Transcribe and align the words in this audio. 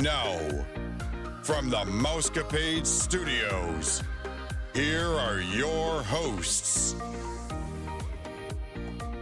No. 0.00 0.64
From 1.42 1.68
the 1.68 1.84
Mousecapade 1.84 2.86
Studios, 2.86 4.02
here 4.74 5.06
are 5.06 5.40
your 5.40 6.02
hosts. 6.02 6.94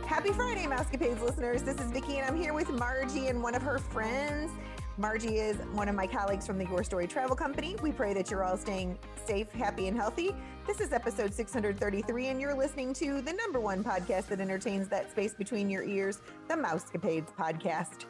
Happy 0.06 0.30
Friday, 0.30 0.66
Mousecapades 0.66 1.20
listeners. 1.22 1.64
This 1.64 1.76
is 1.80 1.90
Vicki, 1.90 2.18
and 2.18 2.26
I'm 2.26 2.40
here 2.40 2.54
with 2.54 2.70
Margie 2.70 3.26
and 3.26 3.42
one 3.42 3.56
of 3.56 3.62
her 3.62 3.78
friends. 3.78 4.52
Margie 4.96 5.38
is 5.38 5.56
one 5.72 5.88
of 5.88 5.96
my 5.96 6.06
colleagues 6.06 6.46
from 6.46 6.56
the 6.56 6.66
Your 6.66 6.84
Story 6.84 7.08
Travel 7.08 7.34
Company. 7.34 7.74
We 7.82 7.90
pray 7.90 8.14
that 8.14 8.30
you're 8.30 8.44
all 8.44 8.56
staying 8.56 8.96
safe, 9.24 9.50
happy, 9.50 9.88
and 9.88 9.96
healthy. 9.96 10.36
This 10.68 10.80
is 10.80 10.92
episode 10.92 11.34
633, 11.34 12.26
and 12.28 12.40
you're 12.40 12.54
listening 12.54 12.92
to 12.94 13.20
the 13.22 13.32
number 13.32 13.58
one 13.58 13.82
podcast 13.82 14.26
that 14.26 14.40
entertains 14.40 14.86
that 14.88 15.10
space 15.10 15.34
between 15.34 15.68
your 15.68 15.82
ears, 15.82 16.20
the 16.48 16.54
Mousecapades 16.54 17.34
Podcast. 17.34 18.04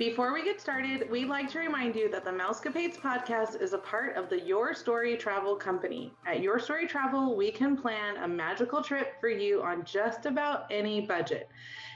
Before 0.00 0.32
we 0.32 0.42
get 0.42 0.62
started, 0.62 1.10
we'd 1.10 1.28
like 1.28 1.50
to 1.50 1.58
remind 1.58 1.94
you 1.94 2.10
that 2.10 2.24
the 2.24 2.30
Mousecapades 2.30 2.96
podcast 2.96 3.60
is 3.60 3.74
a 3.74 3.78
part 3.78 4.16
of 4.16 4.30
the 4.30 4.40
Your 4.40 4.72
Story 4.72 5.14
Travel 5.14 5.56
Company. 5.56 6.14
At 6.26 6.40
Your 6.40 6.58
Story 6.58 6.86
Travel, 6.86 7.36
we 7.36 7.52
can 7.52 7.76
plan 7.76 8.16
a 8.16 8.26
magical 8.26 8.82
trip 8.82 9.20
for 9.20 9.28
you 9.28 9.60
on 9.62 9.84
just 9.84 10.24
about 10.24 10.64
any 10.70 11.02
budget. 11.02 11.50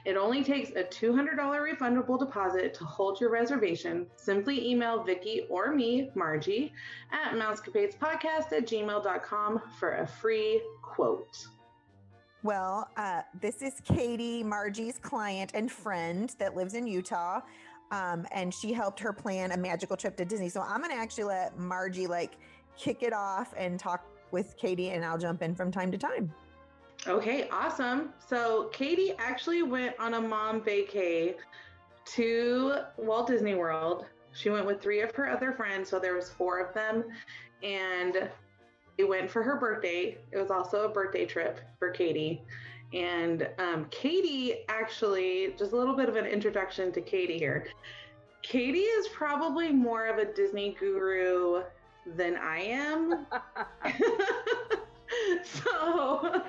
It 0.05 0.19
only 0.19 0.45
takes 0.45 0.69
a 0.73 0.85
$200 0.85 1.39
refundable 1.39 2.19
deposit 2.19 2.75
to 2.75 2.85
hold 2.85 3.23
your 3.23 3.31
reservation. 3.31 4.07
Simply 4.17 4.69
email 4.69 5.03
Vicki 5.03 5.47
or 5.49 5.75
me, 5.75 6.11
Margie, 6.15 6.75
at 7.11 7.33
mousecapadespodcast 7.33 8.53
at 8.53 8.67
gmail.com 8.67 9.63
for 9.79 9.95
a 9.95 10.07
free 10.07 10.61
quote. 10.83 11.47
Well, 12.43 12.91
uh, 12.99 13.23
this 13.41 13.63
is 13.63 13.81
Katie, 13.87 14.43
Margie's 14.43 14.99
client 14.99 15.53
and 15.55 15.73
friend 15.73 16.31
that 16.39 16.55
lives 16.55 16.75
in 16.75 16.87
Utah. 16.87 17.41
Um, 17.91 18.27
and 18.33 18.53
she 18.53 18.73
helped 18.73 18.99
her 19.01 19.13
plan 19.13 19.53
a 19.53 19.57
magical 19.57 19.97
trip 19.97 20.17
to 20.17 20.25
Disney. 20.25 20.49
So 20.49 20.61
I'm 20.61 20.81
going 20.81 20.91
to 20.91 20.97
actually 20.97 21.25
let 21.25 21.59
Margie 21.59 22.07
like 22.07 22.33
kick 22.77 23.03
it 23.03 23.13
off 23.13 23.55
and 23.57 23.79
talk 23.79 24.07
with 24.31 24.57
Katie, 24.57 24.91
and 24.91 25.05
I'll 25.05 25.19
jump 25.19 25.43
in 25.43 25.55
from 25.55 25.71
time 25.71 25.93
to 25.93 25.99
time. 25.99 26.33
Okay, 27.07 27.49
awesome. 27.51 28.11
So 28.27 28.71
Katie 28.73 29.15
actually 29.19 29.63
went 29.63 29.95
on 30.01 30.15
a 30.15 30.21
mom 30.21 30.61
vacay 30.61 31.35
to 32.07 32.77
Walt 32.97 33.29
Disney 33.29 33.55
World. 33.55 34.07
She 34.33 34.51
went 34.51 34.67
with 34.67 34.83
three 34.83 35.01
of 35.01 35.15
her 35.15 35.29
other 35.31 35.53
friends, 35.53 35.89
so 35.89 35.99
there 35.99 36.15
was 36.15 36.31
four 36.31 36.59
of 36.59 36.75
them, 36.75 37.05
and 37.63 38.29
they 38.99 39.05
went 39.05 39.31
for 39.31 39.43
her 39.43 39.57
birthday. 39.57 40.19
It 40.33 40.39
was 40.39 40.51
also 40.51 40.85
a 40.85 40.89
birthday 40.89 41.27
trip 41.27 41.61
for 41.79 41.91
Katie. 41.91 42.43
And 42.95 43.49
um, 43.59 43.87
Katie 43.91 44.65
actually, 44.69 45.55
just 45.59 45.73
a 45.73 45.77
little 45.77 45.97
bit 45.97 46.09
of 46.09 46.17
an 46.17 46.27
introduction 46.27 46.93
to 46.93 47.01
Katie 47.01 47.39
here. 47.39 47.67
Katie 48.43 48.79
is 48.79 49.09
probably 49.09 49.73
more 49.73 50.07
of 50.07 50.19
a 50.19 50.33
Disney 50.33 50.77
guru 50.79 51.65
than 52.15 52.37
I 52.37 52.61
am. 52.61 53.27
so 55.45 56.43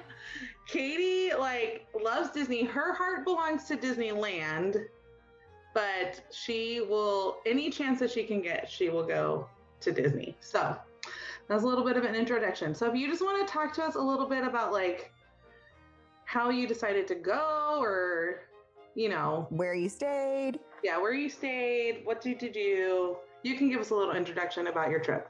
Katie 0.67 1.33
like 1.37 1.87
loves 1.99 2.31
Disney. 2.31 2.63
Her 2.63 2.93
heart 2.93 3.23
belongs 3.23 3.65
to 3.65 3.77
Disneyland, 3.77 4.85
but 5.73 6.21
she 6.31 6.81
will 6.81 7.37
any 7.45 7.69
chance 7.69 7.99
that 7.99 8.11
she 8.11 8.23
can 8.23 8.41
get, 8.41 8.69
she 8.69 8.89
will 8.89 9.05
go 9.05 9.47
to 9.81 9.91
Disney. 9.91 10.35
So 10.39 10.75
that's 11.47 11.63
a 11.63 11.67
little 11.67 11.83
bit 11.83 11.97
of 11.97 12.03
an 12.03 12.15
introduction. 12.15 12.73
So 12.73 12.89
if 12.89 12.95
you 12.95 13.07
just 13.07 13.21
want 13.21 13.45
to 13.45 13.51
talk 13.51 13.73
to 13.75 13.83
us 13.83 13.95
a 13.95 14.01
little 14.01 14.27
bit 14.27 14.43
about 14.43 14.71
like 14.71 15.11
how 16.35 16.49
you 16.49 16.67
decided 16.67 17.07
to 17.07 17.15
go 17.15 17.77
or 17.79 18.41
you 18.93 19.07
know. 19.07 19.47
Where 19.49 19.73
you 19.73 19.87
stayed. 19.87 20.59
Yeah 20.83 20.97
where 20.97 21.13
you 21.13 21.29
stayed 21.29 22.01
what 22.03 22.19
did 22.19 22.41
you 22.41 22.51
do? 22.51 23.15
You 23.43 23.57
can 23.57 23.69
give 23.69 23.79
us 23.79 23.91
a 23.91 23.95
little 23.95 24.13
introduction 24.13 24.67
about 24.67 24.89
your 24.89 24.99
trip. 24.99 25.29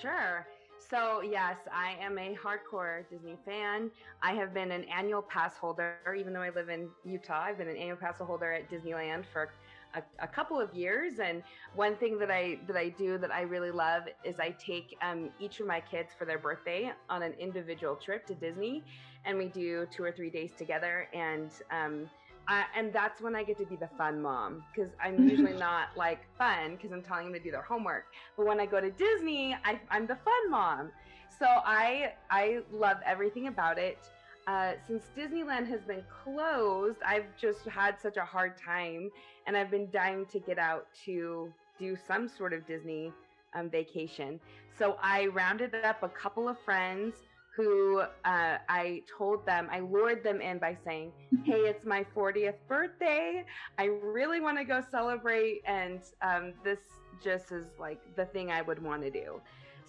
Sure. 0.00 0.46
So 0.90 1.22
yes 1.22 1.56
i 1.72 1.96
am 2.00 2.18
a 2.18 2.36
hardcore 2.36 3.08
disney 3.08 3.38
fan. 3.46 3.90
I 4.22 4.34
have 4.34 4.52
been 4.52 4.70
an 4.72 4.84
annual 4.84 5.22
pass 5.22 5.56
holder 5.56 5.96
even 6.20 6.34
though 6.34 6.42
i 6.42 6.50
live 6.50 6.68
in 6.68 6.88
utah 7.04 7.44
i've 7.48 7.58
been 7.58 7.68
an 7.68 7.76
annual 7.76 7.96
pass 7.96 8.18
holder 8.18 8.52
at 8.52 8.70
disneyland 8.70 9.24
for 9.32 9.48
a, 9.94 10.02
a, 10.20 10.26
couple 10.26 10.60
of 10.60 10.74
years 10.74 11.18
and 11.18 11.42
one 11.74 11.96
thing 11.96 12.18
that 12.18 12.30
i 12.30 12.58
that 12.66 12.76
i 12.76 12.88
do 12.88 13.18
that 13.18 13.30
i 13.30 13.42
really 13.42 13.70
love 13.70 14.02
is 14.24 14.38
i 14.38 14.50
take 14.50 14.96
um, 15.02 15.30
each 15.38 15.60
of 15.60 15.66
my 15.66 15.80
kids 15.80 16.10
for 16.18 16.24
their 16.24 16.38
birthday 16.38 16.92
on 17.08 17.22
an 17.22 17.32
individual 17.38 17.96
trip 17.96 18.26
to 18.26 18.34
disney 18.34 18.82
and 19.24 19.36
we 19.38 19.46
do 19.46 19.86
two 19.90 20.02
or 20.02 20.12
three 20.12 20.30
days 20.30 20.52
together 20.56 21.08
and 21.14 21.50
um, 21.70 22.08
I, 22.48 22.64
and 22.76 22.92
that's 22.92 23.20
when 23.20 23.34
I 23.34 23.42
get 23.42 23.58
to 23.58 23.66
be 23.66 23.76
the 23.76 23.88
fun 23.98 24.22
mom 24.22 24.62
because 24.72 24.92
I'm 25.02 25.28
usually 25.28 25.52
not 25.58 25.88
like 25.96 26.20
fun 26.38 26.76
because 26.76 26.92
I'm 26.92 27.02
telling 27.02 27.24
them 27.24 27.32
to 27.34 27.40
do 27.40 27.50
their 27.50 27.62
homework. 27.62 28.04
But 28.36 28.46
when 28.46 28.60
I 28.60 28.66
go 28.66 28.80
to 28.80 28.90
Disney, 28.90 29.56
I, 29.64 29.80
am 29.90 30.06
the 30.06 30.16
fun 30.16 30.50
mom. 30.50 30.92
So 31.38 31.46
I 31.46 32.12
I 32.30 32.60
love 32.72 32.98
everything 33.04 33.48
about 33.48 33.78
it. 33.78 33.98
Uh, 34.46 34.72
since 34.86 35.04
Disneyland 35.16 35.66
has 35.68 35.80
been 35.82 36.04
closed, 36.24 36.98
I've 37.04 37.36
just 37.36 37.64
had 37.66 38.00
such 38.00 38.16
a 38.16 38.24
hard 38.24 38.56
time, 38.56 39.10
and 39.46 39.56
I've 39.56 39.70
been 39.70 39.90
dying 39.90 40.24
to 40.26 40.38
get 40.38 40.58
out 40.58 40.86
to 41.04 41.52
do 41.78 41.96
some 42.06 42.28
sort 42.28 42.52
of 42.52 42.64
Disney 42.66 43.12
um, 43.54 43.68
vacation. 43.68 44.38
So 44.78 44.98
I 45.02 45.26
rounded 45.26 45.74
up 45.84 46.02
a 46.02 46.08
couple 46.08 46.48
of 46.48 46.58
friends 46.60 47.16
who 47.56 48.00
uh, 48.00 48.58
I 48.68 49.02
told 49.18 49.44
them, 49.46 49.68
I 49.72 49.80
lured 49.80 50.22
them 50.22 50.40
in 50.40 50.58
by 50.58 50.76
saying, 50.84 51.10
Hey, 51.44 51.60
it's 51.60 51.84
my 51.84 52.04
40th 52.14 52.54
birthday. 52.68 53.44
I 53.78 53.84
really 53.84 54.40
want 54.40 54.58
to 54.58 54.64
go 54.64 54.82
celebrate. 54.90 55.62
And 55.66 56.00
um, 56.22 56.52
this 56.62 56.78
just 57.24 57.50
is 57.52 57.66
like 57.80 57.98
the 58.14 58.26
thing 58.26 58.50
I 58.50 58.62
would 58.62 58.82
want 58.82 59.02
to 59.02 59.10
do. 59.10 59.40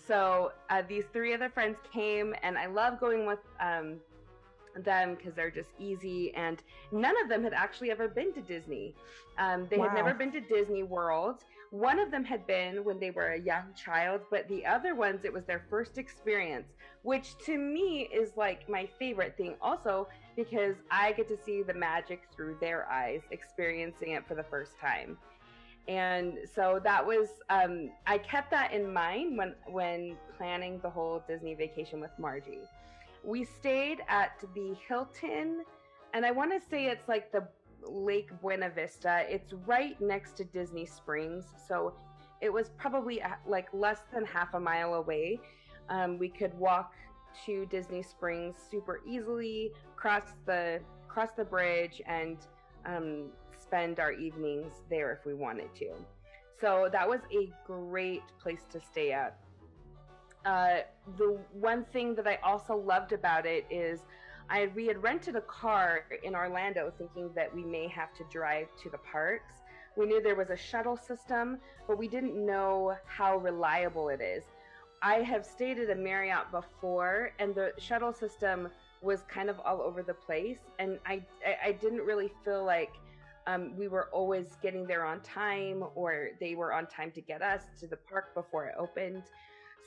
So 0.07 0.53
uh, 0.69 0.81
these 0.87 1.03
three 1.11 1.33
other 1.33 1.49
friends 1.49 1.77
came, 1.91 2.33
and 2.41 2.57
I 2.57 2.67
love 2.67 2.99
going 2.99 3.25
with 3.25 3.39
um, 3.59 3.97
them 4.83 5.15
because 5.15 5.33
they're 5.33 5.51
just 5.51 5.69
easy. 5.79 6.33
And 6.35 6.61
none 6.91 7.15
of 7.21 7.29
them 7.29 7.43
had 7.43 7.53
actually 7.53 7.91
ever 7.91 8.07
been 8.07 8.33
to 8.33 8.41
Disney. 8.41 8.95
Um, 9.37 9.67
they 9.69 9.77
wow. 9.77 9.89
had 9.89 9.95
never 9.95 10.13
been 10.13 10.31
to 10.31 10.41
Disney 10.41 10.83
World. 10.83 11.43
One 11.71 11.99
of 11.99 12.11
them 12.11 12.23
had 12.23 12.47
been 12.47 12.83
when 12.85 12.99
they 12.99 13.11
were 13.11 13.33
a 13.33 13.39
young 13.39 13.73
child, 13.75 14.21
but 14.31 14.47
the 14.47 14.65
other 14.65 14.95
ones, 14.95 15.25
it 15.25 15.33
was 15.33 15.43
their 15.45 15.65
first 15.69 15.97
experience, 15.97 16.67
which 17.03 17.37
to 17.45 17.57
me 17.57 18.09
is 18.13 18.31
like 18.37 18.69
my 18.69 18.87
favorite 18.97 19.35
thing 19.35 19.55
also 19.61 20.07
because 20.35 20.75
I 20.89 21.11
get 21.11 21.27
to 21.27 21.37
see 21.37 21.63
the 21.63 21.73
magic 21.73 22.23
through 22.33 22.57
their 22.61 22.89
eyes, 22.89 23.21
experiencing 23.31 24.11
it 24.11 24.25
for 24.27 24.35
the 24.35 24.43
first 24.43 24.79
time. 24.79 25.17
And 25.87 26.39
so 26.53 26.79
that 26.83 27.05
was 27.05 27.29
um, 27.49 27.89
I 28.05 28.17
kept 28.17 28.51
that 28.51 28.73
in 28.73 28.93
mind 28.93 29.37
when 29.37 29.55
when 29.65 30.17
planning 30.37 30.79
the 30.81 30.89
whole 30.89 31.23
Disney 31.27 31.55
vacation 31.55 31.99
with 32.01 32.11
Margie. 32.19 32.59
We 33.23 33.43
stayed 33.43 33.99
at 34.07 34.43
the 34.53 34.75
Hilton, 34.87 35.63
and 36.13 36.25
I 36.25 36.31
want 36.31 36.51
to 36.53 36.69
say 36.69 36.85
it's 36.85 37.07
like 37.07 37.31
the 37.31 37.47
Lake 37.83 38.29
Buena 38.41 38.69
Vista. 38.69 39.25
It's 39.29 39.53
right 39.65 39.99
next 40.01 40.37
to 40.37 40.43
Disney 40.43 40.85
Springs, 40.85 41.45
so 41.67 41.93
it 42.41 42.51
was 42.51 42.69
probably 42.77 43.21
uh, 43.21 43.29
like 43.45 43.67
less 43.73 44.01
than 44.13 44.25
half 44.25 44.53
a 44.53 44.59
mile 44.59 44.95
away. 44.95 45.39
Um, 45.89 46.17
we 46.17 46.29
could 46.29 46.53
walk 46.57 46.93
to 47.45 47.65
Disney 47.67 48.01
Springs 48.01 48.55
super 48.69 49.01
easily, 49.05 49.71
cross 49.95 50.33
the 50.45 50.79
cross 51.07 51.29
the 51.35 51.45
bridge, 51.45 52.01
and 52.05 52.37
um, 52.85 53.25
spend 53.59 53.99
our 53.99 54.11
evenings 54.11 54.73
there 54.89 55.11
if 55.11 55.25
we 55.25 55.33
wanted 55.33 55.73
to. 55.75 55.91
So 56.59 56.89
that 56.91 57.07
was 57.07 57.21
a 57.31 57.51
great 57.65 58.23
place 58.41 58.63
to 58.71 58.79
stay 58.79 59.11
at. 59.11 59.37
Uh, 60.47 60.77
the 61.17 61.37
one 61.51 61.83
thing 61.91 62.15
that 62.15 62.25
I 62.25 62.37
also 62.41 62.77
loved 62.77 63.11
about 63.11 63.45
it 63.45 63.65
is 63.69 63.99
I 64.49 64.69
we 64.73 64.87
had 64.87 65.03
rented 65.03 65.35
a 65.35 65.41
car 65.41 66.05
in 66.23 66.35
Orlando 66.35 66.89
thinking 66.97 67.29
that 67.35 67.53
we 67.53 67.65
may 67.65 67.89
have 67.89 68.13
to 68.13 68.23
drive 68.31 68.67
to 68.81 68.89
the 68.89 68.97
parks. 68.99 69.55
We 69.97 70.05
knew 70.05 70.21
there 70.21 70.35
was 70.35 70.49
a 70.49 70.55
shuttle 70.55 70.95
system, 70.95 71.57
but 71.85 71.97
we 71.97 72.07
didn't 72.07 72.33
know 72.45 72.95
how 73.05 73.37
reliable 73.39 74.07
it 74.07 74.21
is. 74.21 74.45
I 75.01 75.15
have 75.15 75.45
stayed 75.45 75.79
at 75.79 75.89
a 75.89 75.95
Marriott 75.95 76.49
before, 76.49 77.33
and 77.39 77.53
the 77.53 77.73
shuttle 77.77 78.13
system 78.13 78.69
was 79.01 79.23
kind 79.27 79.49
of 79.49 79.59
all 79.65 79.81
over 79.81 80.01
the 80.01 80.13
place, 80.13 80.59
and 80.79 80.97
I 81.05 81.23
I, 81.61 81.73
didn't 81.73 82.03
really 82.03 82.31
feel 82.45 82.63
like 82.63 82.93
um, 83.47 83.75
we 83.75 83.89
were 83.89 84.07
always 84.13 84.55
getting 84.61 84.87
there 84.87 85.03
on 85.03 85.19
time, 85.23 85.83
or 85.93 86.29
they 86.39 86.55
were 86.55 86.71
on 86.71 86.87
time 86.87 87.11
to 87.11 87.21
get 87.21 87.41
us 87.41 87.63
to 87.81 87.87
the 87.87 87.97
park 87.97 88.33
before 88.33 88.67
it 88.67 88.75
opened. 88.79 89.23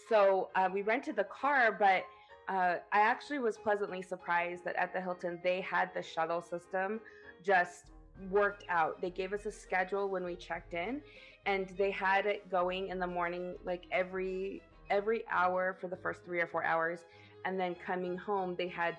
So 0.08 0.48
uh, 0.54 0.68
we 0.72 0.82
rented 0.82 1.16
the 1.16 1.24
car, 1.24 1.76
but 1.78 2.04
uh, 2.48 2.78
I 2.92 3.00
actually 3.00 3.38
was 3.38 3.56
pleasantly 3.56 4.02
surprised 4.02 4.64
that 4.64 4.76
at 4.76 4.92
the 4.92 5.00
Hilton 5.00 5.38
they 5.42 5.60
had 5.60 5.94
the 5.94 6.02
shuttle 6.02 6.42
system 6.42 7.00
just 7.44 7.92
worked 8.30 8.64
out. 8.68 9.00
They 9.00 9.10
gave 9.10 9.32
us 9.32 9.46
a 9.46 9.52
schedule 9.52 10.08
when 10.08 10.24
we 10.24 10.34
checked 10.34 10.74
in, 10.74 11.00
and 11.46 11.68
they 11.78 11.90
had 11.90 12.26
it 12.26 12.50
going 12.50 12.88
in 12.88 12.98
the 12.98 13.06
morning, 13.06 13.54
like 13.64 13.84
every 13.92 14.62
every 14.90 15.22
hour 15.30 15.76
for 15.80 15.86
the 15.86 15.96
first 15.96 16.24
three 16.24 16.40
or 16.40 16.48
four 16.48 16.64
hours, 16.64 17.00
and 17.44 17.58
then 17.58 17.76
coming 17.86 18.16
home 18.16 18.56
they 18.58 18.66
had 18.68 18.96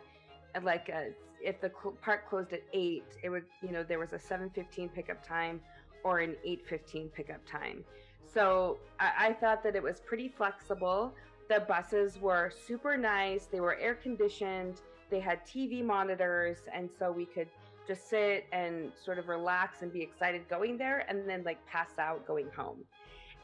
like 0.63 0.89
a, 0.89 1.09
if 1.44 1.59
the 1.59 1.69
park 2.01 2.29
closed 2.29 2.53
at 2.53 2.61
eight, 2.73 3.03
it 3.21 3.29
would 3.29 3.44
you 3.61 3.71
know 3.71 3.83
there 3.83 3.99
was 3.99 4.13
a 4.13 4.19
seven 4.19 4.49
fifteen 4.49 4.87
pickup 4.89 5.25
time 5.27 5.59
or 6.03 6.19
an 6.19 6.35
eight 6.45 6.65
fifteen 6.67 7.09
pickup 7.09 7.45
time. 7.45 7.83
So 8.33 8.77
I, 9.00 9.27
I 9.27 9.33
thought 9.33 9.63
that 9.63 9.75
it 9.75 9.83
was 9.83 10.00
pretty 10.00 10.29
flexible. 10.29 11.13
The 11.50 11.62
buses 11.62 12.19
were 12.19 12.51
super 12.68 12.97
nice. 12.97 13.45
They 13.45 13.59
were 13.59 13.75
air 13.77 13.95
conditioned. 13.95 14.81
They 15.09 15.19
had 15.19 15.45
TV 15.45 15.83
monitors, 15.83 16.59
and 16.73 16.89
so 16.97 17.12
we 17.12 17.25
could 17.25 17.47
just 17.88 18.09
sit 18.09 18.45
and 18.53 18.91
sort 19.03 19.19
of 19.19 19.27
relax 19.27 19.81
and 19.81 19.91
be 19.91 20.01
excited 20.01 20.47
going 20.50 20.77
there, 20.77 21.06
and 21.09 21.27
then 21.27 21.44
like 21.44 21.65
pass 21.68 21.89
out 22.00 22.25
going 22.25 22.47
home. 22.56 22.77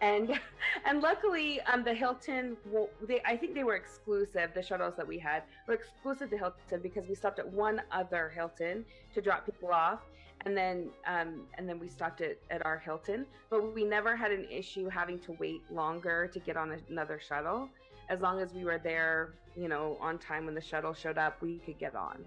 And 0.01 0.39
and 0.85 1.01
luckily, 1.01 1.59
um, 1.61 1.83
the 1.83 1.93
Hilton, 1.93 2.55
well, 2.71 2.89
they 3.07 3.21
I 3.25 3.35
think 3.35 3.53
they 3.55 3.63
were 3.63 3.75
exclusive. 3.75 4.51
The 4.53 4.61
shuttles 4.61 4.93
that 4.97 5.07
we 5.07 5.19
had 5.19 5.43
were 5.67 5.73
exclusive 5.73 6.29
to 6.29 6.37
Hilton 6.37 6.79
because 6.81 7.07
we 7.07 7.15
stopped 7.15 7.39
at 7.39 7.47
one 7.47 7.81
other 7.91 8.31
Hilton 8.33 8.85
to 9.13 9.21
drop 9.21 9.45
people 9.45 9.69
off, 9.69 9.99
and 10.45 10.55
then 10.55 10.89
um, 11.05 11.41
and 11.57 11.67
then 11.67 11.79
we 11.79 11.87
stopped 11.89 12.21
at, 12.21 12.37
at 12.49 12.65
our 12.65 12.77
Hilton. 12.77 13.25
But 13.49 13.73
we 13.73 13.83
never 13.83 14.15
had 14.15 14.31
an 14.31 14.45
issue 14.49 14.89
having 14.89 15.19
to 15.19 15.33
wait 15.39 15.61
longer 15.71 16.27
to 16.27 16.39
get 16.39 16.57
on 16.57 16.79
another 16.89 17.19
shuttle. 17.19 17.69
As 18.09 18.21
long 18.21 18.39
as 18.39 18.53
we 18.53 18.63
were 18.63 18.77
there, 18.77 19.33
you 19.55 19.67
know, 19.67 19.97
on 19.99 20.17
time 20.17 20.45
when 20.45 20.55
the 20.55 20.61
shuttle 20.61 20.93
showed 20.93 21.17
up, 21.17 21.41
we 21.41 21.57
could 21.59 21.77
get 21.77 21.95
on. 21.95 22.23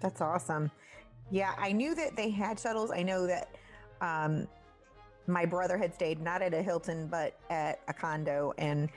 That's 0.00 0.20
awesome. 0.20 0.70
Yeah, 1.30 1.54
I 1.58 1.72
knew 1.72 1.94
that 1.94 2.16
they 2.16 2.30
had 2.30 2.60
shuttles. 2.60 2.90
I 2.92 3.02
know 3.02 3.26
that 3.26 3.48
um, 4.00 4.46
my 5.26 5.44
brother 5.44 5.76
had 5.76 5.92
stayed 5.92 6.20
not 6.20 6.42
at 6.42 6.54
a 6.54 6.62
Hilton 6.62 7.08
but 7.08 7.38
at 7.50 7.80
a 7.88 7.94
condo, 7.94 8.52
and 8.58 8.88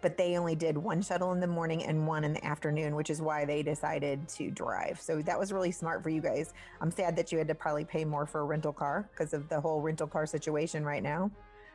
but 0.00 0.16
they 0.16 0.36
only 0.36 0.54
did 0.54 0.76
one 0.78 1.02
shuttle 1.02 1.32
in 1.32 1.40
the 1.40 1.46
morning 1.46 1.84
and 1.84 2.06
one 2.06 2.24
in 2.24 2.32
the 2.32 2.44
afternoon, 2.44 2.94
which 2.94 3.10
is 3.10 3.20
why 3.20 3.44
they 3.44 3.62
decided 3.62 4.26
to 4.28 4.50
drive. 4.50 5.00
So 5.00 5.20
that 5.22 5.38
was 5.38 5.52
really 5.52 5.72
smart 5.72 6.02
for 6.02 6.10
you 6.10 6.20
guys. 6.20 6.54
I'm 6.80 6.90
sad 6.90 7.16
that 7.16 7.32
you 7.32 7.38
had 7.38 7.48
to 7.48 7.54
probably 7.54 7.84
pay 7.84 8.04
more 8.04 8.26
for 8.26 8.40
a 8.40 8.44
rental 8.44 8.72
car 8.72 9.08
because 9.12 9.34
of 9.34 9.48
the 9.48 9.60
whole 9.60 9.80
rental 9.80 10.06
car 10.06 10.26
situation 10.26 10.84
right 10.84 11.02
now. 11.02 11.30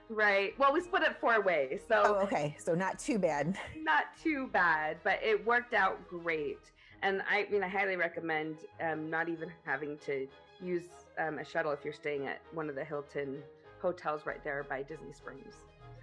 Right. 0.10 0.58
Well, 0.58 0.74
we 0.74 0.82
split 0.82 1.04
it 1.04 1.18
four 1.22 1.42
ways. 1.42 1.82
So 1.88 2.02
Oh, 2.04 2.14
okay. 2.24 2.56
So 2.58 2.74
not 2.74 2.98
too 2.98 3.20
bad. 3.20 3.58
not 3.78 4.06
too 4.22 4.48
bad, 4.48 4.98
but 5.04 5.20
it 5.22 5.46
worked 5.46 5.76
out 5.76 6.08
great. 6.08 6.60
And 7.04 7.22
I 7.30 7.48
mean, 7.52 7.64
I 7.64 7.68
highly 7.68 7.96
recommend 7.96 8.58
um, 8.82 9.10
not 9.10 9.30
even 9.30 9.52
having 9.66 9.98
to 10.06 10.28
use 10.62 10.84
um, 11.20 11.38
a 11.38 11.46
shuttle 11.46 11.72
if 11.72 11.86
you're 11.86 11.94
staying 11.94 12.28
at 12.28 12.42
one 12.54 12.70
of 12.70 12.76
the 12.76 12.84
Hilton 12.84 13.42
hotels 13.82 14.26
right 14.26 14.44
there 14.44 14.66
by 14.68 14.82
Disney 14.82 15.14
Springs. 15.14 15.54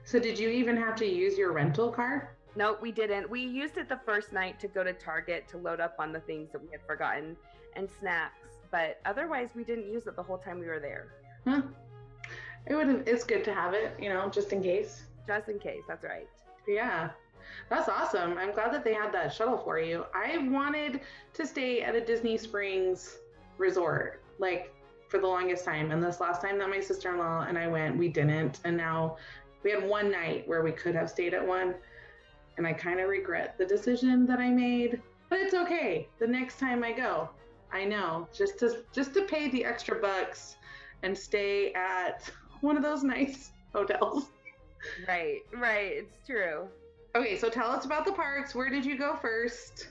So 0.06 0.20
did 0.20 0.38
you 0.38 0.48
even 0.48 0.76
have 0.76 0.94
to 0.96 1.04
use 1.04 1.36
your 1.36 1.50
rental 1.50 1.90
car? 1.90 2.36
No, 2.54 2.78
we 2.80 2.92
didn't. 2.92 3.28
We 3.28 3.40
used 3.40 3.76
it 3.76 3.88
the 3.88 3.98
first 4.06 4.32
night 4.32 4.60
to 4.60 4.68
go 4.68 4.84
to 4.84 4.92
Target 4.92 5.48
to 5.48 5.58
load 5.58 5.80
up 5.80 5.96
on 5.98 6.12
the 6.12 6.20
things 6.20 6.52
that 6.52 6.62
we 6.62 6.68
had 6.70 6.80
forgotten 6.86 7.36
and 7.74 7.88
snacks, 7.98 8.46
but 8.70 9.00
otherwise 9.04 9.50
we 9.56 9.64
didn't 9.64 9.92
use 9.92 10.06
it 10.06 10.14
the 10.14 10.22
whole 10.22 10.38
time 10.38 10.60
we 10.60 10.66
were 10.66 10.78
there. 10.78 11.08
Huh. 11.44 11.62
It 12.66 12.76
would. 12.76 13.06
It's 13.06 13.24
good 13.24 13.42
to 13.44 13.52
have 13.52 13.74
it, 13.74 13.96
you 14.00 14.08
know, 14.08 14.28
just 14.28 14.52
in 14.52 14.62
case. 14.62 15.02
Just 15.26 15.48
in 15.48 15.58
case, 15.58 15.82
that's 15.88 16.04
right. 16.04 16.28
Yeah. 16.68 17.10
That's 17.68 17.88
awesome. 17.88 18.38
I'm 18.38 18.52
glad 18.52 18.72
that 18.74 18.84
they 18.84 18.94
had 18.94 19.12
that 19.12 19.34
shuttle 19.34 19.58
for 19.58 19.80
you. 19.80 20.06
I 20.14 20.38
wanted 20.38 21.00
to 21.34 21.46
stay 21.46 21.82
at 21.82 21.96
a 21.96 22.00
Disney 22.00 22.38
Springs 22.38 23.18
resort 23.58 24.22
like 24.38 24.72
for 25.08 25.18
the 25.18 25.26
longest 25.26 25.64
time. 25.64 25.90
And 25.90 26.02
this 26.02 26.20
last 26.20 26.42
time 26.42 26.58
that 26.58 26.68
my 26.68 26.80
sister 26.80 27.12
in 27.12 27.18
law 27.18 27.44
and 27.48 27.58
I 27.58 27.66
went, 27.66 27.96
we 27.96 28.08
didn't. 28.08 28.60
And 28.64 28.76
now 28.76 29.16
we 29.62 29.70
had 29.70 29.86
one 29.86 30.10
night 30.10 30.46
where 30.46 30.62
we 30.62 30.72
could 30.72 30.94
have 30.94 31.10
stayed 31.10 31.34
at 31.34 31.46
one. 31.46 31.74
And 32.56 32.66
I 32.66 32.72
kind 32.72 33.00
of 33.00 33.08
regret 33.08 33.56
the 33.58 33.66
decision 33.66 34.26
that 34.26 34.38
I 34.38 34.50
made, 34.50 35.02
but 35.28 35.38
it's 35.40 35.54
okay. 35.54 36.08
The 36.18 36.26
next 36.26 36.58
time 36.58 36.82
I 36.82 36.92
go, 36.92 37.28
I 37.72 37.84
know 37.84 38.28
just 38.32 38.58
to 38.60 38.82
just 38.92 39.12
to 39.14 39.22
pay 39.22 39.50
the 39.50 39.64
extra 39.64 40.00
bucks 40.00 40.56
and 41.02 41.16
stay 41.16 41.72
at 41.74 42.30
one 42.60 42.76
of 42.76 42.82
those 42.82 43.02
nice 43.02 43.50
hotels. 43.74 44.30
Right, 45.06 45.40
right. 45.52 45.92
It's 45.98 46.26
true. 46.26 46.68
Okay, 47.14 47.38
so 47.38 47.48
tell 47.48 47.70
us 47.70 47.84
about 47.84 48.04
the 48.04 48.12
parks. 48.12 48.54
Where 48.54 48.70
did 48.70 48.84
you 48.84 48.96
go 48.96 49.16
first? 49.16 49.88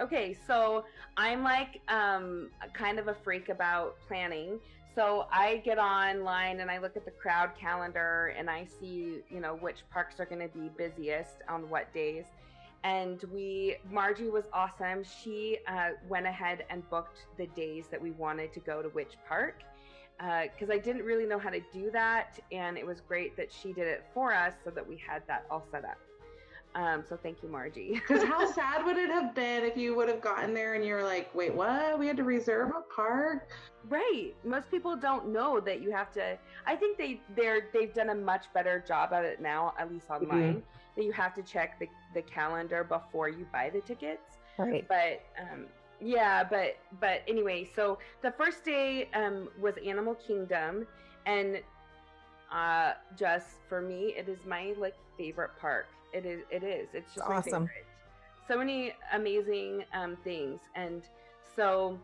Okay, 0.00 0.36
so 0.46 0.84
I'm 1.16 1.42
like 1.42 1.80
um, 1.88 2.50
kind 2.72 2.98
of 2.98 3.08
a 3.08 3.14
freak 3.14 3.48
about 3.48 3.96
planning. 4.08 4.58
So 4.94 5.26
I 5.32 5.56
get 5.64 5.78
online 5.78 6.60
and 6.60 6.70
I 6.70 6.78
look 6.78 6.96
at 6.96 7.04
the 7.04 7.10
crowd 7.10 7.50
calendar 7.58 8.32
and 8.38 8.48
I 8.48 8.64
see, 8.80 9.22
you 9.28 9.40
know, 9.40 9.56
which 9.56 9.78
parks 9.90 10.20
are 10.20 10.24
going 10.24 10.40
to 10.40 10.56
be 10.56 10.68
busiest 10.76 11.38
on 11.48 11.68
what 11.68 11.92
days. 11.92 12.24
And 12.84 13.20
we, 13.32 13.76
Margie 13.90 14.28
was 14.28 14.44
awesome. 14.52 15.02
She 15.02 15.58
uh, 15.66 15.90
went 16.08 16.26
ahead 16.26 16.64
and 16.70 16.88
booked 16.90 17.26
the 17.36 17.46
days 17.48 17.86
that 17.90 18.00
we 18.00 18.12
wanted 18.12 18.52
to 18.52 18.60
go 18.60 18.82
to 18.82 18.88
which 18.90 19.14
park 19.26 19.64
because 20.18 20.70
uh, 20.70 20.74
I 20.74 20.78
didn't 20.78 21.02
really 21.02 21.26
know 21.26 21.40
how 21.40 21.50
to 21.50 21.60
do 21.72 21.90
that. 21.90 22.38
And 22.52 22.78
it 22.78 22.86
was 22.86 23.00
great 23.00 23.36
that 23.36 23.50
she 23.52 23.72
did 23.72 23.88
it 23.88 24.04
for 24.14 24.32
us 24.32 24.52
so 24.64 24.70
that 24.70 24.86
we 24.86 24.96
had 24.96 25.22
that 25.26 25.44
all 25.50 25.66
set 25.72 25.84
up. 25.84 25.98
Um, 26.74 27.04
so 27.08 27.16
thank 27.16 27.42
you, 27.42 27.48
Margie. 27.48 28.00
Because 28.08 28.24
how 28.24 28.50
sad 28.50 28.84
would 28.84 28.96
it 28.96 29.10
have 29.10 29.34
been 29.34 29.64
if 29.64 29.76
you 29.76 29.94
would 29.94 30.08
have 30.08 30.20
gotten 30.20 30.52
there 30.52 30.74
and 30.74 30.84
you 30.84 30.94
were 30.94 31.04
like, 31.04 31.32
wait, 31.34 31.54
what? 31.54 31.98
We 31.98 32.06
had 32.06 32.16
to 32.16 32.24
reserve 32.24 32.70
a 32.70 32.82
park? 32.94 33.50
Right. 33.88 34.34
Most 34.44 34.70
people 34.70 34.96
don't 34.96 35.28
know 35.28 35.60
that 35.60 35.80
you 35.80 35.92
have 35.92 36.10
to. 36.12 36.36
I 36.66 36.74
think 36.74 36.98
they 36.98 37.20
they're 37.36 37.68
they've 37.72 37.94
done 37.94 38.10
a 38.10 38.14
much 38.14 38.46
better 38.52 38.82
job 38.86 39.12
at 39.12 39.24
it 39.24 39.40
now, 39.40 39.74
at 39.78 39.92
least 39.92 40.10
online. 40.10 40.54
Mm-hmm. 40.54 40.58
That 40.96 41.04
you 41.04 41.12
have 41.12 41.34
to 41.34 41.42
check 41.42 41.78
the 41.78 41.88
the 42.14 42.22
calendar 42.22 42.82
before 42.82 43.28
you 43.28 43.46
buy 43.52 43.70
the 43.70 43.80
tickets. 43.80 44.38
Right. 44.58 44.86
But 44.88 45.22
um, 45.40 45.66
yeah, 46.00 46.44
but 46.44 46.76
but 47.00 47.22
anyway, 47.28 47.68
so 47.74 47.98
the 48.22 48.32
first 48.32 48.64
day 48.64 49.08
um, 49.14 49.48
was 49.60 49.74
Animal 49.84 50.14
Kingdom, 50.14 50.86
and 51.26 51.60
uh, 52.52 52.92
just 53.16 53.46
for 53.68 53.80
me, 53.80 54.14
it 54.16 54.28
is 54.28 54.38
my 54.46 54.74
like 54.78 54.94
favorite 55.16 55.50
park 55.60 55.86
it 56.14 56.24
is. 56.24 56.40
It 56.50 56.62
is. 56.62 56.88
It's 56.94 57.14
just 57.14 57.26
awesome. 57.28 57.68
So 58.46 58.58
many 58.58 58.94
amazing 59.12 59.84
um, 59.92 60.16
things, 60.22 60.60
and 60.74 61.02
so 61.56 61.98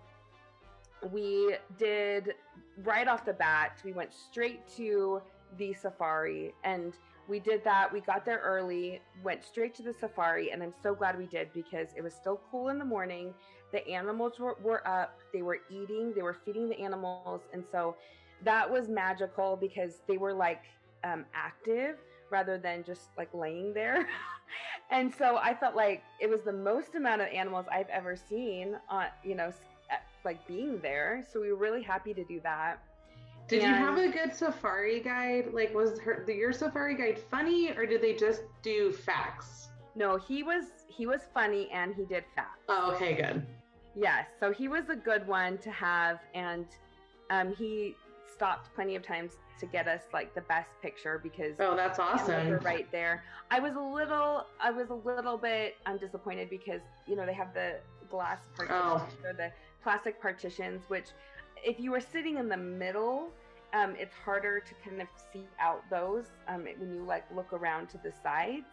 we 1.12 1.56
did 1.78 2.34
right 2.82 3.08
off 3.08 3.24
the 3.24 3.32
bat. 3.32 3.78
We 3.84 3.92
went 3.92 4.12
straight 4.12 4.66
to 4.76 5.22
the 5.58 5.72
safari, 5.74 6.54
and 6.64 6.94
we 7.28 7.38
did 7.38 7.62
that. 7.64 7.92
We 7.92 8.00
got 8.00 8.24
there 8.24 8.40
early, 8.44 9.00
went 9.22 9.44
straight 9.44 9.74
to 9.76 9.82
the 9.82 9.92
safari, 9.92 10.50
and 10.50 10.62
I'm 10.62 10.74
so 10.82 10.94
glad 10.94 11.16
we 11.16 11.26
did 11.26 11.52
because 11.52 11.88
it 11.96 12.02
was 12.02 12.12
still 12.12 12.40
cool 12.50 12.68
in 12.68 12.78
the 12.78 12.84
morning. 12.84 13.32
The 13.72 13.86
animals 13.88 14.38
were, 14.38 14.56
were 14.62 14.86
up, 14.86 15.20
they 15.32 15.42
were 15.42 15.58
eating, 15.70 16.12
they 16.14 16.22
were 16.22 16.36
feeding 16.44 16.68
the 16.68 16.80
animals, 16.80 17.42
and 17.52 17.64
so 17.70 17.96
that 18.44 18.68
was 18.68 18.88
magical 18.88 19.56
because 19.56 20.00
they 20.08 20.16
were 20.16 20.32
like 20.34 20.62
um, 21.04 21.24
active 21.34 21.96
rather 22.30 22.58
than 22.58 22.84
just 22.84 23.08
like 23.18 23.32
laying 23.34 23.74
there. 23.74 24.06
and 24.90 25.12
so 25.14 25.36
I 25.36 25.54
felt 25.54 25.76
like 25.76 26.02
it 26.20 26.28
was 26.28 26.42
the 26.42 26.52
most 26.52 26.94
amount 26.94 27.20
of 27.20 27.28
animals 27.28 27.66
I've 27.70 27.88
ever 27.88 28.16
seen 28.16 28.76
on, 28.88 29.06
you 29.24 29.34
know, 29.34 29.52
like 30.24 30.46
being 30.46 30.78
there. 30.80 31.24
So 31.32 31.40
we 31.40 31.50
were 31.50 31.58
really 31.58 31.82
happy 31.82 32.14
to 32.14 32.24
do 32.24 32.40
that. 32.42 32.82
Did 33.48 33.62
and 33.62 33.70
you 33.70 33.74
have 33.74 33.98
a 33.98 34.08
good 34.08 34.34
safari 34.34 35.00
guide? 35.00 35.52
Like, 35.52 35.74
was 35.74 35.98
her 36.00 36.24
your 36.28 36.52
safari 36.52 36.94
guide 36.94 37.18
funny, 37.30 37.72
or 37.72 37.84
did 37.84 38.00
they 38.00 38.14
just 38.14 38.42
do 38.62 38.92
facts? 38.92 39.68
No, 39.96 40.16
he 40.16 40.42
was 40.44 40.66
he 40.88 41.06
was 41.06 41.22
funny 41.34 41.68
and 41.72 41.94
he 41.94 42.04
did 42.04 42.24
facts. 42.36 42.60
Oh, 42.68 42.92
okay, 42.94 43.14
good. 43.14 43.44
Yes, 43.96 44.26
so 44.38 44.52
he 44.52 44.68
was 44.68 44.88
a 44.88 44.94
good 44.94 45.26
one 45.26 45.58
to 45.58 45.70
have, 45.72 46.20
and 46.32 46.66
um, 47.30 47.52
he 47.52 47.96
stopped 48.32 48.74
plenty 48.74 48.96
of 48.96 49.02
times 49.02 49.38
to 49.58 49.66
get 49.66 49.86
us 49.86 50.02
like 50.12 50.34
the 50.34 50.40
best 50.42 50.70
picture 50.82 51.20
because 51.22 51.54
oh 51.60 51.76
that's 51.76 51.98
awesome. 51.98 52.58
right 52.58 52.90
there. 52.90 53.22
I 53.50 53.60
was 53.60 53.74
a 53.74 53.80
little 53.80 54.46
i 54.60 54.70
was 54.70 54.90
a 54.90 54.94
little 54.94 55.36
bit 55.36 55.76
i'm 55.86 55.98
disappointed 55.98 56.48
because 56.50 56.80
you 57.06 57.16
know 57.16 57.26
they 57.26 57.34
have 57.34 57.52
the 57.54 57.76
glass 58.10 58.38
partitions 58.56 59.14
oh. 59.24 59.28
or 59.28 59.32
the 59.32 59.52
plastic 59.82 60.20
partitions 60.20 60.82
which 60.88 61.06
if 61.62 61.78
you 61.78 61.90
were 61.90 62.00
sitting 62.00 62.38
in 62.38 62.48
the 62.48 62.56
middle 62.56 63.28
um, 63.72 63.94
it's 63.96 64.14
harder 64.24 64.58
to 64.58 64.74
kind 64.84 65.00
of 65.00 65.08
see 65.32 65.46
out 65.60 65.82
those 65.90 66.24
um, 66.48 66.66
when 66.78 66.92
you 66.92 67.04
like 67.04 67.24
look 67.34 67.52
around 67.52 67.88
to 67.90 67.98
the 67.98 68.12
sides. 68.22 68.66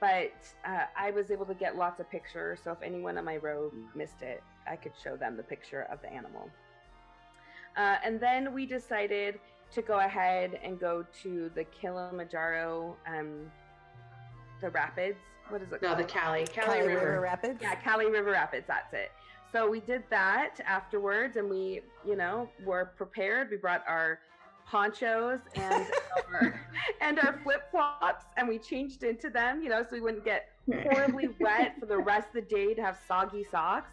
But 0.00 0.34
uh, 0.66 0.84
i 0.96 1.10
was 1.12 1.30
able 1.30 1.46
to 1.46 1.54
get 1.54 1.76
lots 1.76 2.00
of 2.00 2.10
pictures 2.10 2.60
so 2.62 2.72
if 2.72 2.82
anyone 2.82 3.16
on 3.16 3.24
my 3.24 3.36
row 3.36 3.72
missed 3.94 4.22
it 4.22 4.42
i 4.66 4.76
could 4.76 4.92
show 5.02 5.16
them 5.16 5.36
the 5.36 5.42
picture 5.42 5.86
of 5.90 6.02
the 6.02 6.12
animal 6.12 6.50
uh, 7.76 7.96
and 8.04 8.20
then 8.20 8.52
we 8.54 8.66
decided 8.66 9.38
to 9.72 9.82
go 9.82 9.98
ahead 9.98 10.58
and 10.62 10.78
go 10.78 11.04
to 11.22 11.50
the 11.54 11.64
Kilimanjaro, 11.64 12.96
um, 13.06 13.50
the 14.60 14.70
rapids. 14.70 15.18
What 15.48 15.62
is 15.62 15.72
it? 15.72 15.82
No, 15.82 15.88
called? 15.88 16.00
the 16.00 16.04
Kali, 16.04 16.46
Cali, 16.46 16.66
Kali 16.66 16.78
River. 16.80 17.06
River 17.06 17.20
Rapids. 17.20 17.58
Yeah, 17.60 17.74
Kali 17.74 18.06
River 18.06 18.30
Rapids. 18.30 18.66
That's 18.66 18.92
it. 18.94 19.10
So 19.52 19.68
we 19.68 19.80
did 19.80 20.02
that 20.10 20.58
afterwards, 20.66 21.36
and 21.36 21.48
we, 21.48 21.80
you 22.06 22.16
know, 22.16 22.48
were 22.64 22.86
prepared. 22.96 23.50
We 23.50 23.56
brought 23.56 23.84
our 23.86 24.18
ponchos 24.66 25.40
and 25.54 25.86
our, 26.32 26.60
and 27.00 27.18
our 27.18 27.38
flip 27.42 27.70
flops, 27.70 28.24
and 28.36 28.48
we 28.48 28.58
changed 28.58 29.04
into 29.04 29.30
them, 29.30 29.62
you 29.62 29.68
know, 29.68 29.82
so 29.82 29.90
we 29.92 30.00
wouldn't 30.00 30.24
get 30.24 30.48
horribly 30.82 31.28
wet 31.40 31.74
for 31.78 31.86
the 31.86 31.98
rest 31.98 32.28
of 32.28 32.34
the 32.34 32.54
day 32.54 32.74
to 32.74 32.82
have 32.82 32.98
soggy 33.06 33.44
socks. 33.50 33.90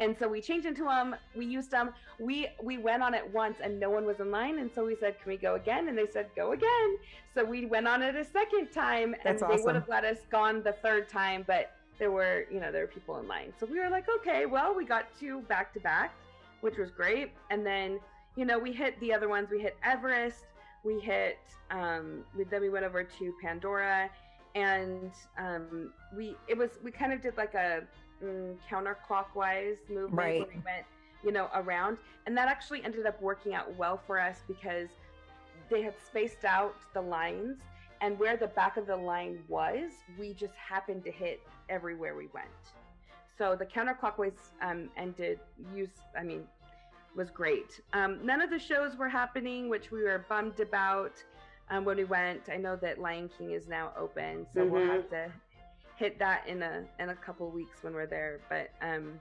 And 0.00 0.16
so 0.16 0.28
we 0.28 0.40
changed 0.40 0.66
into 0.66 0.84
them. 0.84 1.16
We 1.34 1.44
used 1.44 1.70
them. 1.70 1.90
We 2.20 2.48
we 2.62 2.78
went 2.78 3.02
on 3.02 3.14
it 3.14 3.32
once, 3.32 3.58
and 3.62 3.80
no 3.80 3.90
one 3.90 4.04
was 4.04 4.20
in 4.20 4.30
line. 4.30 4.58
And 4.58 4.70
so 4.72 4.84
we 4.84 4.94
said, 4.94 5.20
"Can 5.20 5.30
we 5.30 5.36
go 5.36 5.56
again?" 5.56 5.88
And 5.88 5.98
they 5.98 6.06
said, 6.06 6.28
"Go 6.36 6.52
again." 6.52 6.98
So 7.34 7.44
we 7.44 7.66
went 7.66 7.88
on 7.88 8.02
it 8.02 8.14
a 8.14 8.24
second 8.24 8.70
time, 8.72 9.16
That's 9.24 9.42
and 9.42 9.50
they 9.50 9.54
awesome. 9.54 9.64
would 9.66 9.74
have 9.74 9.88
let 9.88 10.04
us 10.04 10.18
gone 10.30 10.62
the 10.62 10.72
third 10.72 11.08
time, 11.08 11.44
but 11.46 11.72
there 11.98 12.12
were 12.12 12.46
you 12.50 12.60
know 12.60 12.70
there 12.70 12.82
were 12.82 12.88
people 12.88 13.18
in 13.18 13.26
line. 13.26 13.52
So 13.58 13.66
we 13.66 13.80
were 13.80 13.90
like, 13.90 14.06
"Okay, 14.08 14.46
well, 14.46 14.72
we 14.74 14.84
got 14.84 15.06
two 15.18 15.40
back 15.42 15.72
to 15.74 15.80
back, 15.80 16.14
which 16.60 16.76
was 16.78 16.90
great." 16.90 17.32
And 17.50 17.66
then 17.66 17.98
you 18.36 18.44
know 18.44 18.56
we 18.58 18.72
hit 18.72 18.98
the 19.00 19.12
other 19.12 19.28
ones. 19.28 19.48
We 19.50 19.60
hit 19.60 19.76
Everest. 19.82 20.44
We 20.84 21.00
hit. 21.00 21.38
Um, 21.72 22.24
we, 22.36 22.44
then 22.44 22.62
we 22.62 22.70
went 22.70 22.84
over 22.84 23.02
to 23.02 23.34
Pandora, 23.42 24.08
and 24.54 25.10
um, 25.38 25.92
we 26.16 26.36
it 26.46 26.56
was 26.56 26.70
we 26.84 26.92
kind 26.92 27.12
of 27.12 27.20
did 27.20 27.36
like 27.36 27.54
a 27.54 27.82
mm, 28.22 28.56
counterclockwise 28.70 29.78
movement 29.88 30.12
Right. 30.12 30.40
where 30.40 30.48
we 30.48 30.60
went 30.64 30.86
you 31.24 31.32
know 31.32 31.48
around. 31.54 31.98
And 32.26 32.36
that 32.36 32.48
actually 32.48 32.84
ended 32.84 33.06
up 33.06 33.20
working 33.20 33.54
out 33.54 33.74
well 33.76 33.96
for 34.06 34.18
us 34.20 34.42
because 34.46 34.88
they 35.70 35.82
had 35.82 35.94
spaced 36.04 36.44
out 36.44 36.76
the 36.94 37.00
lines. 37.00 37.58
And 38.00 38.16
where 38.18 38.36
the 38.36 38.46
back 38.46 38.76
of 38.76 38.86
the 38.86 38.96
line 38.96 39.42
was 39.48 39.90
we 40.16 40.32
just 40.32 40.54
happened 40.54 41.02
to 41.04 41.10
hit 41.10 41.40
everywhere 41.68 42.14
we 42.14 42.28
went. 42.32 42.46
So 43.36 43.56
the 43.56 43.66
counterclockwise 43.66 44.38
um, 44.62 44.88
ended 44.96 45.40
use 45.74 45.90
i 46.16 46.22
mean 46.22 46.46
was 47.16 47.30
great. 47.30 47.80
Um, 47.94 48.24
none 48.24 48.40
of 48.40 48.50
the 48.50 48.58
shows 48.58 48.96
were 48.96 49.08
happening 49.08 49.68
which 49.68 49.90
we 49.90 50.02
were 50.04 50.24
bummed 50.28 50.60
about 50.60 51.14
um, 51.70 51.84
when 51.84 51.96
we 51.96 52.04
went. 52.04 52.42
I 52.48 52.56
know 52.56 52.76
that 52.76 53.00
lion 53.00 53.28
king 53.36 53.50
is 53.50 53.66
now 53.66 53.92
open 53.98 54.46
so 54.54 54.64
we'll 54.64 54.82
Mhm. 54.82 54.86
have 54.94 55.10
to 55.10 55.32
hit 55.98 56.18
that 56.18 56.46
in 56.46 56.62
a 56.62 56.84
in 57.00 57.08
a 57.08 57.14
couple 57.14 57.50
weeks 57.50 57.82
when 57.82 57.92
we're 57.92 58.06
there 58.06 58.40
but 58.48 58.70
um 58.82 59.18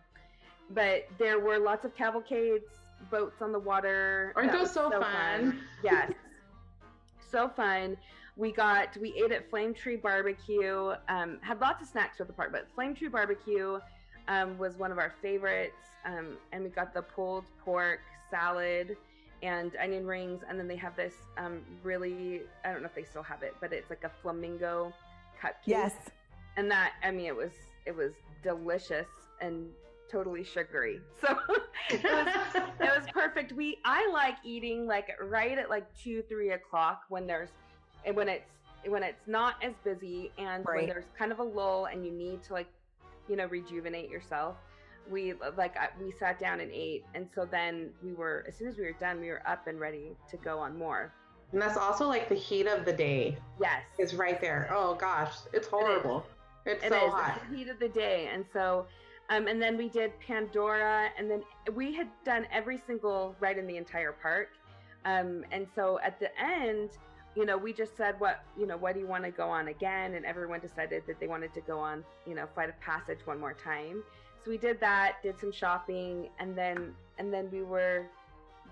but 0.71 1.07
there 1.17 1.39
were 1.39 1.57
lots 1.57 1.85
of 1.85 1.95
cavalcades 1.95 2.65
boats 3.09 3.41
on 3.41 3.51
the 3.51 3.59
water. 3.59 4.33
Aren't 4.35 4.51
That 4.51 4.57
those 4.57 4.75
was 4.75 4.91
so, 4.91 4.99
fun? 4.99 5.61
yes. 5.83 6.11
So 7.31 7.49
fun. 7.49 7.97
We 8.35 8.51
got 8.51 8.95
we 8.97 9.13
ate 9.13 9.31
at 9.31 9.49
flame 9.49 9.73
tree 9.73 9.95
barbecue 9.95 10.93
um, 11.09 11.39
had 11.41 11.59
lots 11.59 11.81
of 11.81 11.87
snacks 11.87 12.21
at 12.21 12.27
the 12.27 12.33
park 12.33 12.51
but 12.51 12.67
flame 12.75 12.93
tree 12.93 13.07
barbecue 13.07 13.79
um, 14.27 14.57
was 14.59 14.77
one 14.77 14.91
of 14.91 14.99
our 14.99 15.13
favorites 15.23 15.87
um, 16.05 16.37
and 16.51 16.63
we 16.63 16.69
got 16.69 16.93
the 16.93 17.01
pulled 17.01 17.45
pork 17.65 18.01
salad 18.29 18.95
and 19.41 19.75
onion 19.81 20.05
rings 20.05 20.43
and 20.47 20.59
then 20.59 20.67
they 20.67 20.75
have 20.75 20.95
this 20.95 21.15
um, 21.39 21.61
really 21.83 22.41
i 22.63 22.71
don't 22.71 22.81
know 22.81 22.87
if 22.87 22.93
they 22.93 23.03
still 23.03 23.23
have 23.23 23.41
it 23.41 23.55
but 23.59 23.73
it's 23.73 23.89
like 23.89 24.03
a 24.03 24.11
flamingo 24.21 24.93
cupcake. 25.41 25.53
Yes. 25.65 25.93
And 26.57 26.69
that 26.69 26.93
i 27.03 27.11
mean 27.11 27.25
it 27.25 27.35
was 27.35 27.51
it 27.85 27.95
was 27.95 28.11
delicious 28.43 29.07
and 29.41 29.67
totally 30.09 30.43
sugary. 30.43 31.01
So 31.21 31.35
it 31.89 32.03
was 32.03 32.63
it 32.79 32.89
was 32.99 33.05
perfect. 33.13 33.53
We 33.53 33.77
i 33.85 34.09
like 34.11 34.35
eating 34.43 34.87
like 34.87 35.09
right 35.21 35.57
at 35.57 35.69
like 35.69 35.85
two 35.95 36.21
three 36.23 36.51
o'clock 36.51 37.03
when 37.09 37.25
there's 37.25 37.49
and 38.05 38.15
when 38.15 38.27
it's 38.27 38.49
when 38.85 39.03
it's 39.03 39.25
not 39.27 39.55
as 39.63 39.73
busy 39.83 40.31
and 40.37 40.65
when 40.65 40.85
there's 40.85 41.05
kind 41.17 41.31
of 41.31 41.39
a 41.39 41.43
lull 41.43 41.85
and 41.85 42.05
you 42.05 42.11
need 42.11 42.43
to 42.43 42.53
like 42.53 42.67
you 43.29 43.35
know 43.35 43.45
rejuvenate 43.45 44.09
yourself. 44.09 44.57
We 45.09 45.33
like 45.57 45.77
I, 45.77 45.89
we 46.03 46.11
sat 46.11 46.39
down 46.39 46.59
and 46.59 46.71
ate. 46.71 47.05
And 47.15 47.29
so 47.33 47.47
then 47.49 47.91
we 48.03 48.13
were 48.13 48.43
as 48.47 48.57
soon 48.57 48.67
as 48.67 48.77
we 48.77 48.83
were 48.83 48.97
done 48.99 49.21
we 49.21 49.29
were 49.29 49.47
up 49.47 49.67
and 49.67 49.79
ready 49.79 50.11
to 50.29 50.37
go 50.37 50.59
on 50.59 50.77
more. 50.77 51.13
And 51.53 51.61
that's 51.61 51.77
also 51.77 52.07
like 52.07 52.27
the 52.27 52.35
heat 52.35 52.67
of 52.67 52.83
the 52.83 52.91
day 52.91 53.37
yes. 53.61 53.81
is 53.97 54.13
right 54.13 54.41
there. 54.41 54.69
Oh 54.71 54.95
gosh, 54.95 55.33
it's 55.53 55.67
horrible. 55.67 56.25
It's 56.67 56.83
It 56.83 56.89
so 56.89 57.07
is. 57.07 57.13
hot. 57.13 57.37
It's 57.37 57.49
the 57.49 57.57
heat 57.57 57.69
of 57.69 57.79
the 57.79 57.89
day. 57.89 58.29
And 58.31 58.45
so, 58.51 58.85
um, 59.29 59.47
and 59.47 59.61
then 59.61 59.77
we 59.77 59.89
did 59.89 60.11
Pandora, 60.19 61.09
and 61.17 61.29
then 61.29 61.43
we 61.73 61.93
had 61.93 62.07
done 62.23 62.45
every 62.51 62.77
single 62.77 63.35
ride 63.39 63.57
in 63.57 63.67
the 63.67 63.77
entire 63.77 64.11
park. 64.11 64.49
Um, 65.05 65.43
and 65.51 65.67
so 65.75 65.99
at 66.03 66.19
the 66.19 66.29
end, 66.39 66.91
you 67.35 67.45
know, 67.45 67.57
we 67.57 67.71
just 67.71 67.95
said, 67.95 68.19
what, 68.19 68.43
you 68.59 68.65
know, 68.65 68.77
what 68.77 68.93
do 68.95 68.99
you 68.99 69.07
want 69.07 69.23
to 69.23 69.31
go 69.31 69.47
on 69.49 69.67
again? 69.67 70.15
And 70.15 70.25
everyone 70.25 70.59
decided 70.59 71.03
that 71.07 71.19
they 71.19 71.27
wanted 71.27 71.53
to 71.53 71.61
go 71.61 71.79
on, 71.79 72.03
you 72.25 72.35
know, 72.35 72.45
Flight 72.53 72.69
of 72.69 72.79
Passage 72.81 73.19
one 73.25 73.39
more 73.39 73.53
time. 73.53 74.03
So 74.43 74.51
we 74.51 74.57
did 74.57 74.79
that, 74.79 75.17
did 75.23 75.39
some 75.39 75.51
shopping, 75.51 76.29
and 76.39 76.57
then, 76.57 76.93
and 77.17 77.33
then 77.33 77.49
we 77.51 77.61
were 77.61 78.07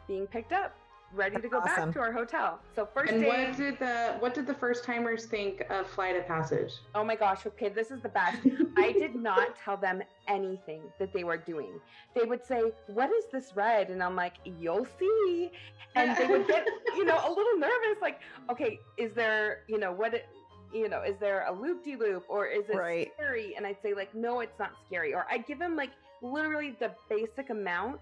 being 0.08 0.26
picked 0.26 0.52
up, 0.52 0.76
ready 1.16 1.40
to 1.42 1.48
go 1.48 1.58
Awesome. 1.60 1.86
back 1.86 1.94
to 1.94 2.00
our 2.00 2.12
hotel. 2.12 2.60
So 2.76 2.88
first 2.94 3.12
And 3.12 3.22
day. 3.22 3.28
what 3.28 3.58
did 3.58 3.80
the 3.80 4.16
what 4.20 4.34
did 4.34 4.46
the 4.46 4.54
first 4.54 4.84
timers 4.84 5.26
think 5.26 5.64
of 5.70 5.88
Flight 5.88 6.16
of 6.16 6.28
Passage? 6.28 6.74
Oh 6.94 7.04
my 7.04 7.16
gosh, 7.16 7.46
okay, 7.48 7.70
this 7.70 7.90
is 7.92 8.02
the 8.02 8.10
best. 8.10 8.40
I 8.78 8.92
did 8.94 9.16
not 9.16 9.56
tell 9.64 9.78
them 9.78 10.02
anything 10.28 10.82
that 11.00 11.14
they 11.14 11.24
were 11.24 11.38
doing. 11.38 11.80
They 12.14 12.24
would 12.26 12.46
say, 12.46 12.62
What 12.88 13.10
is 13.12 13.26
this 13.32 13.54
ride? 13.56 13.90
And 13.90 14.04
I'm 14.04 14.16
like, 14.16 14.34
You'll 14.46 14.86
see. 15.00 15.52
And 15.96 16.16
they 16.18 16.28
would 16.28 16.46
get, 16.48 16.68
you 16.98 17.06
know, 17.06 17.16
a 17.26 17.30
little 17.30 17.58
nervous, 17.58 18.02
like, 18.02 18.20
okay, 18.52 18.80
is 18.98 19.14
there, 19.14 19.60
you 19.70 19.78
know, 19.80 19.94
what 19.94 20.14
it 20.14 20.26
you 20.74 20.90
know, 20.90 21.02
is 21.04 21.16
there 21.22 21.46
a 21.48 21.54
loop 21.54 21.86
de 21.86 21.96
loop 21.96 22.26
or 22.28 22.48
is 22.48 22.68
it 22.70 22.76
Right. 22.76 23.10
scary? 23.16 23.56
And 23.56 23.66
I'd 23.66 23.82
say, 23.82 23.94
like, 23.94 24.14
no, 24.14 24.42
it's 24.42 24.60
not 24.60 24.72
scary. 24.88 25.14
Or 25.14 25.26
I'd 25.32 25.46
give 25.46 25.58
them 25.58 25.78
like 25.78 25.92
literally 26.22 26.76
the 26.80 26.92
basic 27.10 27.50
amount 27.50 28.02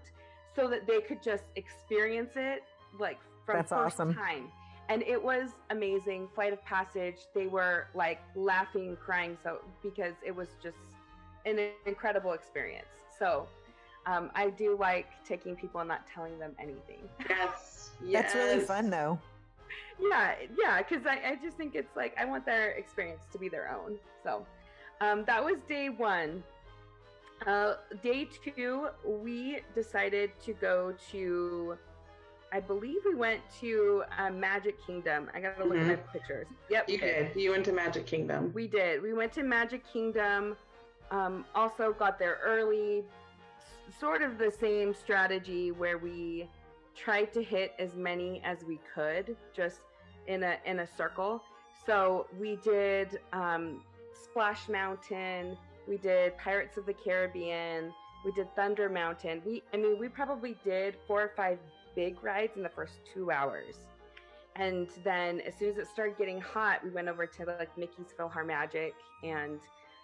so 0.56 0.68
that 0.68 0.84
they 0.86 1.00
could 1.00 1.22
just 1.22 1.44
experience 1.54 2.32
it 2.36 2.64
like 2.98 3.18
from 3.44 3.56
That's 3.56 3.70
first 3.70 4.00
awesome. 4.00 4.14
time 4.14 4.50
and 4.88 5.02
it 5.02 5.22
was 5.22 5.50
amazing 5.70 6.28
flight 6.34 6.52
of 6.52 6.62
passage 6.64 7.16
they 7.34 7.46
were 7.46 7.86
like 7.94 8.20
laughing 8.34 8.88
and 8.88 8.98
crying 9.00 9.36
so 9.42 9.58
because 9.82 10.14
it 10.24 10.34
was 10.34 10.48
just 10.62 10.76
an 11.46 11.58
incredible 11.86 12.32
experience 12.32 12.86
so 13.18 13.46
um, 14.06 14.30
i 14.34 14.50
do 14.50 14.76
like 14.78 15.06
taking 15.26 15.56
people 15.56 15.80
and 15.80 15.88
not 15.88 16.02
telling 16.12 16.38
them 16.38 16.52
anything 16.58 17.00
Yes. 17.28 17.90
yes. 18.04 18.22
That's 18.22 18.34
really 18.34 18.60
fun 18.60 18.90
though. 18.90 19.18
yeah 20.00 20.34
yeah 20.58 20.82
because 20.82 21.06
I, 21.06 21.20
I 21.32 21.38
just 21.42 21.56
think 21.56 21.74
it's 21.74 21.96
like 21.96 22.14
i 22.18 22.24
want 22.24 22.44
their 22.44 22.70
experience 22.72 23.22
to 23.32 23.38
be 23.38 23.48
their 23.48 23.70
own 23.70 23.96
so 24.22 24.46
um, 25.00 25.24
that 25.26 25.44
was 25.44 25.56
day 25.68 25.88
one 25.88 26.42
uh, 27.46 27.74
day 28.02 28.28
two 28.56 28.88
we 29.04 29.58
decided 29.74 30.30
to 30.44 30.52
go 30.54 30.94
to 31.10 31.76
i 32.54 32.60
believe 32.60 33.00
we 33.04 33.14
went 33.14 33.40
to 33.60 34.02
uh, 34.18 34.30
magic 34.30 34.76
kingdom 34.86 35.28
i 35.34 35.40
gotta 35.40 35.64
look 35.64 35.76
at 35.76 35.86
my 35.86 35.96
pictures 36.12 36.46
yep 36.70 36.88
You 36.88 36.98
did. 36.98 37.34
You 37.36 37.50
went 37.50 37.64
to 37.66 37.72
Magic 37.72 38.06
Kingdom. 38.06 38.52
we 38.54 38.66
did. 38.68 39.02
We 39.02 39.12
went 39.12 39.32
to 39.34 39.42
Magic 39.42 39.82
Kingdom. 39.92 40.56
Um, 41.10 41.44
also 41.54 41.92
got 41.92 42.18
there 42.18 42.38
early. 42.44 43.04
S- 43.58 43.98
sort 44.00 44.22
of 44.22 44.38
the 44.38 44.50
same 44.50 44.94
strategy 44.94 45.70
where 45.72 45.98
we 45.98 46.48
tried 47.04 47.32
to 47.34 47.42
hit 47.42 47.72
as 47.78 47.94
many 47.96 48.40
as 48.44 48.58
we 48.64 48.78
could, 48.94 49.36
just 49.54 49.80
in 50.26 50.42
a 50.44 50.54
in 50.64 50.76
a 50.80 50.86
circle. 50.86 51.42
So 51.86 52.26
we 52.40 52.56
did 52.72 53.18
um, 53.32 53.82
Splash 54.24 54.68
Mountain. 54.68 55.56
We 55.88 55.96
did 55.98 56.36
Pirates 56.38 56.76
of 56.78 56.86
the 56.86 56.94
Caribbean. 56.94 57.92
We 58.24 58.32
did 58.32 58.48
Thunder 58.56 58.88
Mountain. 58.88 59.42
We, 59.44 59.62
I 59.74 59.76
mean, 59.76 59.98
we 59.98 60.08
probably 60.08 60.56
did 60.64 60.96
four 61.06 61.20
or 61.22 61.32
five 61.36 61.58
big 61.94 62.22
rides 62.22 62.56
in 62.56 62.62
the 62.62 62.68
first 62.68 62.94
two 63.12 63.30
hours. 63.30 63.76
And 64.56 64.88
then 65.02 65.40
as 65.40 65.54
soon 65.58 65.70
as 65.70 65.78
it 65.78 65.88
started 65.88 66.16
getting 66.16 66.40
hot, 66.40 66.84
we 66.84 66.90
went 66.90 67.08
over 67.08 67.26
to 67.26 67.44
like 67.44 67.76
Mickey's 67.76 68.14
PhilharMagic 68.18 68.92
and 69.22 69.58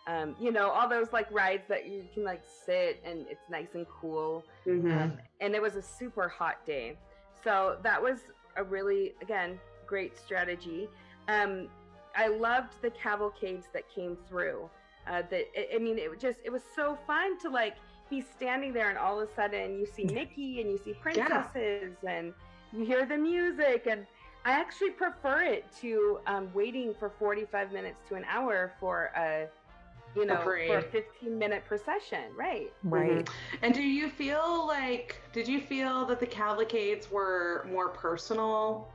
um, 0.07 0.35
you 0.41 0.51
know, 0.51 0.71
all 0.71 0.89
those 0.89 1.13
like 1.13 1.31
rides 1.31 1.65
that 1.69 1.87
you 1.87 2.05
can 2.15 2.25
like 2.25 2.43
sit 2.67 3.01
and 3.05 3.27
it's 3.29 3.49
nice 3.51 3.75
and 3.75 3.87
cool. 3.89 4.45
Mhm. 4.67 5.01
Um, 5.01 5.19
and 5.41 5.55
it 5.55 5.63
was 5.63 5.77
a 5.77 5.83
super 5.83 6.29
hot 6.29 6.65
day. 6.67 6.97
So 7.45 7.79
that 7.83 8.03
was 8.03 8.19
a 8.57 8.65
really, 8.65 9.15
again, 9.23 9.61
great 9.87 10.17
strategy. 10.19 10.89
Um, 11.29 11.69
I 12.17 12.27
loved 12.29 12.73
the 12.83 12.91
cavalcades 12.91 13.67
that 13.73 13.89
came 13.95 14.17
through. 14.29 14.69
Uh, 15.07 15.23
that 15.31 15.45
I- 15.57 15.69
I 15.75 15.79
mean, 15.79 15.99
it 15.99 16.19
just 16.19 16.41
it 16.45 16.51
was 16.51 16.63
so 16.75 16.97
fun 17.07 17.39
to 17.41 17.49
like 17.51 17.77
be 18.11 18.21
standing 18.37 18.73
there 18.73 18.90
and 18.90 18.99
all 18.99 19.21
of 19.21 19.29
a 19.29 19.35
sudden 19.35 19.79
you 19.79 19.87
see 19.87 20.05
Mickey 20.05 20.61
and 20.61 20.71
you 20.71 20.79
see 20.85 20.93
princesses 20.95 21.95
and 22.07 22.35
you 22.73 22.85
hear 22.85 23.07
the 23.07 23.17
music 23.17 23.87
and 23.88 24.07
I 24.45 24.52
actually 24.52 24.90
prefer 24.90 25.43
it 25.43 25.64
to 25.81 26.19
um, 26.26 26.49
waiting 26.55 26.95
for 26.99 27.11
45 27.19 27.73
minutes 27.73 28.00
to 28.09 28.14
an 28.14 28.25
hour 28.29 28.73
for 28.81 29.11
a 29.17 29.47
you 30.17 30.25
know 30.25 30.40
for 30.43 30.57
a 30.57 30.83
15 30.83 31.38
minute 31.38 31.64
procession, 31.67 32.25
right? 32.37 32.73
Right. 32.83 33.29
And 33.62 33.73
do 33.73 33.83
you 33.83 34.09
feel 34.09 34.67
like 34.67 35.21
did 35.33 35.47
you 35.47 35.61
feel 35.61 36.05
that 36.07 36.19
the 36.21 36.26
cavalcades 36.26 37.11
were 37.11 37.67
more 37.71 37.90
personal? 37.90 38.88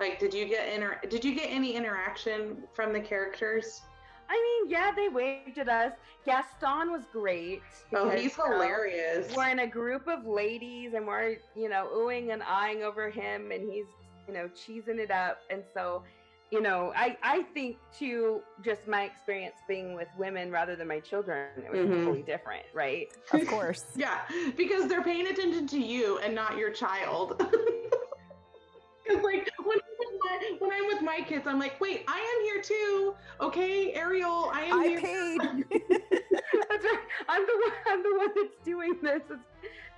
Like 0.00 0.18
did 0.18 0.34
you 0.34 0.46
get 0.46 0.72
inter 0.72 0.98
did 1.08 1.24
you 1.24 1.34
get 1.34 1.48
any 1.50 1.76
interaction 1.76 2.64
from 2.72 2.92
the 2.92 3.00
characters? 3.00 3.82
I 4.30 4.34
mean, 4.62 4.70
yeah, 4.70 4.92
they 4.94 5.08
waved 5.08 5.58
at 5.58 5.68
us. 5.68 5.92
Gaston 6.24 6.92
was 6.92 7.02
great. 7.12 7.62
Oh, 7.94 8.04
because, 8.04 8.22
he's 8.22 8.38
you 8.38 8.44
know, 8.48 8.52
hilarious. 8.52 9.34
We're 9.36 9.48
in 9.50 9.58
a 9.60 9.66
group 9.66 10.06
of 10.06 10.24
ladies 10.26 10.94
and 10.94 11.06
we're, 11.06 11.38
you 11.56 11.68
know, 11.68 11.88
oohing 11.92 12.32
and 12.32 12.42
eyeing 12.44 12.82
over 12.84 13.10
him 13.10 13.50
and 13.50 13.68
he's, 13.70 13.86
you 14.28 14.34
know, 14.34 14.48
cheesing 14.48 14.98
it 14.98 15.10
up. 15.10 15.40
And 15.50 15.62
so 15.74 16.04
you 16.52 16.60
know, 16.60 16.92
I 16.96 17.16
I 17.22 17.42
think 17.54 17.76
too, 17.96 18.40
just 18.64 18.88
my 18.88 19.04
experience 19.04 19.54
being 19.68 19.94
with 19.94 20.08
women 20.18 20.50
rather 20.50 20.74
than 20.74 20.88
my 20.88 20.98
children, 20.98 21.46
it 21.64 21.70
was 21.70 21.80
Mhm. 21.80 22.04
totally 22.04 22.22
different, 22.22 22.66
right? 22.74 23.06
Of 23.32 23.46
course. 23.46 23.84
Yeah, 23.96 24.18
because 24.56 24.88
they're 24.88 25.04
paying 25.04 25.28
attention 25.28 25.68
to 25.68 25.78
you 25.78 26.18
and 26.18 26.34
not 26.34 26.56
your 26.56 26.70
child. 26.70 27.40
Because 29.04 29.24
like 29.24 29.48
when 29.64 29.78
I'm, 30.30 30.52
with 30.52 30.60
my, 30.60 30.66
when 30.66 30.72
I'm 30.72 30.86
with 30.86 31.02
my 31.02 31.20
kids, 31.26 31.46
I'm 31.46 31.58
like, 31.58 31.80
wait, 31.80 32.04
I 32.08 32.18
am 32.18 32.44
here 32.44 32.62
too. 32.62 33.14
Okay, 33.40 33.92
Ariel, 33.94 34.50
I 34.52 34.62
am 34.62 34.80
I 34.80 34.86
here. 34.86 35.00
paid. 35.00 35.40
That's 36.68 36.84
right. 36.84 37.00
I'm 37.28 37.42
the 37.46 37.52
one. 37.52 37.72
I'm 37.88 38.02
the 38.02 38.14
one 38.16 38.28
that's 38.36 38.56
doing 38.64 38.94
this. 39.02 39.22
It's, 39.30 39.40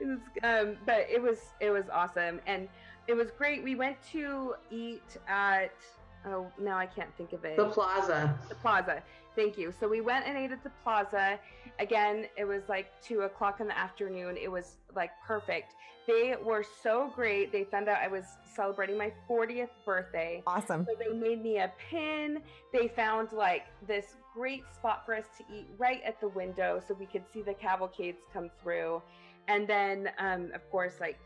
it's, 0.01 0.45
um, 0.45 0.77
but 0.87 1.07
it 1.11 1.21
was 1.21 1.39
it 1.61 1.71
was 1.71 1.85
awesome, 1.93 2.41
and 2.47 2.69
it 3.09 3.15
was 3.15 3.31
great. 3.37 3.63
We 3.63 3.75
went 3.75 3.97
to 4.13 4.55
eat 4.71 5.17
at. 5.29 5.75
Oh, 6.25 6.47
now 6.61 6.79
I 6.79 6.87
can't 6.87 7.13
think 7.17 7.33
of 7.33 7.45
it. 7.45 7.57
The 7.57 7.65
plaza. 7.65 8.39
the 8.49 8.55
plaza. 8.55 9.03
Thank 9.35 9.57
you. 9.57 9.73
So 9.79 9.89
we 9.89 10.01
went 10.01 10.27
and 10.27 10.37
ate 10.37 10.53
at 10.53 10.63
the 10.63 10.71
plaza. 10.83 11.39
Again, 11.79 12.27
it 12.37 12.45
was 12.45 12.63
like 12.69 12.87
two 13.03 13.21
o'clock 13.21 13.61
in 13.61 13.67
the 13.67 13.79
afternoon. 13.79 14.37
It 14.37 14.51
was 14.51 14.77
like 14.95 15.11
perfect. 15.27 15.75
They 16.07 16.35
were 16.43 16.65
so 16.83 17.11
great. 17.15 17.53
They 17.53 17.65
found 17.65 17.89
out 17.89 17.99
I 17.99 18.09
was 18.09 18.25
celebrating 18.55 18.99
my 18.99 19.13
40th 19.31 19.69
birthday. 19.87 20.43
Awesome. 20.47 20.85
So 20.85 20.95
they 20.99 21.17
made 21.17 21.43
me 21.43 21.59
a 21.59 21.73
pin. 21.91 22.41
They 22.73 22.89
found 22.89 23.33
like 23.33 23.63
this 23.87 24.17
great 24.35 24.65
spot 24.75 25.07
for 25.07 25.15
us 25.15 25.27
to 25.39 25.45
eat 25.55 25.69
right 25.79 26.03
at 26.05 26.21
the 26.21 26.29
window 26.29 26.81
so 26.87 26.95
we 26.95 27.07
could 27.07 27.25
see 27.33 27.43
the 27.43 27.55
cavalcades 27.55 28.19
come 28.33 28.51
through. 28.63 29.01
And 29.49 29.67
then, 29.67 30.11
um, 30.19 30.51
of 30.55 30.69
course, 30.71 30.95
like 31.01 31.19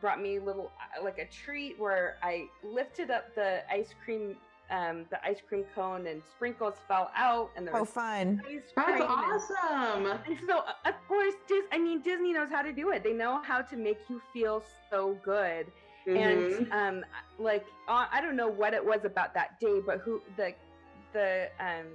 brought 0.00 0.20
me 0.20 0.36
a 0.36 0.42
little 0.42 0.70
uh, 0.98 1.04
like 1.04 1.18
a 1.18 1.26
treat 1.26 1.78
where 1.78 2.16
I 2.22 2.46
lifted 2.64 3.10
up 3.10 3.34
the 3.34 3.60
ice 3.70 3.94
cream, 4.04 4.36
um, 4.70 5.04
the 5.10 5.24
ice 5.26 5.38
cream 5.46 5.64
cone, 5.74 6.06
and 6.06 6.22
sprinkles 6.36 6.74
fell 6.86 7.10
out, 7.16 7.50
and 7.56 7.66
there 7.66 7.76
Oh, 7.76 7.80
was 7.80 7.90
fun. 7.90 8.40
ice 8.48 8.62
That's 8.76 8.86
cream. 8.88 9.02
and- 9.02 9.10
awesome. 9.10 10.06
and 10.26 10.38
so, 10.46 10.58
uh, 10.58 10.72
of 10.86 10.94
course, 11.08 11.34
Dis- 11.48 11.64
I 11.72 11.78
mean, 11.78 12.00
Disney 12.02 12.32
knows 12.32 12.50
how 12.50 12.62
to 12.62 12.72
do 12.72 12.90
it. 12.90 13.02
They 13.02 13.12
know 13.12 13.40
how 13.42 13.62
to 13.62 13.76
make 13.76 13.98
you 14.08 14.20
feel 14.32 14.62
so 14.90 15.14
good. 15.22 15.66
Mhm. 16.06 16.16
And 16.16 16.72
um, 16.72 17.04
like, 17.38 17.64
uh, 17.88 18.06
I 18.10 18.20
don't 18.20 18.36
know 18.36 18.48
what 18.48 18.72
it 18.74 18.84
was 18.84 19.04
about 19.04 19.34
that 19.34 19.58
day, 19.60 19.80
but 19.84 19.98
who 20.00 20.22
the 20.36 20.54
the 21.12 21.48
um, 21.60 21.86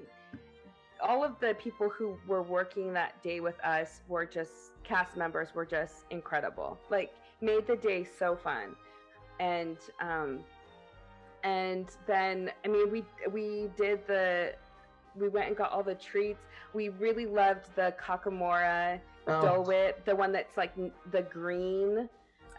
all 1.02 1.24
of 1.24 1.40
the 1.40 1.56
people 1.56 1.90
who 1.90 2.18
were 2.28 2.42
working 2.44 2.94
that 2.94 3.22
day 3.24 3.40
with 3.40 3.60
us 3.64 4.02
were 4.08 4.26
just 4.26 4.72
cast 4.84 5.16
members 5.18 5.54
were 5.56 5.66
just 5.66 6.06
incredible. 6.10 6.78
Like, 6.90 7.12
made 7.42 7.68
the 7.68 7.76
day 7.78 8.04
so 8.04 8.36
fun, 8.36 8.76
and 9.40 9.78
um, 10.00 10.44
and 11.46 11.88
then 12.08 12.52
I 12.66 12.68
mean, 12.68 12.92
we 12.92 13.06
we 13.32 13.70
did 13.78 14.06
the 14.08 14.54
we 15.16 15.30
went 15.30 15.48
and 15.48 15.56
got 15.56 15.72
all 15.72 15.84
the 15.84 15.96
treats. 15.96 16.42
We 16.74 16.90
really 16.90 17.26
loved 17.26 17.68
the 17.76 17.94
Kakamora 18.04 19.00
Oh. 19.28 19.42
Dole 19.42 19.64
Whip, 19.64 20.06
the 20.06 20.16
one 20.16 20.32
that's 20.32 20.56
like 20.58 20.74
the 21.12 21.22
green. 21.24 22.10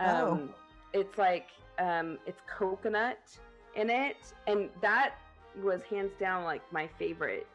Oh. 0.00 0.32
Um, 0.32 0.54
It's 0.92 1.18
like 1.18 1.48
um, 1.78 2.18
it's 2.26 2.40
coconut 2.58 3.18
in 3.74 3.90
it, 3.90 4.32
and 4.46 4.70
that 4.80 5.14
was 5.62 5.82
hands 5.82 6.12
down 6.18 6.44
like 6.44 6.62
my 6.72 6.86
favorite, 6.98 7.46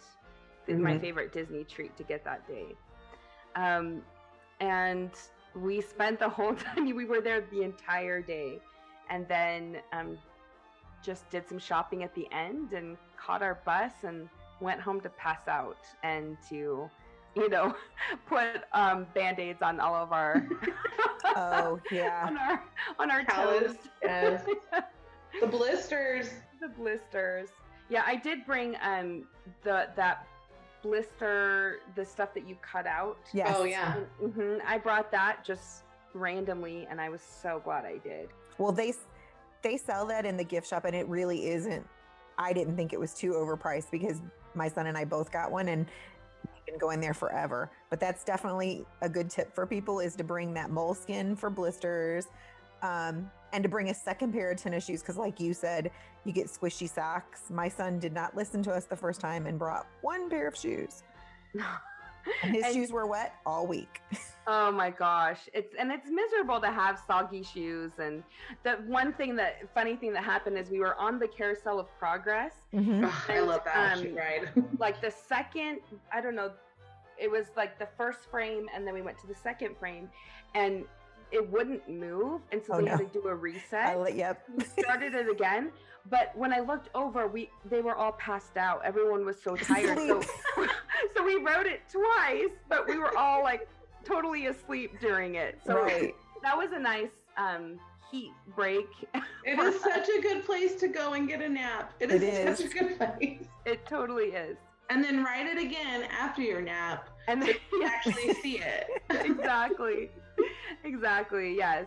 my 0.68 0.94
Mhm. 0.94 1.02
favorite 1.02 1.32
Disney 1.34 1.64
treat 1.64 1.96
to 1.98 2.04
get 2.04 2.24
that 2.26 2.48
day. 2.48 2.76
Um, 3.56 4.04
and 4.60 5.12
we 5.56 5.82
spent 5.82 6.20
the 6.20 6.30
whole 6.30 6.54
time. 6.66 6.96
We 6.96 7.06
were 7.06 7.22
there 7.22 7.42
the 7.52 7.64
entire 7.64 8.22
day, 8.22 8.60
and 9.10 9.28
then 9.28 9.82
um, 9.92 10.18
just 11.04 11.30
did 11.30 11.48
some 11.48 11.60
shopping 11.60 12.04
at 12.04 12.14
the 12.16 12.28
end 12.32 12.74
and 12.74 12.98
caught 13.18 13.42
our 13.42 13.60
bus 13.66 13.92
and 14.04 14.30
went 14.60 14.80
home 14.80 15.02
to 15.02 15.10
pass 15.10 15.48
out 15.48 15.78
and 16.04 16.38
to 16.50 16.90
you 17.36 17.50
know 17.50 17.74
put 18.28 18.64
um 18.74 19.06
band-aids 19.16 19.62
on 19.62 19.80
all 19.80 19.96
of 19.96 20.12
our 20.12 20.48
Oh, 21.36 21.80
yeah. 21.92 22.26
on 22.28 22.38
our 22.38 22.64
on 23.00 23.12
our 23.12 23.24
Callus, 23.24 23.68
toes 23.74 23.76
yes. 24.04 24.46
The 25.40 25.48
blisters. 25.48 26.30
the 26.60 26.68
blisters 26.68 27.50
yeah 27.90 28.04
i 28.06 28.16
did 28.16 28.46
bring 28.46 28.76
um 28.84 29.24
the 29.64 29.88
that 29.96 30.28
blister 30.84 31.80
the 31.96 32.04
stuff 32.06 32.34
that 32.34 32.48
you 32.48 32.56
cut 32.62 32.86
out 32.86 33.18
Yes. 33.34 33.56
Oh 33.58 33.64
yeah. 33.64 33.96
mm-hmm. 34.22 34.58
i 34.68 34.78
brought 34.78 35.12
that 35.12 35.44
just 35.46 35.84
randomly 36.14 36.86
and 36.90 37.00
i 37.00 37.08
was 37.10 37.22
so 37.22 37.62
glad 37.64 37.86
i 37.86 37.98
did 38.00 38.30
Well, 38.58 38.72
they 38.74 38.90
s- 38.90 39.06
they 39.62 39.78
sell 39.78 40.06
that 40.08 40.26
in 40.26 40.38
the 40.38 40.44
gift 40.44 40.68
shop, 40.68 40.86
and 40.86 40.96
it 40.96 41.08
really 41.08 41.48
isn't. 41.48 41.86
I 42.38 42.54
didn't 42.54 42.76
think 42.76 42.94
it 42.94 43.00
was 43.00 43.14
too 43.14 43.34
overpriced 43.34 43.92
because 43.92 44.22
my 44.56 44.68
son 44.68 44.88
and 44.88 44.98
I 44.98 45.06
both 45.06 45.32
got 45.32 45.52
one, 45.52 45.68
and 45.68 45.86
can 46.68 46.78
go 46.78 46.92
in 46.92 47.02
there 47.02 47.14
forever. 47.14 47.70
But 47.90 48.00
that's 48.00 48.24
definitely 48.24 48.86
a 49.02 49.10
good 49.10 49.30
tip 49.30 49.54
for 49.54 49.66
people 49.66 50.00
is 50.00 50.16
to 50.16 50.24
bring 50.24 50.54
that 50.54 50.72
moleskin 50.72 51.36
for 51.36 51.50
blisters, 51.50 52.28
um, 52.82 53.30
and 53.54 53.64
to 53.64 53.70
bring 53.70 53.90
a 53.90 53.94
second 53.94 54.32
pair 54.32 54.52
of 54.52 54.58
tennis 54.58 54.86
shoes 54.86 55.02
because, 55.02 55.18
like 55.18 55.40
you 55.40 55.54
said, 55.54 55.92
you 56.26 56.32
get 56.32 56.48
squishy 56.48 56.90
socks. 56.90 57.44
My 57.50 57.68
son 57.68 58.00
did 58.00 58.14
not 58.14 58.36
listen 58.36 58.64
to 58.64 58.72
us 58.72 58.86
the 58.86 58.96
first 58.96 59.20
time 59.20 59.46
and 59.46 59.60
brought 59.60 59.88
one 60.02 60.30
pair 60.30 60.48
of 60.48 60.56
shoes, 60.56 61.04
and 62.44 62.54
his 62.56 62.64
And- 62.66 62.74
shoes 62.74 62.92
were 62.92 63.06
wet 63.06 63.36
all 63.46 63.68
week. 63.68 64.02
Oh 64.48 64.72
my 64.72 64.90
gosh. 64.90 65.38
It's 65.54 65.76
and 65.78 65.92
it's 65.92 66.10
miserable 66.10 66.60
to 66.62 66.72
have 66.72 67.00
soggy 67.06 67.44
shoes 67.44 67.92
and 68.00 68.24
the 68.64 68.72
one 68.88 69.14
thing 69.14 69.36
that 69.36 69.58
funny 69.76 69.96
thing 69.96 70.14
that 70.14 70.24
happened 70.24 70.58
is 70.58 70.72
we 70.72 70.80
were 70.80 70.96
on 70.96 71.20
the 71.20 71.28
carousel 71.28 71.80
of 71.80 71.88
progress. 72.00 72.54
Mhm. 72.74 73.06
Ugh, 73.06 73.14
I 73.30 73.40
love 73.42 73.62
that 73.66 74.00
Um, 74.00 74.16
ride. 74.16 74.50
Like 74.80 75.00
the 75.00 75.12
second, 75.12 75.82
I 76.12 76.22
don't 76.22 76.34
know, 76.34 76.52
it 77.20 77.30
was 77.30 77.52
like 77.56 77.78
the 77.78 77.88
first 77.96 78.32
frame 78.32 78.68
and 78.74 78.86
then 78.86 78.96
we 78.96 79.04
went 79.04 79.20
to 79.20 79.28
the 79.28 79.36
second 79.36 79.78
frame 79.78 80.10
and 80.56 80.86
it 81.32 81.48
wouldn't 81.52 81.88
move 81.88 82.42
and 82.52 82.64
so 82.66 82.74
Oh, 82.74 82.78
they 82.78 82.86
no. 82.86 82.98
had 82.98 83.14
to 83.14 83.20
do 83.22 83.28
a 83.28 83.36
reset. 83.36 83.96
I 83.96 84.08
yep. 84.08 84.42
we 84.58 84.64
started 84.64 85.14
it 85.14 85.30
again, 85.30 85.72
but 86.10 86.36
when 86.36 86.52
I 86.52 86.62
looked 86.62 86.90
over, 86.96 87.28
we 87.28 87.52
they 87.70 87.82
were 87.84 87.96
all 87.96 88.14
passed 88.14 88.58
out. 88.58 88.82
Everyone 88.84 89.24
was 89.24 89.40
so 89.40 89.56
tired. 89.70 90.00
so, 90.00 90.22
so 91.22 91.26
we 91.26 91.36
wrote 91.36 91.66
it 91.66 91.82
twice, 91.92 92.50
but 92.70 92.88
we 92.88 92.98
were 92.98 93.16
all 93.18 93.44
like 93.44 93.68
totally 94.04 94.48
asleep 94.48 95.00
during 95.00 95.36
it. 95.36 95.60
So 95.66 95.82
right. 95.84 96.16
that 96.44 96.58
was 96.58 96.72
a 96.74 96.80
nice 96.80 97.10
um, 97.38 97.80
heat 98.10 98.32
break. 98.56 98.88
It 99.46 99.60
is 99.60 99.82
such 99.82 100.10
a 100.10 100.22
good 100.22 100.46
place 100.46 100.76
to 100.76 100.88
go 100.88 101.14
and 101.14 101.28
get 101.28 101.42
a 101.42 101.50
nap. 101.50 101.94
It 102.00 102.12
is, 102.12 102.24
It 102.24 102.58
such 102.58 102.66
a 102.66 102.70
good 102.70 102.98
place. 102.98 103.48
it 103.66 103.86
totally 103.86 104.26
is. 104.26 104.58
And 104.90 105.04
then 105.04 105.24
write 105.24 105.48
it 105.48 105.58
again 105.58 106.04
after 106.12 106.42
your 106.42 106.62
nap 106.62 107.10
And 107.28 107.42
so 107.42 107.48
then, 107.48 107.56
you 107.72 107.84
actually 107.86 108.34
see 108.36 108.60
it. 108.60 108.88
exactly, 109.10 110.10
exactly, 110.84 111.56
yes. 111.56 111.86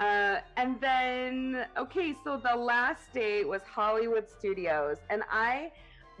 Uh, 0.00 0.36
and 0.56 0.80
then, 0.80 1.66
okay, 1.76 2.14
so 2.22 2.36
the 2.36 2.54
last 2.56 3.12
date 3.12 3.48
was 3.48 3.62
Hollywood 3.62 4.30
Studios, 4.30 4.98
and 5.10 5.22
I 5.28 5.72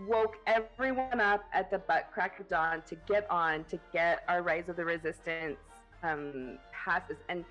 woke 0.06 0.36
everyone 0.46 1.20
up 1.20 1.44
at 1.52 1.70
the 1.70 1.78
butt 1.78 2.10
crack 2.12 2.38
of 2.40 2.48
dawn 2.48 2.82
to 2.86 2.96
get 3.06 3.28
on 3.30 3.64
to 3.64 3.78
get 3.92 4.22
our 4.28 4.42
Rise 4.42 4.68
of 4.68 4.76
the 4.76 4.84
Resistance 4.84 5.58
um, 6.02 6.58
passes. 6.72 7.16
And 7.28 7.44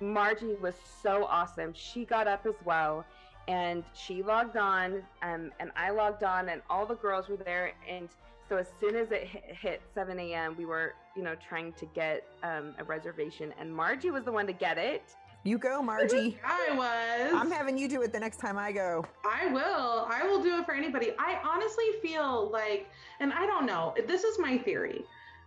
Margie 0.00 0.54
was 0.60 0.74
so 1.02 1.24
awesome. 1.26 1.72
She 1.74 2.04
got 2.04 2.26
up 2.26 2.44
as 2.46 2.54
well, 2.64 3.04
and 3.48 3.84
she 3.94 4.22
logged 4.22 4.56
on, 4.56 5.02
um, 5.22 5.52
and 5.60 5.70
I 5.76 5.90
logged 5.90 6.24
on, 6.24 6.48
and 6.48 6.62
all 6.68 6.86
the 6.86 6.96
girls 6.96 7.28
were 7.28 7.36
there. 7.36 7.72
And 7.88 8.08
so 8.48 8.56
as 8.56 8.66
soon 8.80 8.96
as 8.96 9.10
it 9.12 9.26
hit, 9.26 9.44
hit 9.60 9.82
7 9.94 10.18
a.m., 10.18 10.56
we 10.58 10.64
were, 10.64 10.94
you 11.16 11.22
know, 11.22 11.36
trying 11.48 11.72
to 11.74 11.86
get 11.86 12.24
um, 12.42 12.74
a 12.78 12.84
reservation, 12.84 13.54
and 13.58 13.74
Margie 13.74 14.10
was 14.10 14.24
the 14.24 14.32
one 14.32 14.46
to 14.46 14.52
get 14.52 14.76
it. 14.76 15.14
You 15.44 15.58
go, 15.58 15.82
Margie. 15.82 16.38
I 16.44 16.74
was. 16.76 17.34
I'm 17.34 17.50
having 17.50 17.76
you 17.76 17.88
do 17.88 18.02
it 18.02 18.12
the 18.12 18.20
next 18.20 18.38
time 18.38 18.56
I 18.56 18.70
go. 18.70 19.04
I 19.24 19.52
will. 19.52 20.06
I 20.08 20.22
will 20.24 20.40
do 20.42 20.58
it 20.58 20.66
for 20.66 20.74
anybody. 20.74 21.12
I 21.18 21.40
honestly 21.44 21.84
feel 22.00 22.50
like, 22.50 22.88
and 23.20 23.32
I 23.32 23.46
don't 23.46 23.66
know, 23.66 23.94
this 24.06 24.22
is 24.22 24.38
my 24.38 24.58
theory. 24.58 25.04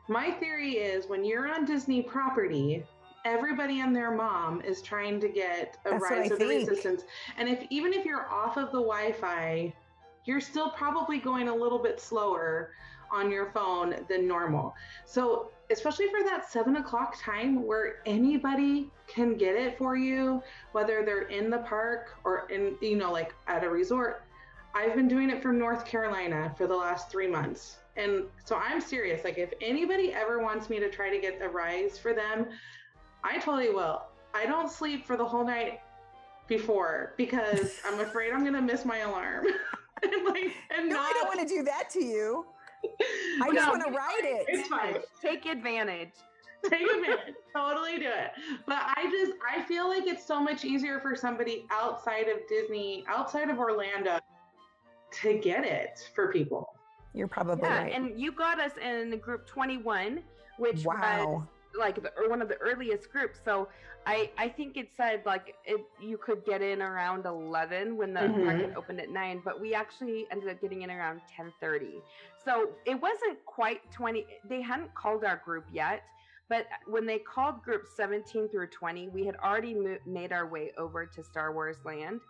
My 0.08 0.32
theory 0.32 0.74
is 0.74 1.08
when 1.08 1.24
you're 1.24 1.48
on 1.48 1.66
Disney 1.66 2.02
property, 2.02 2.84
everybody 3.24 3.80
and 3.80 3.96
their 3.96 4.12
mom 4.12 4.62
is 4.62 4.82
trying 4.82 5.20
to 5.22 5.30
get 5.30 5.78
a 5.86 5.92
That's 5.92 6.04
rise 6.04 6.32
of 6.32 6.40
the 6.40 6.46
resistance. 6.46 7.04
And 7.38 7.48
if 7.48 7.66
even 7.70 7.94
if 7.94 8.06
you're 8.06 8.30
off 8.30 8.58
of 8.58 8.66
the 8.68 8.82
Wi-Fi, 8.82 9.74
you're 10.26 10.42
still 10.42 10.70
probably 10.72 11.20
going 11.20 11.48
a 11.48 11.56
little 11.56 11.80
bit 11.80 12.00
slower 12.00 12.72
on 13.12 13.32
your 13.32 13.52
phone 13.52 13.96
than 14.10 14.28
normal. 14.28 14.76
So 15.06 15.52
especially 15.72 16.08
for 16.08 16.24
that 16.24 16.50
seven 16.50 16.78
o'clock 16.78 17.20
time 17.20 17.66
where 17.66 17.98
anybody 18.06 18.90
can 19.08 19.36
get 19.36 19.56
it 19.56 19.78
for 19.78 19.96
you, 19.96 20.42
whether 20.72 21.04
they're 21.04 21.28
in 21.28 21.50
the 21.50 21.60
park 21.60 22.18
or 22.24 22.48
in, 22.50 22.76
you 22.82 22.96
know, 22.96 23.12
like 23.12 23.34
at 23.48 23.64
a 23.64 23.70
resort. 23.70 24.24
I've 24.74 24.94
been 24.94 25.08
doing 25.08 25.30
it 25.30 25.42
from 25.42 25.58
North 25.58 25.86
Carolina 25.86 26.54
for 26.58 26.68
the 26.68 26.76
last 26.76 27.10
three 27.10 27.28
months. 27.28 27.78
And 27.96 28.26
so 28.44 28.58
I'm 28.58 28.82
serious. 28.82 29.24
Like, 29.24 29.38
if 29.38 29.54
anybody 29.62 30.12
ever 30.12 30.40
wants 30.40 30.70
me 30.70 30.80
to 30.80 30.90
try 30.90 31.10
to 31.10 31.20
get 31.20 31.42
a 31.42 31.48
rise 31.48 31.98
for 31.98 32.14
them, 32.14 32.48
I 33.24 33.38
totally 33.38 33.70
will. 33.70 34.04
I 34.34 34.46
don't 34.46 34.70
sleep 34.70 35.06
for 35.06 35.16
the 35.16 35.26
whole 35.26 35.46
night 35.46 35.80
before 36.48 37.14
because 37.16 37.80
I'm 37.86 38.02
afraid 38.02 38.34
I'm 38.34 38.42
going 38.42 38.54
to 38.54 38.62
miss 38.62 38.84
my 38.84 39.00
alarm. 39.00 39.46
and 40.04 40.26
like 40.26 40.52
and 40.78 40.90
No, 40.90 40.96
not 40.96 41.10
I 41.10 41.14
don't 41.14 41.28
want 41.28 41.48
to 41.48 41.56
do 41.56 41.64
that 41.64 41.90
to 41.92 42.04
you. 42.04 42.46
I 43.42 43.52
just 43.54 43.66
No, 43.66 43.70
want 43.72 43.84
to 43.86 43.92
ride 43.92 44.22
it. 44.24 44.46
It's 44.48 44.68
fine. 44.68 44.98
Take 45.22 45.46
advantage. 45.46 46.12
Take 46.70 46.82
a 46.82 47.00
minute. 47.00 47.36
totally 47.56 48.00
do 48.00 48.08
it. 48.08 48.32
But 48.66 48.78
I 48.80 49.08
just 49.12 49.34
I 49.48 49.62
feel 49.64 49.88
like 49.88 50.08
it's 50.08 50.26
so 50.26 50.40
much 50.42 50.66
easier 50.66 51.00
for 51.00 51.16
somebody 51.16 51.66
outside 51.72 52.28
of 52.28 52.40
Disney, 52.50 53.04
outside 53.08 53.50
of 53.50 53.60
Orlando, 53.60 54.20
to 55.22 55.38
get 55.38 55.64
it 55.64 56.10
for 56.16 56.32
people. 56.32 56.70
You're 57.14 57.28
probably 57.28 57.68
Yeah, 57.70 57.84
right. 57.84 57.94
and 57.94 58.20
you 58.20 58.32
got 58.32 58.60
us 58.60 58.72
in 58.82 59.18
group 59.20 59.46
21, 59.48 60.22
which 60.58 60.78
was 60.78 60.86
wow. 60.86 61.48
Like 61.78 62.02
the, 62.02 62.12
or 62.18 62.30
one 62.30 62.42
of 62.42 62.48
the 62.48 62.58
earliest 62.58 63.12
groups. 63.12 63.40
So 63.44 63.68
I 64.06 64.30
I 64.38 64.50
think 64.50 64.78
it 64.78 64.90
said 64.96 65.24
like 65.26 65.56
it, 65.66 65.82
you 66.02 66.18
could 66.18 66.46
get 66.46 66.62
in 66.62 66.82
around 66.82 67.26
11 67.26 67.98
when 67.98 68.14
the 68.14 68.22
Mhm. 68.22 68.44
market 68.46 68.74
opened 68.76 69.00
at 69.02 69.10
9, 69.10 69.42
but 69.44 69.60
we 69.60 69.74
actually 69.74 70.28
ended 70.32 70.50
up 70.50 70.62
getting 70.62 70.82
in 70.84 70.92
around 70.92 71.22
10:30. 71.28 72.02
So 72.44 72.70
it 72.86 73.00
wasn't 73.00 73.44
quite 73.46 73.90
20. 73.92 74.26
They 74.48 74.62
hadn't 74.62 74.94
called 74.94 75.24
our 75.24 75.38
group 75.38 75.66
yet. 75.72 76.04
But 76.48 76.68
when 76.86 77.08
they 77.08 77.18
called 77.18 77.64
groups 77.64 77.90
17 77.96 78.50
through 78.50 78.68
20, 78.68 79.10
we 79.10 79.26
had 79.26 79.36
already 79.38 79.74
mo- 79.74 79.98
made 80.06 80.32
our 80.32 80.46
way 80.46 80.72
over 80.78 81.04
to 81.08 81.24
Star 81.24 81.52
Wars 81.52 81.78
Land. 81.84 82.22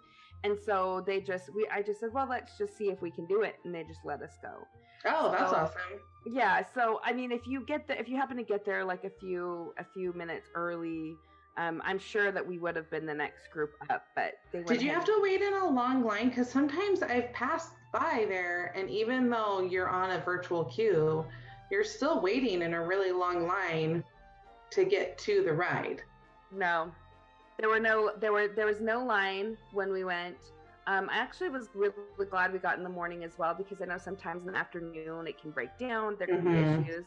And 0.45 0.58
so 0.58 1.01
they 1.05 1.19
just, 1.19 1.53
we, 1.53 1.67
I 1.69 1.81
just 1.81 1.99
said, 1.99 2.13
well, 2.13 2.25
let's 2.29 2.58
just 2.58 2.77
see 2.77 2.89
if 2.89 3.01
we 3.01 3.12
can 3.12 3.25
do 3.25 3.41
it. 3.41 3.58
And 3.65 3.75
they 3.75 3.84
just 3.84 4.05
let 4.05 4.21
us 4.21 4.38
go. 4.41 4.65
Oh, 5.05 5.31
that's 5.31 5.51
So- 5.51 5.58
awesome. 5.58 5.81
Yeah, 6.27 6.63
so 6.73 6.99
I 7.03 7.13
mean, 7.13 7.31
if 7.31 7.45
you 7.45 7.62
get 7.62 7.88
the, 7.88 7.99
if 7.99 8.10
you 8.10 8.17
happen 8.17 8.36
to 8.38 8.43
get 8.43 8.65
there 8.65 8.84
like 8.84 9.03
a 9.03 9.12
few 9.12 9.73
a 9.77 9.84
few 9.93 10.12
minutes 10.13 10.49
early, 10.55 11.15
um, 11.58 11.84
I'm 11.86 11.99
sure 11.99 12.31
that 12.31 12.45
we 12.45 12.58
would 12.58 12.75
have 12.75 12.89
been 12.89 13.05
the 13.05 13.13
next 13.13 13.51
group 13.51 13.73
up. 13.91 14.05
But 14.15 14.34
they 14.51 14.63
Did 14.63 14.81
you 14.81 14.89
have 14.89 15.05
to 15.05 15.19
wait 15.21 15.41
in 15.41 15.53
a 15.53 15.69
long 15.69 16.03
line? 16.03 16.29
Because 16.29 16.49
sometimes 16.49 17.03
I've 17.03 17.31
passed 17.31 17.73
by 17.93 18.25
there, 18.27 18.73
and 18.75 18.89
even 18.89 19.29
though 19.29 19.62
you're 19.62 19.88
on 19.88 20.12
a 20.12 20.19
virtual 20.19 20.65
queue, 20.65 21.23
you're 21.71 21.84
still 21.84 22.21
waiting 22.21 22.63
in 22.63 22.73
a 22.73 22.84
really 22.84 23.12
long 23.12 23.47
line 23.47 24.03
to 24.71 24.84
get 24.84 25.19
to 25.19 25.43
the 25.43 25.53
ride. 25.53 26.01
No, 26.51 26.91
there 27.60 27.69
were 27.69 27.79
no 27.79 28.13
there 28.19 28.34
were 28.34 28.47
there 28.47 28.65
was 28.65 28.81
no 28.81 29.05
line 29.05 29.58
when 29.73 29.91
we 29.91 30.03
went. 30.03 30.38
Um, 30.88 31.10
I 31.12 31.17
actually 31.17 31.50
was 31.50 31.69
really 31.76 32.28
glad 32.30 32.54
we 32.54 32.60
got 32.60 32.78
in 32.78 32.84
the 32.84 32.89
morning 32.89 33.24
as 33.24 33.38
well 33.38 33.54
because 33.56 33.82
I 33.82 33.86
know 33.86 33.98
sometimes 33.98 34.45
in 34.45 34.54
the 34.54 34.58
afternoon 34.58 35.28
it 35.28 35.39
can 35.39 35.52
break 35.52 35.78
down. 35.78 36.15
There 36.17 36.28
can 36.28 36.41
Mhm. 36.41 36.52
be 36.52 36.60
issues. 36.60 37.06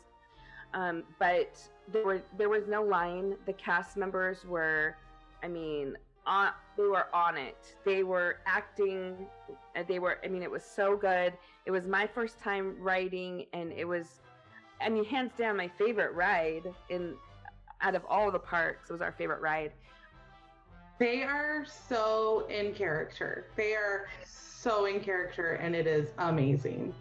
Um, 0.75 1.05
but 1.19 1.69
there 1.89 2.05
were 2.05 2.23
there 2.37 2.49
was 2.49 2.67
no 2.67 2.83
line. 2.83 3.37
The 3.47 3.53
cast 3.55 3.97
members 3.97 4.45
were, 4.45 4.97
I 5.43 5.49
mean, 5.49 5.97
on 6.27 6.53
they 6.77 6.85
were 6.85 7.07
on 7.15 7.37
it. 7.37 7.77
They 7.85 8.03
were 8.03 8.39
acting. 8.47 9.29
uh, 9.77 9.83
They 9.87 9.99
were. 9.99 10.19
I 10.25 10.29
mean, 10.29 10.43
it 10.43 10.51
was 10.51 10.65
so 10.65 10.97
good. 10.97 11.39
It 11.67 11.71
was 11.71 11.87
my 11.87 12.07
first 12.07 12.39
time 12.41 12.77
riding, 12.81 13.47
and 13.53 13.73
it 13.73 13.87
was, 13.87 14.21
I 14.81 14.89
mean, 14.89 15.05
hands 15.05 15.35
down 15.37 15.57
my 15.57 15.69
favorite 15.69 16.13
ride 16.15 16.75
in 16.89 17.17
out 17.81 17.95
of 17.95 18.05
all 18.09 18.31
the 18.31 18.39
parks. 18.39 18.91
It 18.91 18.93
was 18.93 19.03
our 19.03 19.13
favorite 19.13 19.41
ride. 19.41 19.73
They 20.99 21.23
are 21.23 21.65
so 21.65 22.47
in 22.49 22.75
character. 22.75 23.47
They 23.57 23.75
are 23.75 24.07
so 24.25 24.87
in 24.87 25.01
character, 25.01 25.53
and 25.53 25.77
it 25.77 25.87
is 25.87 26.09
amazing. 26.19 26.93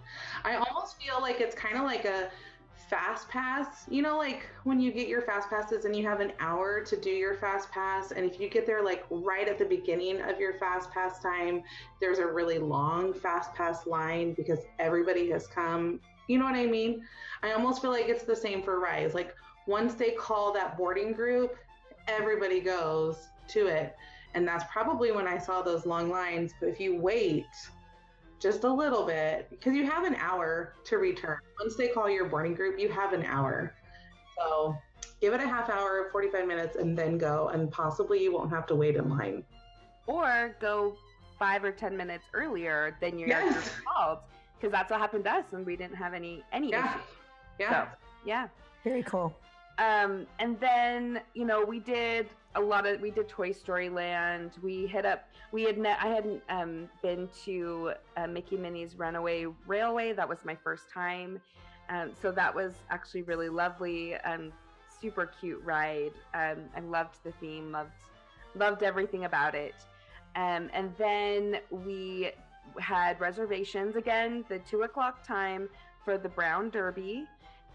I 0.44 0.56
almost 0.56 1.02
feel 1.02 1.20
like 1.20 1.42
it's 1.42 1.56
kind 1.56 1.78
of 1.78 1.84
like 1.84 2.06
a 2.06 2.30
fast 2.90 3.28
pass. 3.28 3.86
You 3.90 4.04
know, 4.04 4.18
like 4.18 4.48
when 4.66 4.80
you 4.80 4.92
get 4.92 5.08
your 5.08 5.24
fast 5.24 5.50
passes 5.50 5.86
and 5.86 5.96
you 5.96 6.06
have 6.06 6.20
an 6.20 6.32
hour 6.40 6.82
to 6.82 6.96
do 6.96 7.10
your 7.10 7.34
fast 7.36 7.72
pass, 7.72 8.12
and 8.12 8.24
if 8.24 8.40
you 8.40 8.50
get 8.50 8.68
there 8.68 8.84
like 8.84 9.04
right 9.10 9.48
at 9.48 9.58
the 9.58 9.66
beginning 9.66 10.22
of 10.22 10.40
your 10.40 10.54
fast 10.60 10.92
pass 10.92 11.20
time, 11.20 11.64
there's 12.00 12.20
a 12.20 12.26
really 12.26 12.60
long 12.60 13.16
fast 13.16 13.54
pass 13.56 13.88
line 13.88 14.34
because 14.34 14.60
everybody 14.78 15.28
has 15.32 15.48
come. 15.48 16.00
You 16.28 16.38
know 16.38 16.46
what 16.46 16.56
I 16.56 16.68
mean? 16.68 17.04
I 17.42 17.54
almost 17.54 17.82
feel 17.82 17.92
like 17.92 18.10
it's 18.10 18.24
the 18.24 18.36
same 18.36 18.62
for 18.62 18.80
Rise. 18.80 19.16
Like 19.16 19.34
once 19.66 19.96
they 19.96 20.12
call 20.12 20.54
that 20.54 20.78
boarding 20.78 21.14
group, 21.14 21.58
everybody 22.08 22.62
goes 22.62 23.28
to 23.50 23.68
it. 23.68 23.96
And 24.34 24.48
that's 24.48 24.66
probably 24.72 25.12
when 25.12 25.28
I 25.28 25.38
saw 25.38 25.62
those 25.62 25.86
long 25.86 26.10
lines. 26.10 26.54
But 26.60 26.70
if 26.70 26.80
you 26.80 27.00
wait 27.00 27.46
just 28.40 28.64
a 28.64 28.72
little 28.72 29.06
bit, 29.06 29.48
because 29.50 29.74
you 29.74 29.86
have 29.90 30.04
an 30.04 30.16
hour 30.16 30.74
to 30.86 30.98
return. 30.98 31.40
Once 31.60 31.76
they 31.76 31.88
call 31.88 32.10
your 32.10 32.26
boarding 32.26 32.54
group, 32.54 32.80
you 32.80 32.90
have 32.90 33.14
an 33.14 33.24
hour. 33.24 33.74
So 34.38 34.78
give 35.22 35.34
it 35.34 35.42
a 35.42 35.48
half 35.48 35.70
hour, 35.70 36.10
45 36.12 36.48
minutes, 36.48 36.76
and 36.76 36.96
then 36.98 37.18
go. 37.18 37.48
And 37.50 37.72
possibly 37.72 38.22
you 38.22 38.32
won't 38.32 38.52
have 38.52 38.68
to 38.68 38.76
wait 38.76 38.96
in 38.96 39.10
line. 39.10 39.44
or 40.06 40.56
go 40.62 40.96
five 41.38 41.64
or 41.64 41.72
ten 41.72 41.96
minutes 41.98 42.24
earlier 42.34 42.96
than 43.02 43.20
your 43.20 43.28
Yes. 43.30 43.54
group 43.54 43.86
called 43.86 44.20
because 44.58 44.72
that's 44.72 44.90
what 44.90 45.00
happened 45.00 45.24
to 45.26 45.32
us 45.32 45.44
and 45.52 45.66
we 45.66 45.76
didn't 45.76 45.96
have 45.96 46.14
any 46.16 46.44
any 46.52 46.70
Yeah. 46.72 46.90
issues 46.96 47.04
Yeah. 47.60 47.70
so 47.92 47.98
yeah 48.26 48.48
Very 48.84 49.04
cool. 49.04 49.36
um 49.78 50.26
and 50.40 50.60
then 50.60 51.22
you 51.36 51.46
know 51.46 51.64
we 51.64 51.80
did 51.80 52.30
a 52.58 52.62
lot 52.62 52.86
of 52.88 53.00
we 53.00 53.12
did 53.12 53.30
toy 53.30 53.52
story 53.52 53.90
land. 53.90 54.52
We 54.62 54.88
hit 54.88 55.06
up 55.06 55.30
we 55.52 55.64
had 55.64 55.78
ne- 55.78 55.96
i 56.02 56.08
hadn't 56.08 56.42
um 56.50 56.90
been 57.02 57.30
to 57.46 57.94
uh, 58.18 58.28
mickey 58.28 58.58
minnie's 58.58 58.96
runaway 58.96 59.46
railway. 59.66 60.14
That 60.14 60.28
was 60.28 60.40
my 60.44 60.56
first 60.56 60.90
time. 60.90 61.40
Um, 61.90 62.12
so 62.22 62.32
that 62.32 62.54
was 62.54 62.74
actually 62.90 63.22
really 63.22 63.50
lovely 63.50 64.16
and 64.26 64.52
super 65.02 65.32
cute 65.40 65.62
ride. 65.64 66.14
Um 66.34 66.66
i 66.76 66.80
loved 66.80 67.24
the 67.24 67.32
theme 67.34 67.72
loved 67.72 67.92
loved 68.56 68.84
everything 68.84 69.26
about 69.26 69.56
it. 69.56 69.76
Um, 70.36 70.70
and 70.74 70.94
then 70.98 71.58
we 71.70 72.32
had 72.80 73.20
reservations 73.20 73.96
again, 73.96 74.46
the 74.50 74.60
two 74.60 74.82
o'clock 74.84 75.26
time 75.26 75.70
for 76.04 76.18
the 76.18 76.30
Brown 76.30 76.70
Derby. 76.70 77.26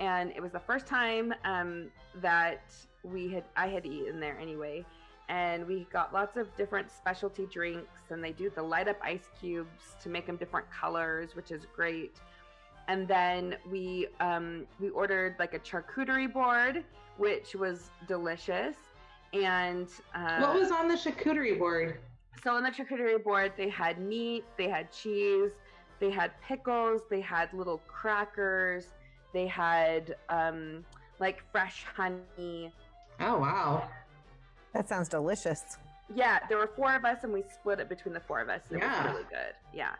And 0.01 0.31
it 0.31 0.41
was 0.41 0.53
the 0.53 0.61
first 0.61 0.87
time 0.87 1.35
um, 1.45 1.89
that 2.21 2.63
we 3.03 3.29
had 3.29 3.45
I 3.57 3.69
had 3.69 3.87
eaten 3.87 4.21
there 4.21 4.39
anyway. 4.39 4.85
And 5.29 5.67
we 5.67 5.87
got 5.93 6.13
lots 6.13 6.37
of 6.37 6.55
different 6.57 6.91
specialty 6.91 7.47
drinks, 7.47 8.11
and 8.11 8.23
they 8.23 8.33
do 8.33 8.51
the 8.51 8.63
light 8.63 8.89
up 8.89 8.97
ice 9.03 9.29
cubes 9.41 9.97
to 10.03 10.09
make 10.11 10.27
them 10.27 10.37
different 10.37 10.67
colors, 10.71 11.35
which 11.35 11.51
is 11.53 11.65
great. 11.75 12.17
And 12.89 13.07
then 13.09 13.57
we 13.71 14.09
um, 14.21 14.67
we 14.81 14.91
ordered 14.91 15.37
like 15.39 15.55
a 15.55 15.59
charcuterie 15.61 16.31
board, 16.31 16.85
which 17.17 17.55
was 17.55 17.91
delicious. 18.09 18.77
And 19.33 19.89
uh, 20.15 20.41
What 20.41 20.55
was 20.55 20.71
on 20.71 20.89
the 20.89 20.95
charcuterie 20.97 21.59
board? 21.59 22.01
so 22.43 22.55
on 22.55 22.65
the 22.65 22.71
charcuterie 22.71 23.23
board, 23.23 23.53
they 23.57 23.69
had 23.69 24.01
meat, 24.01 24.45
they 24.59 24.69
had 24.69 24.91
cheese, 24.91 25.53
they 26.01 26.11
had 26.11 26.33
pickles, 26.43 27.03
they 27.09 27.21
had 27.21 27.53
little 27.55 27.81
crackers, 27.87 28.89
they 29.33 29.47
had 29.47 30.17
um, 30.29 30.85
like 31.21 31.43
fresh 31.53 31.85
honey. 31.97 32.73
Oh, 33.23 33.39
wow. 33.39 33.89
That 34.75 34.89
sounds 34.89 35.09
delicious. 35.09 35.77
Yeah, 36.15 36.41
there 36.49 36.59
were 36.59 36.71
four 36.77 36.95
of 36.95 37.05
us, 37.05 37.19
and 37.23 37.33
we 37.33 37.43
split 37.55 37.81
it 37.81 37.89
between 37.89 38.15
the 38.15 38.21
four 38.21 38.41
of 38.41 38.49
us. 38.49 38.61
And 38.69 38.79
It 38.79 38.85
Yeah. 38.85 39.03
was 39.05 39.13
really 39.13 39.25
good. 39.31 39.55
Yeah, 39.73 39.95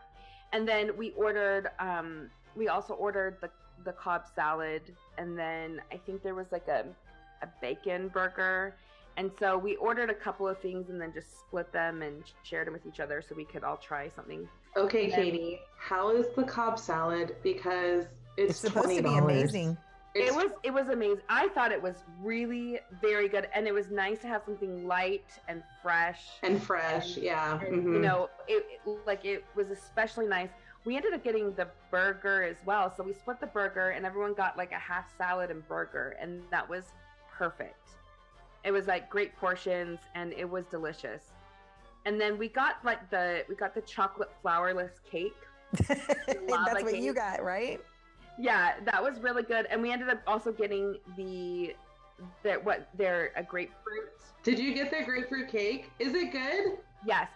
and 0.51 0.67
then 0.67 0.95
we 0.97 1.11
ordered. 1.11 1.69
Um, 1.79 2.29
we 2.55 2.67
also 2.67 2.93
ordered 2.93 3.37
the 3.41 3.49
the 3.83 3.93
Cobb 3.93 4.23
salad, 4.35 4.81
and 5.17 5.37
then 5.37 5.81
I 5.91 5.97
think 5.97 6.21
there 6.23 6.35
was 6.35 6.51
like 6.51 6.67
a 6.67 6.85
a 7.41 7.47
bacon 7.61 8.07
burger. 8.09 8.75
And 9.17 9.31
so 9.37 9.57
we 9.59 9.75
ordered 9.75 10.09
a 10.09 10.13
couple 10.15 10.47
of 10.47 10.57
things 10.59 10.89
and 10.89 10.99
then 10.99 11.13
just 11.13 11.39
split 11.39 11.71
them 11.71 12.01
and 12.01 12.23
shared 12.43 12.65
them 12.65 12.73
with 12.73 12.85
each 12.87 12.99
other 12.99 13.21
so 13.21 13.35
we 13.35 13.45
could 13.45 13.63
all 13.63 13.77
try 13.77 14.09
something 14.15 14.47
Okay, 14.75 15.07
then- 15.07 15.19
Katie, 15.19 15.61
how 15.77 16.09
is 16.09 16.25
the 16.35 16.43
Cobb 16.43 16.79
salad? 16.79 17.35
Because 17.43 18.05
it's, 18.37 18.51
It's 18.51 18.59
supposed 18.59 18.89
to 18.89 19.03
be 19.03 19.15
amazing. 19.15 19.77
It's- 20.15 20.29
it 20.31 20.35
was 20.35 20.51
it 20.63 20.71
was 20.73 20.89
amazing. 20.89 21.21
I 21.29 21.47
thought 21.49 21.71
it 21.71 21.81
was 21.81 22.03
really 22.21 22.79
very 23.01 23.27
good, 23.27 23.47
and 23.53 23.67
it 23.67 23.73
was 23.73 23.89
nice 23.89 24.19
to 24.19 24.27
have 24.27 24.43
something 24.45 24.87
light 24.87 25.25
and 25.47 25.63
fresh. 25.81 26.23
and 26.43 26.61
fresh. 26.61 27.17
Yeah. 27.17 27.59
And, 27.61 27.83
mhm. 27.83 27.93
You 27.93 27.99
know, 27.99 28.29
it, 28.47 28.65
it 28.85 28.97
like 29.07 29.25
it 29.25 29.43
was 29.55 29.69
especially 29.71 30.27
nice. 30.27 30.49
We 30.85 30.97
ended 30.97 31.13
up 31.13 31.23
getting 31.23 31.53
the 31.53 31.67
burger 31.89 32.43
as 32.43 32.57
well, 32.65 32.93
so 32.95 33.03
we 33.03 33.13
split 33.13 33.39
the 33.39 33.47
burger, 33.47 33.89
and 33.91 34.05
everyone 34.05 34.33
got 34.33 34.57
like 34.57 34.71
a 34.71 34.79
half 34.79 35.15
salad 35.17 35.49
and 35.49 35.65
burger, 35.67 36.15
and 36.19 36.43
that 36.51 36.67
was 36.69 36.83
perfect. 37.31 37.89
It 38.63 38.71
was 38.71 38.85
like 38.87 39.09
great 39.09 39.35
portions, 39.37 39.99
and 40.13 40.31
it 40.33 40.49
was 40.49 40.65
delicious. 40.65 41.21
And 42.05 42.19
then 42.19 42.37
we 42.37 42.49
got 42.49 42.83
like 42.83 43.09
the 43.09 43.45
we 43.49 43.55
got 43.55 43.73
the 43.73 43.81
chocolate 43.81 44.29
flourless 44.43 44.91
cake. 45.09 45.33
That's 45.87 46.83
what 46.83 46.97
you 46.99 47.13
got, 47.13 47.41
right? 47.43 47.81
Yeah, 48.37 48.73
that 48.85 49.01
was 49.01 49.19
really 49.19 49.43
good. 49.43 49.67
And 49.67 49.81
we 49.81 49.91
ended 49.91 50.09
up 50.09 50.21
also 50.25 50.51
getting 50.51 50.97
the 51.15 51.75
that 52.43 52.63
what 52.63 52.87
they're 52.95 53.31
a 53.35 53.43
grapefruit. 53.43 54.11
Did 54.43 54.59
you 54.59 54.73
get 54.73 54.91
the 54.91 55.03
grapefruit 55.03 55.49
cake? 55.49 55.91
Is 55.99 56.13
it 56.13 56.31
good? 56.31 56.77
Yes. 57.05 57.27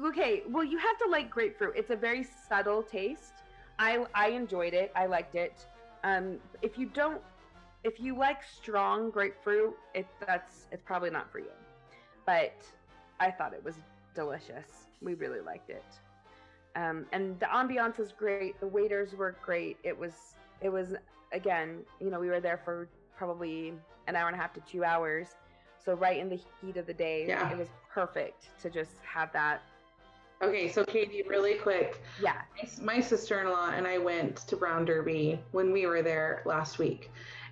Okay. 0.00 0.42
Well, 0.48 0.64
you 0.64 0.78
have 0.78 0.98
to 0.98 1.08
like 1.10 1.30
grapefruit. 1.30 1.74
It's 1.76 1.90
a 1.90 1.96
very 1.96 2.26
subtle 2.48 2.82
taste. 2.82 3.34
I 3.78 4.04
I 4.14 4.28
enjoyed 4.28 4.74
it. 4.74 4.92
I 4.94 5.06
liked 5.06 5.34
it. 5.34 5.66
Um, 6.04 6.38
if 6.62 6.78
you 6.78 6.86
don't, 6.86 7.20
if 7.84 8.00
you 8.00 8.16
like 8.16 8.38
strong 8.42 9.10
grapefruit, 9.10 9.74
it 9.94 10.06
that's 10.26 10.66
it's 10.70 10.82
probably 10.82 11.10
not 11.10 11.30
for 11.30 11.38
you. 11.38 11.52
But 12.26 12.62
I 13.18 13.30
thought 13.30 13.52
it 13.52 13.64
was 13.64 13.74
delicious. 14.14 14.86
We 15.02 15.14
really 15.14 15.40
liked 15.40 15.70
it. 15.70 15.84
Um, 16.76 17.06
and 17.12 17.38
the 17.40 17.46
ambiance 17.46 17.98
was 17.98 18.12
great. 18.12 18.58
The 18.60 18.66
waiters 18.66 19.14
were 19.14 19.36
great. 19.44 19.76
It 19.82 19.96
was 19.98 20.12
it 20.60 20.68
was 20.68 20.94
again, 21.32 21.78
you 22.00 22.10
know, 22.10 22.20
we 22.20 22.28
were 22.28 22.40
there 22.40 22.60
for 22.64 22.88
probably 23.16 23.72
an 24.06 24.16
hour 24.16 24.26
and 24.28 24.36
a 24.36 24.38
half 24.40 24.52
to 24.54 24.60
two 24.60 24.84
hours. 24.84 25.28
So 25.84 25.94
right 25.94 26.18
in 26.18 26.28
the 26.28 26.38
heat 26.60 26.76
of 26.76 26.86
the 26.86 26.94
day, 26.94 27.26
Yeah. 27.26 27.50
it 27.50 27.56
was 27.58 27.68
perfect 27.92 28.48
to 28.62 28.70
just 28.70 28.92
have 29.02 29.32
that. 29.32 29.62
Okay, 30.42 30.68
so 30.70 30.84
Katie, 30.84 31.22
really 31.28 31.54
quick. 31.54 32.00
Yeah. 32.22 32.42
My- 32.80 32.94
My 32.96 33.00
sister 33.00 33.40
in 33.40 33.50
law 33.50 33.70
and 33.70 33.86
I 33.86 33.98
went 33.98 34.36
to 34.48 34.56
Brown 34.56 34.84
Derby 34.84 35.38
when 35.52 35.72
we 35.72 35.86
were 35.86 36.02
there 36.02 36.42
last 36.44 36.78
week. 36.78 37.10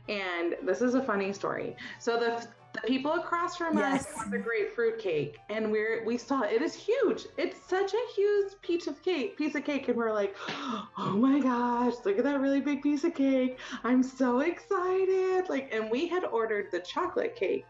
And 0.08 0.56
this 0.62 0.80
is 0.80 0.94
a 0.94 1.02
funny 1.02 1.32
story. 1.34 1.76
So 1.98 2.18
the 2.18 2.46
the 2.74 2.80
people 2.86 3.12
across 3.14 3.56
from 3.56 3.78
Yes. 3.78 4.02
us 4.06 4.08
have 4.18 4.30
the 4.30 4.38
grapefruit 4.38 4.98
cake, 4.98 5.38
and 5.48 5.70
we're 5.72 6.04
we 6.04 6.16
saw 6.18 6.42
it 6.42 6.62
is 6.62 6.74
huge. 6.74 7.26
It's 7.36 7.58
such 7.66 7.92
a 7.94 8.12
huge 8.14 8.52
piece 8.62 8.86
of 8.86 9.02
cake, 9.02 9.36
piece 9.36 9.54
of 9.54 9.64
cake, 9.64 9.88
and 9.88 9.96
we're 9.96 10.12
like, 10.12 10.36
oh 10.48 11.16
my 11.16 11.40
gosh, 11.40 11.94
look 12.04 12.18
at 12.18 12.24
that 12.24 12.40
really 12.40 12.60
big 12.60 12.82
piece 12.82 13.04
of 13.04 13.14
cake! 13.14 13.58
I'm 13.84 14.02
so 14.02 14.40
excited! 14.40 15.48
Like, 15.48 15.72
and 15.74 15.90
we 15.90 16.06
had 16.08 16.24
ordered 16.24 16.66
the 16.70 16.80
chocolate 16.80 17.34
cake, 17.36 17.64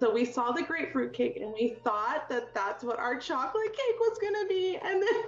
so 0.00 0.12
we 0.12 0.24
saw 0.24 0.50
the 0.52 0.62
grapefruit 0.62 1.12
cake, 1.12 1.36
and 1.40 1.52
we 1.52 1.76
thought 1.84 2.28
that 2.28 2.52
that's 2.54 2.82
what 2.84 2.98
our 2.98 3.18
chocolate 3.18 3.72
cake 3.72 4.00
was 4.00 4.18
gonna 4.20 4.46
be, 4.48 4.76
and 4.76 5.00
then 5.02 5.22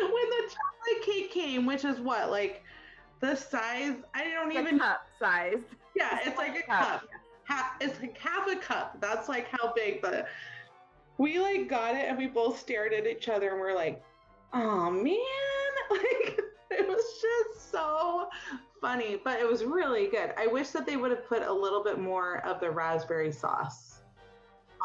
when 0.00 0.30
the 0.30 0.42
chocolate 0.48 1.02
cake 1.04 1.30
came, 1.30 1.66
which 1.66 1.84
is 1.84 2.00
what 2.00 2.30
like 2.30 2.62
the 3.20 3.34
size, 3.34 3.96
I 4.14 4.24
don't 4.24 4.48
The 4.52 4.60
even 4.60 4.78
cup 4.78 5.02
size. 5.18 5.58
yeah, 5.94 6.18
it's 6.24 6.38
like 6.38 6.56
a 6.56 6.62
cup. 6.62 7.02
It's 7.80 8.00
like 8.00 8.18
half 8.18 8.48
a 8.48 8.56
cup. 8.56 9.00
That's 9.00 9.28
like 9.28 9.48
how 9.50 9.72
big 9.72 10.02
the. 10.02 10.26
We 11.16 11.40
like 11.40 11.68
got 11.68 11.94
it 11.94 12.08
and 12.08 12.16
we 12.16 12.26
both 12.26 12.58
stared 12.58 12.92
at 12.92 13.06
each 13.06 13.28
other 13.28 13.50
and 13.50 13.60
we're 13.60 13.74
like, 13.74 14.02
oh 14.52 14.90
man. 14.90 15.16
Like, 15.90 16.38
it 16.70 16.86
was 16.86 17.02
just 17.22 17.70
so 17.72 18.28
funny, 18.80 19.18
but 19.24 19.40
it 19.40 19.48
was 19.48 19.64
really 19.64 20.08
good. 20.08 20.34
I 20.36 20.46
wish 20.46 20.68
that 20.70 20.84
they 20.84 20.98
would 20.98 21.10
have 21.10 21.26
put 21.26 21.42
a 21.42 21.52
little 21.52 21.82
bit 21.82 21.98
more 21.98 22.44
of 22.44 22.60
the 22.60 22.70
raspberry 22.70 23.32
sauce 23.32 24.02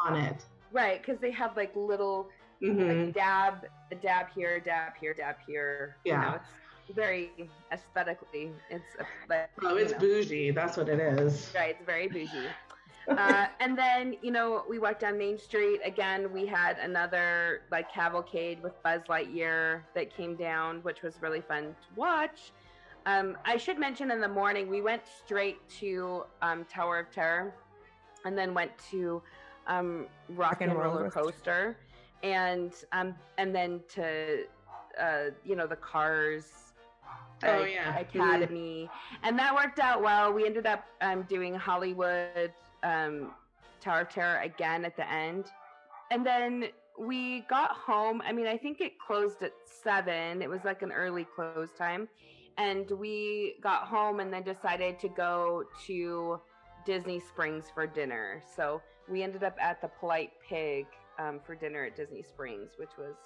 on 0.02 0.16
it. 0.16 0.46
Right, 0.72 1.02
because 1.04 1.20
they 1.20 1.30
have 1.32 1.56
like 1.58 1.76
little 1.76 2.30
Mhm. 2.62 3.06
like 3.06 3.14
dab, 3.14 3.66
a 3.92 3.96
dab 3.96 4.30
here, 4.34 4.58
dab 4.60 4.94
here, 4.98 5.12
dab 5.12 5.36
here. 5.46 5.96
You 6.04 6.12
Yeah. 6.12 6.20
know, 6.22 6.34
it's 6.36 6.48
very 6.94 7.30
aesthetically. 7.72 8.50
It's 8.70 8.94
a, 8.98 9.04
but, 9.28 9.50
Oh, 9.62 9.76
it's 9.76 9.92
know, 9.92 9.98
bougie. 9.98 10.50
That's 10.50 10.76
what 10.76 10.88
it 10.88 11.00
is. 11.00 11.52
right. 11.54 11.70
It's 11.78 11.86
very 11.86 12.08
bougie. 12.08 12.48
uh, 13.08 13.46
and 13.60 13.76
then 13.76 14.16
you 14.22 14.30
know 14.30 14.64
we 14.68 14.78
walked 14.78 15.00
down 15.00 15.18
Main 15.18 15.38
Street 15.38 15.80
again. 15.84 16.32
We 16.32 16.46
had 16.46 16.78
another 16.78 17.62
like 17.70 17.92
cavalcade 17.92 18.62
with 18.62 18.80
Buzz 18.82 19.02
Lightyear 19.08 19.82
that 19.94 20.14
came 20.14 20.36
down, 20.36 20.78
which 20.82 21.02
was 21.02 21.20
really 21.20 21.42
fun 21.42 21.64
to 21.64 22.00
watch. 22.00 22.52
Um, 23.06 23.36
I 23.44 23.58
should 23.58 23.78
mention 23.78 24.10
in 24.10 24.20
the 24.22 24.28
morning 24.28 24.70
we 24.70 24.80
went 24.80 25.02
straight 25.06 25.68
to 25.80 26.24
um, 26.40 26.64
Tower 26.64 26.98
of 26.98 27.10
Terror, 27.10 27.52
and 28.24 28.38
then 28.38 28.54
went 28.54 28.70
to 28.90 29.22
um, 29.66 30.06
Rock 30.30 30.62
and 30.62 30.72
Roller 30.74 31.10
Coaster, 31.10 31.76
and 32.22 32.72
um, 32.92 33.14
and 33.36 33.54
then 33.54 33.80
to 33.90 34.44
uh, 34.98 35.24
you 35.44 35.56
know 35.56 35.66
the 35.66 35.76
Cars 35.76 36.63
Oh, 37.42 37.64
yeah. 37.64 37.98
Academy, 37.98 38.88
and 39.22 39.38
that 39.38 39.54
worked 39.54 39.78
out 39.78 40.02
well. 40.02 40.32
We 40.32 40.46
ended 40.46 40.66
up 40.66 40.84
um, 41.00 41.22
doing 41.28 41.54
Hollywood 41.54 42.52
um, 42.82 43.32
Tower 43.80 44.02
of 44.02 44.08
Terror 44.08 44.40
again 44.40 44.84
at 44.84 44.96
the 44.96 45.10
end, 45.10 45.46
and 46.10 46.24
then 46.24 46.66
we 46.98 47.40
got 47.50 47.72
home. 47.72 48.22
I 48.24 48.32
mean, 48.32 48.46
I 48.46 48.56
think 48.56 48.80
it 48.80 48.98
closed 48.98 49.42
at 49.42 49.52
seven. 49.64 50.40
It 50.40 50.48
was 50.48 50.60
like 50.64 50.82
an 50.82 50.92
early 50.92 51.26
close 51.36 51.70
time, 51.76 52.08
and 52.56 52.90
we 52.92 53.56
got 53.62 53.82
home 53.82 54.20
and 54.20 54.32
then 54.32 54.42
decided 54.42 54.98
to 55.00 55.08
go 55.08 55.64
to 55.86 56.40
Disney 56.86 57.20
Springs 57.20 57.66
for 57.74 57.86
dinner. 57.86 58.42
So 58.56 58.80
we 59.08 59.22
ended 59.22 59.42
up 59.42 59.56
at 59.60 59.82
the 59.82 59.88
Polite 59.88 60.32
Pig 60.48 60.86
um, 61.18 61.40
for 61.44 61.54
dinner 61.54 61.84
at 61.84 61.96
Disney 61.96 62.22
Springs, 62.22 62.70
which 62.78 62.96
was 62.96 63.16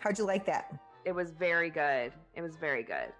How'd 0.00 0.18
you 0.18 0.24
like 0.24 0.46
that? 0.46 0.72
It 1.04 1.12
was 1.12 1.30
very 1.30 1.70
good. 1.70 2.12
It 2.34 2.42
was 2.42 2.56
very 2.56 2.82
good. 2.82 3.12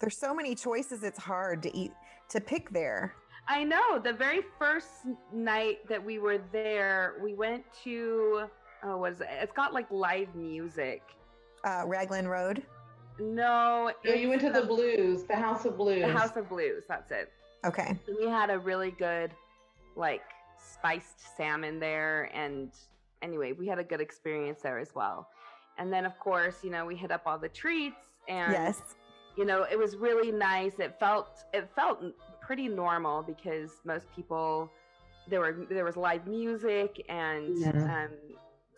There's 0.00 0.18
so 0.18 0.34
many 0.34 0.54
choices. 0.54 1.02
It's 1.02 1.18
hard 1.18 1.62
to 1.62 1.76
eat 1.76 1.92
to 2.30 2.40
pick 2.40 2.70
there. 2.70 3.14
I 3.48 3.64
know. 3.64 3.98
The 3.98 4.12
very 4.12 4.40
first 4.58 5.06
night 5.32 5.86
that 5.88 6.02
we 6.02 6.18
were 6.18 6.38
there, 6.52 7.14
we 7.22 7.34
went 7.34 7.64
to 7.84 8.44
oh, 8.82 8.98
what 8.98 9.12
is 9.12 9.20
it? 9.20 9.28
It's 9.40 9.52
got 9.52 9.72
like 9.72 9.90
live 9.90 10.34
music. 10.34 11.02
Uh, 11.64 11.82
Raglan 11.86 12.28
Road. 12.28 12.62
No, 13.18 13.92
Oh, 14.06 14.12
you 14.12 14.28
went 14.28 14.40
to 14.42 14.48
it's 14.48 14.58
the 14.60 14.66
Blues, 14.66 15.22
the 15.24 15.36
House 15.36 15.64
of 15.64 15.76
Blues. 15.76 16.00
the 16.02 16.08
House 16.12 16.36
of 16.36 16.48
Blues. 16.48 16.82
That's 16.88 17.10
it. 17.12 17.32
Okay. 17.64 17.96
And 18.06 18.16
we 18.18 18.26
had 18.28 18.50
a 18.50 18.58
really 18.58 18.90
good, 18.90 19.30
like 19.96 20.22
spiced 20.58 21.36
salmon 21.36 21.78
there, 21.78 22.28
and 22.34 22.72
anyway, 23.22 23.52
we 23.52 23.66
had 23.68 23.78
a 23.78 23.84
good 23.84 24.00
experience 24.00 24.62
there 24.62 24.78
as 24.78 24.94
well. 24.94 25.28
And 25.78 25.92
then, 25.92 26.04
of 26.04 26.18
course, 26.18 26.56
you 26.62 26.70
know, 26.70 26.86
we 26.86 26.94
hit 26.96 27.10
up 27.10 27.22
all 27.26 27.38
the 27.38 27.48
treats, 27.48 27.96
and 28.28 28.52
yes. 28.52 28.80
you 29.36 29.44
know 29.44 29.64
it 29.70 29.78
was 29.78 29.96
really 29.96 30.30
nice. 30.30 30.78
It 30.78 30.96
felt 31.00 31.44
it 31.52 31.68
felt 31.74 32.02
pretty 32.40 32.68
normal 32.68 33.22
because 33.22 33.70
most 33.84 34.06
people 34.14 34.70
there 35.28 35.40
were 35.40 35.66
there 35.70 35.84
was 35.84 35.96
live 35.96 36.26
music 36.26 37.04
and 37.08 37.58
Yeah. 37.58 38.04
um 38.04 38.10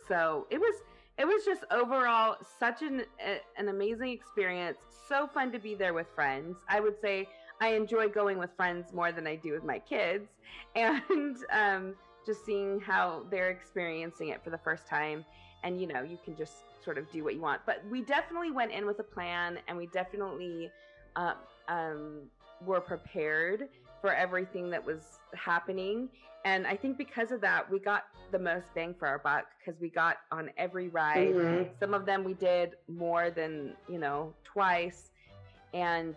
so 0.09 0.47
it 0.51 0.59
was 0.59 0.75
it 1.19 1.27
was 1.27 1.45
just 1.45 1.65
overall 1.71 2.37
such 2.59 2.83
an 2.83 3.05
a, 3.25 3.41
an 3.57 3.69
amazing 3.69 4.11
experience. 4.11 4.79
So 5.09 5.27
fun 5.27 5.53
to 5.53 5.59
be 5.59 5.75
there 5.75 5.95
with 5.95 6.07
friends. 6.15 6.57
I 6.69 6.81
would 6.81 7.01
say 7.01 7.29
i 7.59 7.69
enjoy 7.69 8.07
going 8.07 8.37
with 8.39 8.51
friends 8.55 8.93
more 8.93 9.13
than 9.13 9.27
i 9.27 9.35
do 9.35 9.53
with 9.53 9.65
my 9.65 9.79
kids. 9.79 10.29
And 10.75 11.37
um 11.53 11.95
just 12.25 12.45
seeing 12.45 12.81
how 12.81 13.25
they're 13.31 13.51
experiencing 13.51 14.29
it 14.29 14.43
for 14.43 14.51
the 14.51 14.59
first 14.59 14.87
time. 14.87 15.25
And 15.65 15.81
you 15.81 15.87
know 15.87 16.03
you 16.03 16.19
can 16.25 16.37
just 16.37 16.65
sort 16.87 16.96
of 16.99 17.11
do 17.11 17.25
what 17.25 17.35
you 17.35 17.40
want 17.40 17.61
but 17.66 17.83
we 17.90 18.01
definitely 18.01 18.53
went 18.53 18.70
in 18.70 18.87
with 18.87 18.99
a 19.01 19.03
plan 19.03 19.59
and 19.66 19.77
we 19.77 19.87
definitely 19.88 20.70
um, 21.16 21.35
um, 21.68 22.20
were 22.64 22.81
prepared 22.81 23.68
for 24.01 24.14
everything 24.14 24.70
that 24.70 24.83
was 24.87 25.18
happening 25.35 26.09
and 26.44 26.64
i 26.64 26.77
think 26.77 26.96
because 26.96 27.33
of 27.33 27.40
that 27.40 27.68
we 27.68 27.81
got 27.81 28.05
the 28.31 28.38
most 28.38 28.72
bang 28.72 28.94
for 28.96 29.09
our 29.09 29.18
buck 29.18 29.46
because 29.59 29.79
we 29.81 29.88
got 29.88 30.18
on 30.31 30.49
every 30.57 30.88
ride 30.88 31.35
Mhm. 31.35 31.68
some 31.81 31.92
of 31.92 32.07
them 32.07 32.22
we 32.22 32.35
did 32.35 32.77
more 32.87 33.31
than 33.31 33.75
you 33.88 33.99
know 33.99 34.33
twice 34.44 35.11
and 35.75 36.14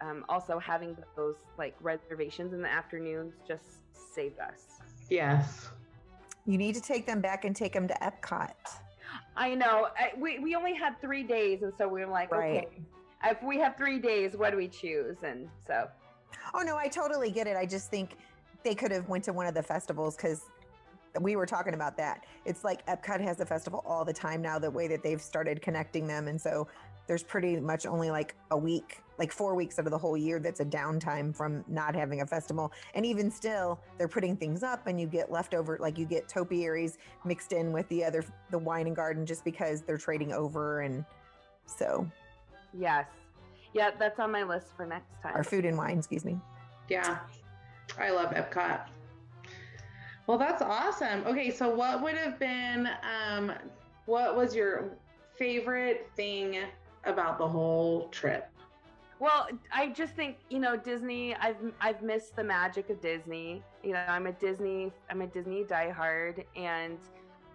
um, 0.00 0.24
also 0.28 0.58
having 0.58 0.96
those 1.16 1.34
like 1.58 1.74
reservations 1.80 2.52
in 2.52 2.62
the 2.62 2.68
afternoons 2.70 3.34
just 3.46 3.64
saved 4.14 4.38
us 4.38 4.68
Yes. 5.10 5.68
You 6.46 6.56
need 6.56 6.74
to 6.74 6.80
take 6.80 7.06
them 7.06 7.20
back 7.20 7.44
and 7.44 7.54
take 7.54 7.74
them 7.74 7.86
to 7.86 7.94
Epcot. 7.94 8.54
I 9.36 9.54
know. 9.54 9.88
I, 9.98 10.12
we 10.18 10.38
we 10.38 10.54
only 10.54 10.74
had 10.74 11.00
three 11.00 11.22
days, 11.22 11.62
and 11.62 11.72
so 11.76 11.88
we 11.88 12.00
were 12.00 12.10
like, 12.10 12.32
Right. 12.32 12.66
okay, 12.66 12.68
if 13.24 13.42
we 13.42 13.58
have 13.58 13.76
three 13.76 13.98
days, 13.98 14.36
what 14.36 14.50
do 14.50 14.56
we 14.56 14.68
choose? 14.68 15.16
And 15.22 15.48
so, 15.66 15.88
Oh 16.54 16.60
no, 16.60 16.76
I 16.76 16.88
totally 16.88 17.30
get 17.30 17.46
it. 17.46 17.56
I 17.56 17.66
just 17.66 17.90
think 17.90 18.16
they 18.62 18.74
could 18.74 18.90
have 18.90 19.08
went 19.08 19.24
to 19.24 19.32
one 19.32 19.46
of 19.46 19.54
the 19.54 19.62
festivals 19.62 20.16
because 20.16 20.44
we 21.20 21.36
were 21.36 21.46
talking 21.46 21.74
about 21.74 21.96
that. 21.98 22.24
It's 22.44 22.64
like 22.64 22.84
Epcot 22.86 23.20
has 23.20 23.40
a 23.40 23.46
festival 23.46 23.82
all 23.86 24.04
the 24.04 24.12
time 24.12 24.40
now, 24.40 24.58
the 24.58 24.70
way 24.70 24.88
that 24.88 25.02
they've 25.02 25.20
started 25.20 25.60
connecting 25.60 26.06
them. 26.06 26.28
And 26.28 26.40
so 26.40 26.68
there's 27.12 27.22
pretty 27.22 27.60
much 27.60 27.84
only 27.84 28.10
like 28.10 28.34
a 28.52 28.56
week, 28.56 29.02
like 29.18 29.30
four 29.30 29.54
weeks 29.54 29.78
out 29.78 29.84
of 29.84 29.90
the 29.90 29.98
whole 29.98 30.16
year 30.16 30.40
that's 30.40 30.60
a 30.60 30.64
downtime 30.64 31.36
from 31.36 31.62
not 31.68 31.94
having 31.94 32.22
a 32.22 32.26
festival. 32.26 32.72
And 32.94 33.04
even 33.04 33.30
still, 33.30 33.78
they're 33.98 34.08
putting 34.08 34.34
things 34.34 34.62
up 34.62 34.86
and 34.86 34.98
you 34.98 35.06
get 35.06 35.30
leftover, 35.30 35.76
like 35.78 35.98
you 35.98 36.06
get 36.06 36.26
topiaries 36.26 36.96
mixed 37.26 37.52
in 37.52 37.70
with 37.70 37.86
the 37.90 38.02
other, 38.02 38.24
the 38.50 38.56
wine 38.56 38.86
and 38.86 38.96
garden 38.96 39.26
just 39.26 39.44
because 39.44 39.82
they're 39.82 39.98
trading 39.98 40.32
over. 40.32 40.80
And 40.80 41.04
so, 41.66 42.10
yes, 42.72 43.04
yeah, 43.74 43.90
that's 43.98 44.18
on 44.18 44.32
my 44.32 44.42
list 44.42 44.68
for 44.74 44.86
next 44.86 45.20
time. 45.22 45.34
our 45.34 45.44
food 45.44 45.66
and 45.66 45.76
wine, 45.76 45.98
excuse 45.98 46.24
me. 46.24 46.40
Yeah. 46.88 47.18
I 47.98 48.08
love 48.08 48.30
Epcot. 48.30 48.86
Well, 50.26 50.38
that's 50.38 50.62
awesome. 50.62 51.26
Okay, 51.26 51.50
so 51.50 51.68
what 51.68 52.02
would 52.02 52.14
have 52.14 52.38
been 52.38 52.88
um 53.04 53.52
what 54.06 54.34
was 54.34 54.54
your 54.54 54.96
favorite 55.36 56.10
thing 56.16 56.62
about 57.04 57.38
the 57.38 57.46
whole 57.48 58.08
trip? 58.08 58.48
Well, 59.18 59.48
I 59.72 59.90
just 59.90 60.14
think 60.16 60.38
you 60.50 60.58
know 60.58 60.76
Disney. 60.76 61.34
I've 61.36 61.56
I've 61.80 62.02
missed 62.02 62.34
the 62.34 62.42
magic 62.44 62.90
of 62.90 63.00
Disney. 63.00 63.62
You 63.84 63.92
know, 63.92 64.04
I'm 64.08 64.26
a 64.26 64.32
Disney. 64.32 64.92
I'm 65.10 65.20
a 65.22 65.26
Disney 65.28 65.62
diehard, 65.64 66.44
and 66.56 66.98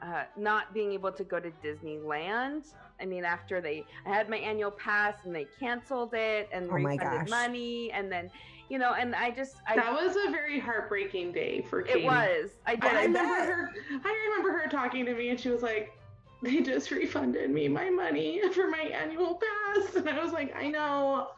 uh, 0.01 0.23
not 0.38 0.73
being 0.73 0.93
able 0.93 1.12
to 1.12 1.23
go 1.23 1.39
to 1.39 1.51
Disneyland. 1.63 2.73
I 3.01 3.05
mean, 3.05 3.25
after 3.25 3.62
they, 3.62 3.86
I 4.05 4.10
had 4.10 4.29
my 4.29 4.38
annual 4.38 4.71
pass 4.71 5.15
and 5.25 5.36
they 5.36 5.45
canceled 5.60 6.13
it 6.13 6.49
and 6.53 6.69
Oh 6.71 6.77
my 6.77 6.93
refunded 6.95 7.19
gosh. 7.19 7.29
money, 7.29 7.91
and 7.91 8.12
then, 8.12 8.29
you 8.69 8.79
know, 8.79 8.93
and 8.93 9.13
I 9.13 9.29
just, 9.31 9.57
I, 9.67 9.75
that 9.75 9.93
was 9.93 10.15
a 10.15 10.31
very 10.31 10.60
heartbreaking 10.60 11.31
day 11.31 11.62
for 11.62 11.81
Katie. 11.83 12.01
it 12.01 12.05
was. 12.05 12.51
I 12.65 12.75
did. 12.75 12.86
I 12.91 13.01
I 13.01 13.03
remember 13.05 13.36
her 13.36 13.73
I 14.05 14.29
remember 14.29 14.57
her 14.60 14.69
talking 14.69 15.05
to 15.05 15.13
me 15.13 15.29
and 15.29 15.39
she 15.39 15.49
was 15.49 15.62
like, 15.62 15.96
they 16.41 16.62
just 16.62 16.91
refunded 16.91 17.50
me 17.50 17.67
my 17.67 17.89
money 17.89 18.41
for 18.54 18.67
my 18.69 18.91
annual 18.93 19.39
pass. 19.41 19.95
And 19.95 20.10
I 20.10 20.23
was 20.23 20.34
like, 20.34 20.56
I 20.56 20.67
know. 20.67 21.30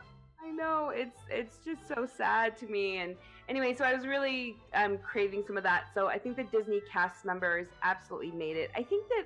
I 0.41 0.51
know 0.51 0.89
it's 0.89 1.19
it's 1.29 1.57
just 1.65 1.87
so 1.87 2.07
sad 2.17 2.57
to 2.57 2.65
me. 2.67 2.97
And 2.97 3.15
anyway, 3.47 3.75
so 3.75 3.85
I 3.85 3.93
was 3.93 4.07
really 4.07 4.55
um, 4.73 4.97
craving 4.97 5.43
some 5.45 5.57
of 5.57 5.63
that. 5.63 5.85
So 5.93 6.07
I 6.07 6.17
think 6.17 6.37
the 6.37 6.43
Disney 6.43 6.81
cast 6.91 7.25
members 7.25 7.67
absolutely 7.83 8.31
made 8.31 8.57
it. 8.57 8.71
I 8.75 8.83
think 8.83 9.05
that 9.09 9.25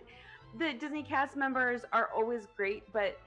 the 0.57 0.73
Disney 0.77 1.03
cast 1.03 1.35
members 1.35 1.81
are 1.91 2.09
always 2.15 2.47
great, 2.55 2.83
but 2.91 3.19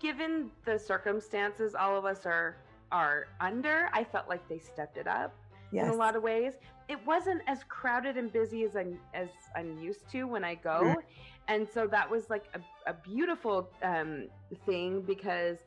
given 0.00 0.50
the 0.64 0.78
circumstances 0.78 1.74
all 1.74 1.96
of 1.96 2.04
us 2.04 2.26
are 2.26 2.56
are 2.92 3.26
under, 3.40 3.90
I 3.92 4.04
felt 4.04 4.28
like 4.28 4.46
they 4.48 4.58
stepped 4.58 4.96
it 4.96 5.08
up 5.08 5.34
Yes. 5.76 5.84
in 5.86 5.90
a 5.90 5.96
lot 5.96 6.16
of 6.16 6.22
ways. 6.22 6.54
It 6.88 7.04
wasn't 7.06 7.42
as 7.46 7.62
crowded 7.68 8.16
and 8.16 8.32
busy 8.32 8.64
as 8.64 8.76
I'm 8.76 8.98
as 9.14 9.28
I'm 9.54 9.78
used 9.78 10.08
to 10.12 10.24
when 10.24 10.42
I 10.44 10.54
go, 10.54 10.78
Mhm. 10.84 11.02
and 11.48 11.68
so 11.68 11.86
that 11.88 12.08
was 12.10 12.30
like 12.30 12.44
a, 12.54 12.60
a 12.90 12.94
beautiful 12.94 13.68
um, 13.82 14.28
thing 14.64 15.02
because 15.02 15.58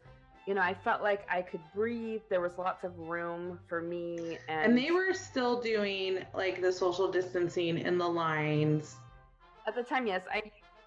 you 0.47 0.53
know 0.55 0.61
I 0.61 0.73
felt 0.73 1.01
like 1.03 1.27
I 1.29 1.41
could 1.43 1.61
breathe. 1.75 2.21
There 2.29 2.41
was 2.41 2.57
lots 2.57 2.83
of 2.83 2.97
room 2.97 3.59
for 3.67 3.81
me, 3.81 4.39
and, 4.47 4.65
And 4.71 4.77
they 4.77 4.91
were 4.91 5.13
still 5.13 5.61
doing 5.61 6.25
like 6.33 6.61
the 6.61 6.71
social 6.71 7.11
distancing 7.11 7.77
in 7.77 7.97
the 7.97 8.07
lines. 8.07 8.95
at 9.67 9.75
the 9.75 9.83
time. 9.83 10.07
Yes, 10.07 10.23
I 10.31 10.41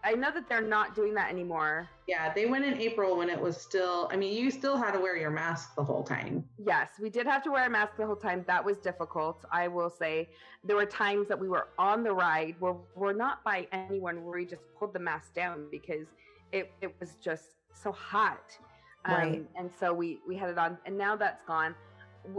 I 0.05 0.13
know 0.13 0.33
that 0.33 0.49
they're 0.49 0.61
not 0.61 0.95
doing 0.95 1.15
that 1.15 1.31
anymore. 1.31 1.89
Yeah, 2.09 2.33
they 2.35 2.47
went 2.47 2.65
in 2.65 2.81
April 2.81 3.17
when 3.17 3.31
it 3.31 3.41
was 3.41 3.57
still, 3.57 4.09
I 4.13 4.17
mean, 4.17 4.37
you 4.37 4.51
still 4.51 4.77
had 4.77 4.93
to 4.93 5.01
wear 5.01 5.17
your 5.17 5.31
mask 5.31 5.77
the 5.77 5.85
whole 5.85 6.03
time. 6.03 6.45
Yes, 6.59 6.91
we 7.01 7.09
did 7.09 7.27
have 7.27 7.43
to 7.45 7.51
wear 7.51 7.67
a 7.67 7.71
mask 7.71 7.97
the 7.97 8.07
whole 8.07 8.17
time. 8.17 8.45
That 8.49 8.65
was 8.65 8.79
difficult. 8.79 9.45
I 9.53 9.69
will 9.69 9.91
say 9.91 10.29
there 10.65 10.75
were 10.75 10.87
times 10.87 11.29
that 11.29 11.39
we 11.39 11.49
were 11.49 11.69
on 11.79 12.03
the 12.03 12.13
ride 12.13 12.57
where 12.59 12.75
we're 12.97 13.13
not 13.13 13.45
by 13.45 13.69
anyone 13.71 14.25
where 14.25 14.39
we 14.39 14.45
just 14.45 14.63
pulled 14.77 14.93
the 14.93 14.99
mask 14.99 15.35
down 15.35 15.69
because 15.71 16.09
it, 16.51 16.73
it 16.81 16.95
was 16.99 17.17
just 17.23 17.51
so 17.73 17.93
hot. 17.93 18.59
Um, 19.05 19.15
Right. 19.15 19.47
And 19.57 19.71
so 19.79 19.93
we, 19.93 20.19
we 20.27 20.37
had 20.37 20.51
it 20.51 20.59
on 20.59 20.79
and 20.85 20.99
now 20.99 21.15
that's 21.17 21.43
gone. 21.47 21.75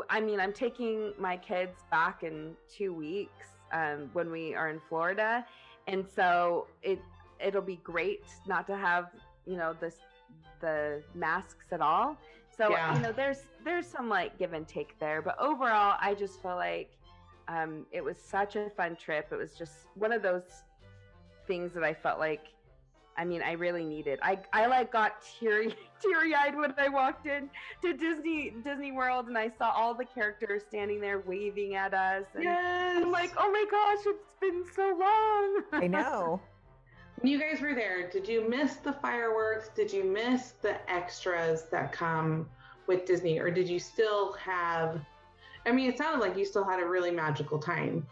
I 0.10 0.19
mean, 0.21 0.39
I'm 0.39 0.54
taking 0.54 1.13
my 1.17 1.38
kids 1.38 1.82
back 1.91 2.23
in 2.23 2.56
two 2.69 2.93
weeks 2.93 3.47
um, 3.73 4.10
when 4.13 4.32
we 4.32 4.54
are 4.54 4.69
in 4.69 4.80
Florida. 4.88 5.45
And 5.88 6.06
so 6.08 6.67
it, 6.82 6.99
it'll 7.43 7.62
be 7.62 7.77
great 7.77 8.25
not 8.45 8.67
to 8.67 8.77
have, 8.77 9.08
you 9.45 9.58
know, 9.58 9.73
this, 9.79 9.97
the 10.62 11.03
masks 11.13 11.67
at 11.71 11.82
all. 11.82 12.19
So 12.49 12.79
Yeah. 12.79 12.89
you 12.89 12.99
know, 13.01 13.12
there's 13.12 13.49
there's 13.63 13.88
some 13.88 14.10
like 14.10 14.38
give 14.38 14.53
and 14.53 14.67
take 14.67 14.99
there, 14.99 15.21
but 15.21 15.36
overall, 15.39 15.97
I 16.01 16.15
just 16.15 16.41
feel 16.41 16.56
like 16.56 16.91
um, 17.47 17.86
it 17.91 18.03
was 18.03 18.17
such 18.21 18.56
a 18.56 18.63
fun 18.69 18.95
trip. 18.95 19.21
It 19.25 19.29
was 19.32 19.47
just 19.49 19.79
one 19.89 20.06
of 20.06 20.15
those 20.15 20.63
things 21.47 21.73
that 21.73 21.84
I 21.84 21.93
felt 21.93 22.19
like, 22.19 22.47
I 23.17 23.25
mean, 23.25 23.41
I 23.41 23.51
really 23.53 23.84
needed. 23.86 24.19
I 24.23 24.39
I 24.53 24.65
like 24.67 24.91
got 24.91 25.21
teary 25.21 25.75
teary 26.01 26.34
eyed 26.36 26.56
when 26.56 26.73
I 26.77 26.89
walked 26.89 27.25
in 27.27 27.49
to 27.82 27.93
Disney 27.93 28.51
Disney 28.63 28.91
World 28.91 29.27
and 29.27 29.38
I 29.38 29.49
saw 29.49 29.71
all 29.71 29.93
the 29.95 30.06
characters 30.06 30.63
standing 30.67 30.99
there 31.01 31.19
waving 31.19 31.75
at 31.75 31.93
us, 31.93 32.25
and 32.36 32.43
Yes. 32.43 33.03
I'm 33.03 33.12
like, 33.12 33.34
oh 33.38 33.51
my 33.51 33.65
gosh, 33.69 34.06
it's 34.08 34.36
been 34.41 34.63
so 34.75 34.95
long. 34.99 35.82
I 35.82 35.88
know. 35.88 36.41
When 37.17 37.32
you 37.32 37.39
guys 37.39 37.62
were 37.62 37.73
there, 37.73 38.10
did 38.10 38.28
you 38.28 38.49
miss 38.49 38.76
the 38.76 38.93
fireworks? 38.93 39.69
Did 39.76 39.93
you 39.93 40.04
miss 40.04 40.52
the 40.62 40.76
extras 40.91 41.63
that 41.71 41.91
come 41.91 42.49
with 42.88 43.06
Disney? 43.06 43.39
Or 43.39 43.49
did 43.49 43.69
you 43.69 43.80
still 43.80 44.34
have, 44.34 44.99
I 45.65 45.71
mean, 45.71 45.89
it 45.89 45.97
sounded 45.97 46.19
like 46.19 46.38
you 46.38 46.45
still 46.45 46.65
had 46.65 46.82
a 46.82 46.86
really 46.86 47.12
magical 47.12 47.60
time. 47.60 48.06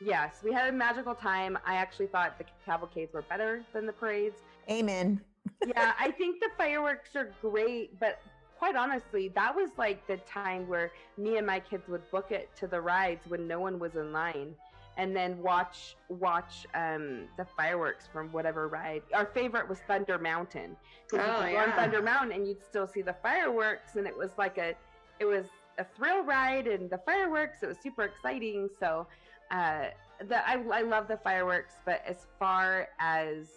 yes, 0.00 0.40
we 0.42 0.52
had 0.52 0.68
a 0.68 0.72
magical 0.72 1.14
time. 1.14 1.58
I 1.66 1.74
actually 1.74 2.06
thought 2.06 2.38
the 2.38 2.46
cavalcades 2.64 3.12
were 3.12 3.22
better 3.22 3.62
than 3.74 3.84
the 3.84 3.92
parades. 3.92 4.38
Amen. 4.70 5.20
yeah, 5.66 5.92
I 5.98 6.10
think 6.10 6.40
the 6.40 6.48
fireworks 6.56 7.14
are 7.16 7.34
great, 7.42 7.98
but 8.00 8.20
quite 8.58 8.76
honestly, 8.76 9.28
that 9.28 9.54
was 9.54 9.70
like 9.76 10.06
the 10.06 10.16
time 10.18 10.68
where 10.68 10.92
me 11.18 11.36
and 11.36 11.46
my 11.46 11.60
kids 11.60 11.88
would 11.88 12.08
book 12.10 12.30
it 12.30 12.48
to 12.56 12.66
the 12.66 12.80
rides 12.80 13.26
when 13.28 13.46
no 13.46 13.60
one 13.60 13.78
was 13.78 13.96
in 13.96 14.12
line 14.12 14.54
and 15.00 15.16
then 15.16 15.42
watch 15.42 15.96
watch 16.08 16.66
um 16.74 17.26
the 17.38 17.46
fireworks 17.56 18.04
from 18.12 18.30
whatever 18.32 18.68
ride. 18.68 19.02
Our 19.14 19.26
favorite 19.26 19.66
was 19.68 19.78
Thunder 19.88 20.18
Mountain. 20.18 20.76
'Cause 21.08 21.20
you 21.26 21.32
Oh, 21.32 21.40
could 21.42 21.52
go 21.52 21.58
on. 21.58 21.72
Thunder 21.72 22.02
Mountain 22.02 22.32
and 22.36 22.46
you'd 22.46 22.62
still 22.62 22.86
see 22.86 23.00
the 23.02 23.14
fireworks 23.14 23.96
and 23.96 24.06
it 24.06 24.16
was 24.16 24.30
like 24.36 24.58
a 24.58 24.74
it 25.18 25.24
was 25.24 25.46
a 25.78 25.84
thrill 25.96 26.22
ride 26.22 26.66
and 26.66 26.90
the 26.90 26.98
fireworks, 26.98 27.62
it 27.62 27.66
was 27.66 27.78
super 27.82 28.02
exciting. 28.04 28.68
So 28.78 29.06
uh 29.50 29.86
the 30.28 30.38
I, 30.46 30.54
I 30.80 30.82
love 30.82 31.08
the 31.08 31.16
fireworks, 31.16 31.74
but 31.86 32.02
as 32.06 32.26
far 32.38 32.88
as 33.00 33.48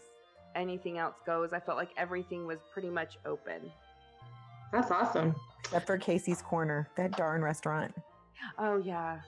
anything 0.55 0.97
else 0.97 1.15
goes, 1.25 1.51
I 1.51 1.59
felt 1.59 1.77
like 1.77 1.91
everything 1.97 2.47
was 2.47 2.59
pretty 2.71 2.89
much 2.89 3.17
open. 3.25 3.69
That's 4.71 4.91
awesome. 4.91 5.35
Except 5.59 5.85
for 5.85 5.97
Casey's 5.97 6.41
Corner, 6.41 6.87
that 6.95 7.11
darn 7.17 7.41
restaurant. 7.43 7.93
Oh 8.57 8.77
yeah, 8.77 9.19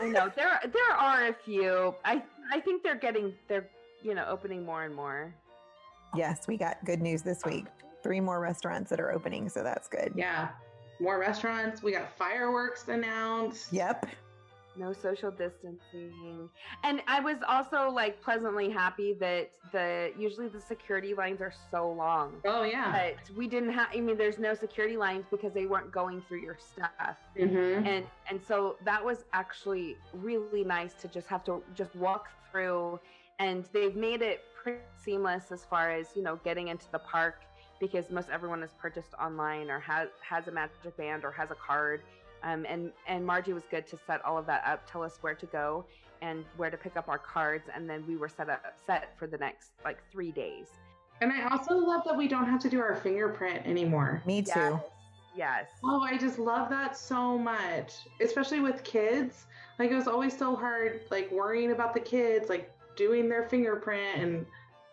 I 0.00 0.08
know 0.08 0.30
there 0.34 0.60
there 0.64 0.96
are 0.96 1.28
a 1.28 1.32
few. 1.32 1.94
I 2.04 2.22
I 2.52 2.60
think 2.60 2.82
they're 2.82 2.96
getting 2.96 3.34
they're 3.48 3.68
you 4.02 4.14
know 4.14 4.24
opening 4.28 4.64
more 4.64 4.84
and 4.84 4.94
more. 4.94 5.34
Yes, 6.14 6.48
we 6.48 6.56
got 6.56 6.84
good 6.84 7.00
news 7.00 7.22
this 7.22 7.44
week. 7.44 7.66
Three 8.02 8.20
more 8.20 8.40
restaurants 8.40 8.90
that 8.90 9.00
are 9.00 9.12
opening, 9.12 9.48
so 9.48 9.62
that's 9.62 9.88
good. 9.88 10.12
Yeah. 10.16 10.48
More 10.98 11.18
restaurants. 11.18 11.82
We 11.82 11.92
got 11.92 12.16
fireworks 12.16 12.88
announced. 12.88 13.72
Yep. 13.72 14.06
No 14.80 14.94
social 14.94 15.30
distancing, 15.30 16.48
and 16.84 17.02
I 17.06 17.20
was 17.20 17.36
also 17.46 17.90
like 17.90 18.22
pleasantly 18.22 18.70
happy 18.70 19.12
that 19.20 19.50
the 19.72 20.10
usually 20.18 20.48
the 20.48 20.60
security 20.60 21.12
lines 21.12 21.42
are 21.42 21.52
so 21.70 21.90
long. 21.92 22.32
Oh, 22.46 22.62
yeah. 22.62 22.90
But 22.90 23.36
we 23.36 23.46
didn't 23.46 23.72
have. 23.72 23.88
I 23.94 24.00
mean, 24.00 24.16
there's 24.16 24.38
no 24.38 24.54
security 24.54 24.96
lines 24.96 25.26
because 25.30 25.52
they 25.52 25.66
weren't 25.66 25.92
going 25.92 26.22
through 26.26 26.40
your 26.40 26.56
stuff. 26.58 27.16
Mm-hmm. 27.38 27.86
and 27.86 28.06
and 28.30 28.40
so 28.42 28.76
that 28.86 29.04
was 29.04 29.24
actually 29.34 29.96
really 30.14 30.64
nice 30.64 30.94
to 30.94 31.08
just 31.08 31.26
have 31.26 31.44
to 31.44 31.62
just 31.74 31.94
walk 31.94 32.28
through 32.50 32.98
and 33.38 33.64
they've 33.72 33.96
made 33.96 34.22
it 34.22 34.44
pretty 34.62 34.80
seamless 35.02 35.52
as 35.52 35.64
far 35.64 35.90
as 35.90 36.08
you 36.14 36.22
know 36.22 36.38
getting 36.44 36.68
into 36.68 36.86
the 36.92 36.98
park 36.98 37.36
because 37.80 38.10
most 38.10 38.28
everyone 38.30 38.60
has 38.60 38.70
purchased 38.78 39.14
online 39.20 39.70
or 39.70 39.80
has 39.80 40.08
has 40.20 40.46
a 40.48 40.52
magic 40.52 40.96
band 40.96 41.24
or 41.24 41.30
has 41.30 41.50
a 41.50 41.54
card 41.54 42.02
um, 42.42 42.64
and 42.68 42.92
and 43.06 43.24
margie 43.24 43.52
was 43.52 43.64
good 43.70 43.86
to 43.86 43.98
set 44.06 44.24
all 44.24 44.36
of 44.38 44.46
that 44.46 44.62
up 44.66 44.90
tell 44.90 45.02
us 45.02 45.18
where 45.20 45.34
to 45.34 45.46
go 45.46 45.84
and 46.22 46.44
where 46.56 46.70
to 46.70 46.76
pick 46.76 46.96
up 46.96 47.08
our 47.08 47.18
cards 47.18 47.68
and 47.74 47.88
then 47.88 48.04
we 48.06 48.16
were 48.16 48.28
set 48.28 48.48
up 48.50 48.62
set 48.86 49.16
for 49.18 49.26
the 49.26 49.38
next 49.38 49.70
like 49.84 49.98
three 50.12 50.30
days 50.32 50.68
And 51.22 51.32
I 51.32 51.48
also 51.50 51.74
love 51.76 52.02
that 52.06 52.16
we 52.16 52.28
don't 52.28 52.46
have 52.46 52.60
to 52.60 52.70
do 52.70 52.80
our 52.80 52.96
fingerprint 52.96 53.66
anymore. 53.66 54.22
Me 54.26 54.40
too. 54.42 54.50
yes 54.54 54.80
yes 55.36 55.66
Oh, 55.84 56.00
I 56.02 56.16
just 56.18 56.38
love 56.38 56.70
that 56.70 56.96
so 56.96 57.36
much, 57.38 57.92
especially 58.20 58.60
with 58.60 58.82
kids. 58.84 59.46
Like 59.78 59.90
it 59.90 59.94
was 59.94 60.08
always 60.08 60.36
so 60.36 60.56
hard, 60.56 61.00
like 61.10 61.30
worrying 61.30 61.72
about 61.72 61.92
the 61.94 62.00
kids, 62.00 62.48
like 62.48 62.70
doing 62.96 63.28
their 63.28 63.44
fingerprint, 63.48 64.18
and 64.22 64.46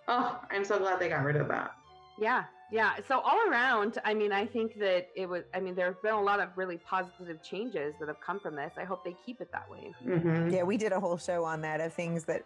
oh, 0.07 0.39
I'm 0.51 0.63
so 0.65 0.77
glad 0.79 0.99
they 0.99 1.09
got 1.09 1.23
rid 1.23 1.35
of 1.37 1.47
that. 1.47 1.71
Yeah, 2.19 2.43
yeah. 2.71 2.95
So 3.07 3.19
all 3.19 3.39
around, 3.49 3.97
I 4.03 4.13
mean, 4.13 4.31
I 4.31 4.45
think 4.45 4.77
that 4.79 5.07
it 5.15 5.27
was. 5.27 5.43
I 5.53 5.59
mean, 5.59 5.75
there 5.75 5.85
have 5.87 6.01
been 6.01 6.13
a 6.13 6.21
lot 6.21 6.39
of 6.39 6.49
really 6.55 6.77
positive 6.77 7.41
changes 7.41 7.93
that 7.99 8.07
have 8.07 8.19
come 8.19 8.39
from 8.39 8.55
this. 8.55 8.73
I 8.77 8.83
hope 8.83 9.03
they 9.03 9.15
keep 9.25 9.41
it 9.41 9.51
that 9.51 9.69
way. 9.69 9.93
Mm-hmm. 10.05 10.49
Yeah, 10.49 10.63
we 10.63 10.77
did 10.77 10.91
a 10.91 10.99
whole 10.99 11.17
show 11.17 11.43
on 11.43 11.61
that 11.61 11.79
of 11.81 11.93
things 11.93 12.23
that 12.25 12.43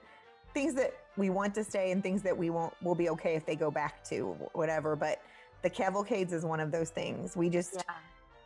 things 0.53 0.73
that 0.75 0.93
we 1.17 1.29
want 1.29 1.55
to 1.55 1.63
stay 1.63 1.91
and 1.91 2.03
things 2.03 2.21
that 2.23 2.37
we 2.37 2.49
won't 2.49 2.73
will 2.83 2.95
be 2.95 3.09
okay 3.09 3.35
if 3.35 3.45
they 3.45 3.55
go 3.55 3.71
back 3.71 4.03
to 4.05 4.35
whatever. 4.53 4.95
But 4.95 5.21
the 5.61 5.69
cavalcades 5.69 6.33
is 6.33 6.43
one 6.45 6.59
of 6.59 6.71
those 6.71 6.89
things. 6.89 7.35
We 7.35 7.49
just 7.49 7.75
Yeah. 7.75 7.81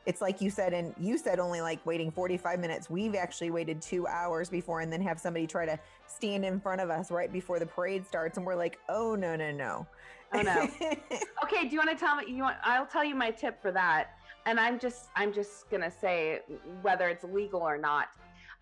it's 0.05 0.21
like 0.21 0.39
you 0.39 0.49
said, 0.51 0.73
and 0.73 0.93
you 0.99 1.17
said 1.17 1.39
only 1.39 1.61
like 1.61 1.83
waiting 1.85 2.11
45 2.11 2.59
minutes. 2.59 2.89
We've 2.89 3.15
actually 3.15 3.49
waited 3.49 3.81
two 3.81 4.05
hours 4.05 4.49
before 4.49 4.81
and 4.81 4.93
then 4.93 5.01
have 5.01 5.19
somebody 5.19 5.47
try 5.47 5.65
to 5.65 5.79
stand 6.07 6.45
in 6.45 6.59
front 6.59 6.79
of 6.79 6.89
us 6.89 7.09
right 7.09 7.31
before 7.33 7.57
the 7.59 7.65
parade 7.65 8.05
starts. 8.05 8.37
And 8.37 8.45
we're 8.45 8.55
like, 8.55 8.77
oh, 8.87 9.15
no, 9.15 9.35
no, 9.35 9.51
no. 9.51 9.87
Oh 10.35 10.41
no. 10.41 10.69
okay. 11.43 11.67
Do 11.67 11.73
you 11.73 11.79
want 11.79 11.91
to 11.91 11.95
tell 11.95 12.15
me? 12.17 12.25
You 12.27 12.43
want? 12.43 12.57
I'll 12.63 12.85
tell 12.85 13.03
you 13.03 13.15
my 13.15 13.31
tip 13.31 13.61
for 13.61 13.71
that. 13.71 14.09
And 14.45 14.59
I'm 14.59 14.77
just, 14.77 15.09
I'm 15.15 15.33
just 15.33 15.69
gonna 15.71 15.91
say 15.91 16.41
whether 16.81 17.07
it's 17.07 17.23
legal 17.23 17.61
or 17.61 17.77
not. 17.77 18.09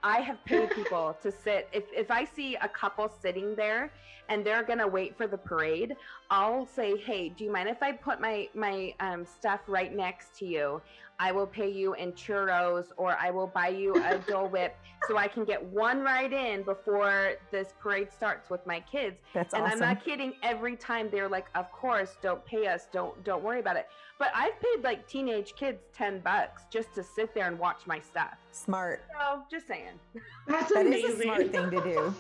I 0.02 0.20
have 0.20 0.44
paid 0.46 0.70
people 0.76 1.18
to 1.22 1.32
sit. 1.32 1.70
If 1.74 1.86
if 1.96 2.12
I 2.12 2.26
see 2.26 2.56
a 2.56 2.70
couple 2.70 3.12
sitting 3.22 3.56
there 3.56 3.92
and 4.30 4.46
they're 4.46 4.64
gonna 4.64 4.88
wait 4.88 5.18
for 5.18 5.28
the 5.28 5.38
parade, 5.38 5.96
I'll 6.30 6.66
say, 6.66 6.98
"Hey, 6.98 7.30
do 7.30 7.44
you 7.44 7.52
mind 7.52 7.70
if 7.70 7.82
I 7.82 7.94
put 7.94 8.22
my 8.22 8.48
my 8.54 8.94
um, 9.00 9.26
stuff 9.26 9.62
right 9.68 9.94
next 9.94 10.38
to 10.40 10.46
you? 10.46 10.82
I 11.24 11.32
will 11.32 11.48
pay 11.48 11.72
you 11.72 11.94
in 11.94 12.12
churros, 12.12 12.88
or 12.98 13.16
I 13.18 13.30
will 13.32 13.48
buy 13.48 13.70
you 13.70 13.96
a 13.96 14.18
Dole 14.28 14.50
Whip, 14.50 14.76
so 15.08 15.16
I 15.18 15.30
can 15.30 15.46
get 15.46 15.64
one 15.64 16.02
ride 16.02 16.34
in 16.34 16.64
before 16.64 17.36
this 17.50 17.70
parade 17.80 18.12
starts 18.12 18.50
with 18.50 18.68
my 18.68 18.82
kids." 18.82 19.16
That's 19.34 19.54
and 19.54 19.64
awesome. 19.64 19.82
I'm 19.84 19.88
not 19.96 20.04
kidding. 20.04 20.34
Every 20.44 20.76
time 20.76 21.08
they're 21.10 21.30
like, 21.30 21.46
"Of 21.56 21.72
course, 21.72 22.18
don't 22.22 22.44
pay 22.46 22.68
us. 22.68 22.88
Don't 22.92 23.24
don't 23.24 23.42
worry 23.42 23.62
about 23.62 23.78
it." 23.78 23.88
But 24.20 24.32
I've 24.36 24.60
paid 24.60 24.84
like 24.84 25.08
teenage 25.08 25.56
kids 25.56 25.80
ten 25.94 26.20
bucks 26.20 26.64
just 26.70 26.94
to 26.96 27.04
sit 27.04 27.34
there 27.34 27.48
and 27.48 27.58
watch 27.58 27.88
my 27.88 28.00
stuff. 28.02 28.36
Smart. 28.52 29.04
So 29.18 29.44
just 29.50 29.66
saying. 29.66 29.98
That's 30.46 30.74
That 30.74 30.88
is 30.88 31.04
amazing. 31.06 31.20
a 31.22 31.24
smart 31.24 31.52
thing 31.54 31.72
to 31.72 31.82
do. 31.84 32.14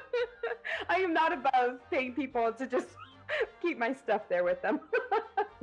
I 0.90 0.96
am 0.96 1.14
not 1.14 1.32
above 1.32 1.80
paying 1.90 2.12
people 2.12 2.52
to 2.52 2.66
just 2.66 2.88
keep 3.62 3.78
my 3.78 3.94
stuff 3.94 4.28
there 4.28 4.44
with 4.44 4.60
them. 4.60 4.80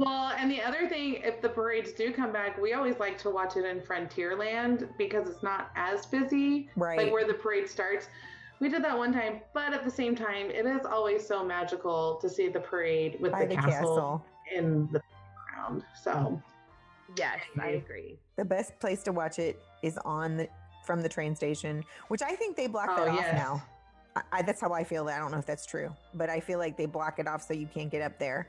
Well, 0.01 0.33
and 0.37 0.49
the 0.49 0.61
other 0.61 0.89
thing, 0.89 1.15
if 1.23 1.41
the 1.41 1.49
parades 1.49 1.91
do 1.91 2.11
come 2.11 2.31
back, 2.33 2.59
we 2.59 2.73
always 2.73 2.97
like 2.99 3.17
to 3.19 3.29
watch 3.29 3.55
it 3.55 3.65
in 3.65 3.79
Frontierland 3.79 4.89
because 4.97 5.29
it's 5.29 5.43
not 5.43 5.69
as 5.75 6.07
busy. 6.07 6.69
Right. 6.75 6.97
Like 6.97 7.13
where 7.13 7.25
the 7.25 7.35
parade 7.35 7.69
starts. 7.69 8.07
We 8.59 8.69
did 8.69 8.83
that 8.83 8.97
one 8.97 9.13
time, 9.13 9.41
but 9.53 9.73
at 9.73 9.83
the 9.83 9.91
same 9.91 10.15
time, 10.15 10.49
it 10.49 10.65
is 10.65 10.85
always 10.85 11.25
so 11.25 11.43
magical 11.43 12.15
to 12.21 12.29
see 12.29 12.47
the 12.47 12.59
parade 12.59 13.17
with 13.19 13.31
the, 13.31 13.45
the 13.45 13.55
castle, 13.55 13.71
castle. 13.71 14.25
in 14.55 14.89
the 14.91 15.01
background. 15.47 15.83
So, 15.99 16.41
yes, 17.17 17.39
I 17.59 17.69
agree. 17.69 18.17
The 18.37 18.45
best 18.45 18.79
place 18.79 19.03
to 19.03 19.11
watch 19.11 19.39
it 19.39 19.59
is 19.83 19.97
on 20.03 20.37
the 20.37 20.47
from 20.85 21.01
the 21.01 21.09
train 21.09 21.35
station, 21.35 21.83
which 22.07 22.23
I 22.23 22.35
think 22.35 22.57
they 22.57 22.65
block 22.65 22.89
Oh, 22.91 23.05
that 23.05 23.07
off 23.09 23.19
yes. 23.19 23.33
now. 23.35 23.63
I, 24.15 24.21
I, 24.31 24.41
that's 24.41 24.59
how 24.59 24.73
I 24.73 24.83
feel. 24.83 25.07
I 25.07 25.19
don't 25.19 25.31
know 25.31 25.37
if 25.37 25.45
that's 25.45 25.65
true, 25.65 25.95
but 26.15 26.29
I 26.29 26.39
feel 26.39 26.57
like 26.57 26.75
they 26.75 26.87
block 26.87 27.19
it 27.19 27.27
off 27.27 27.43
so 27.43 27.53
you 27.53 27.67
can't 27.67 27.91
get 27.91 28.01
up 28.01 28.17
there. 28.19 28.47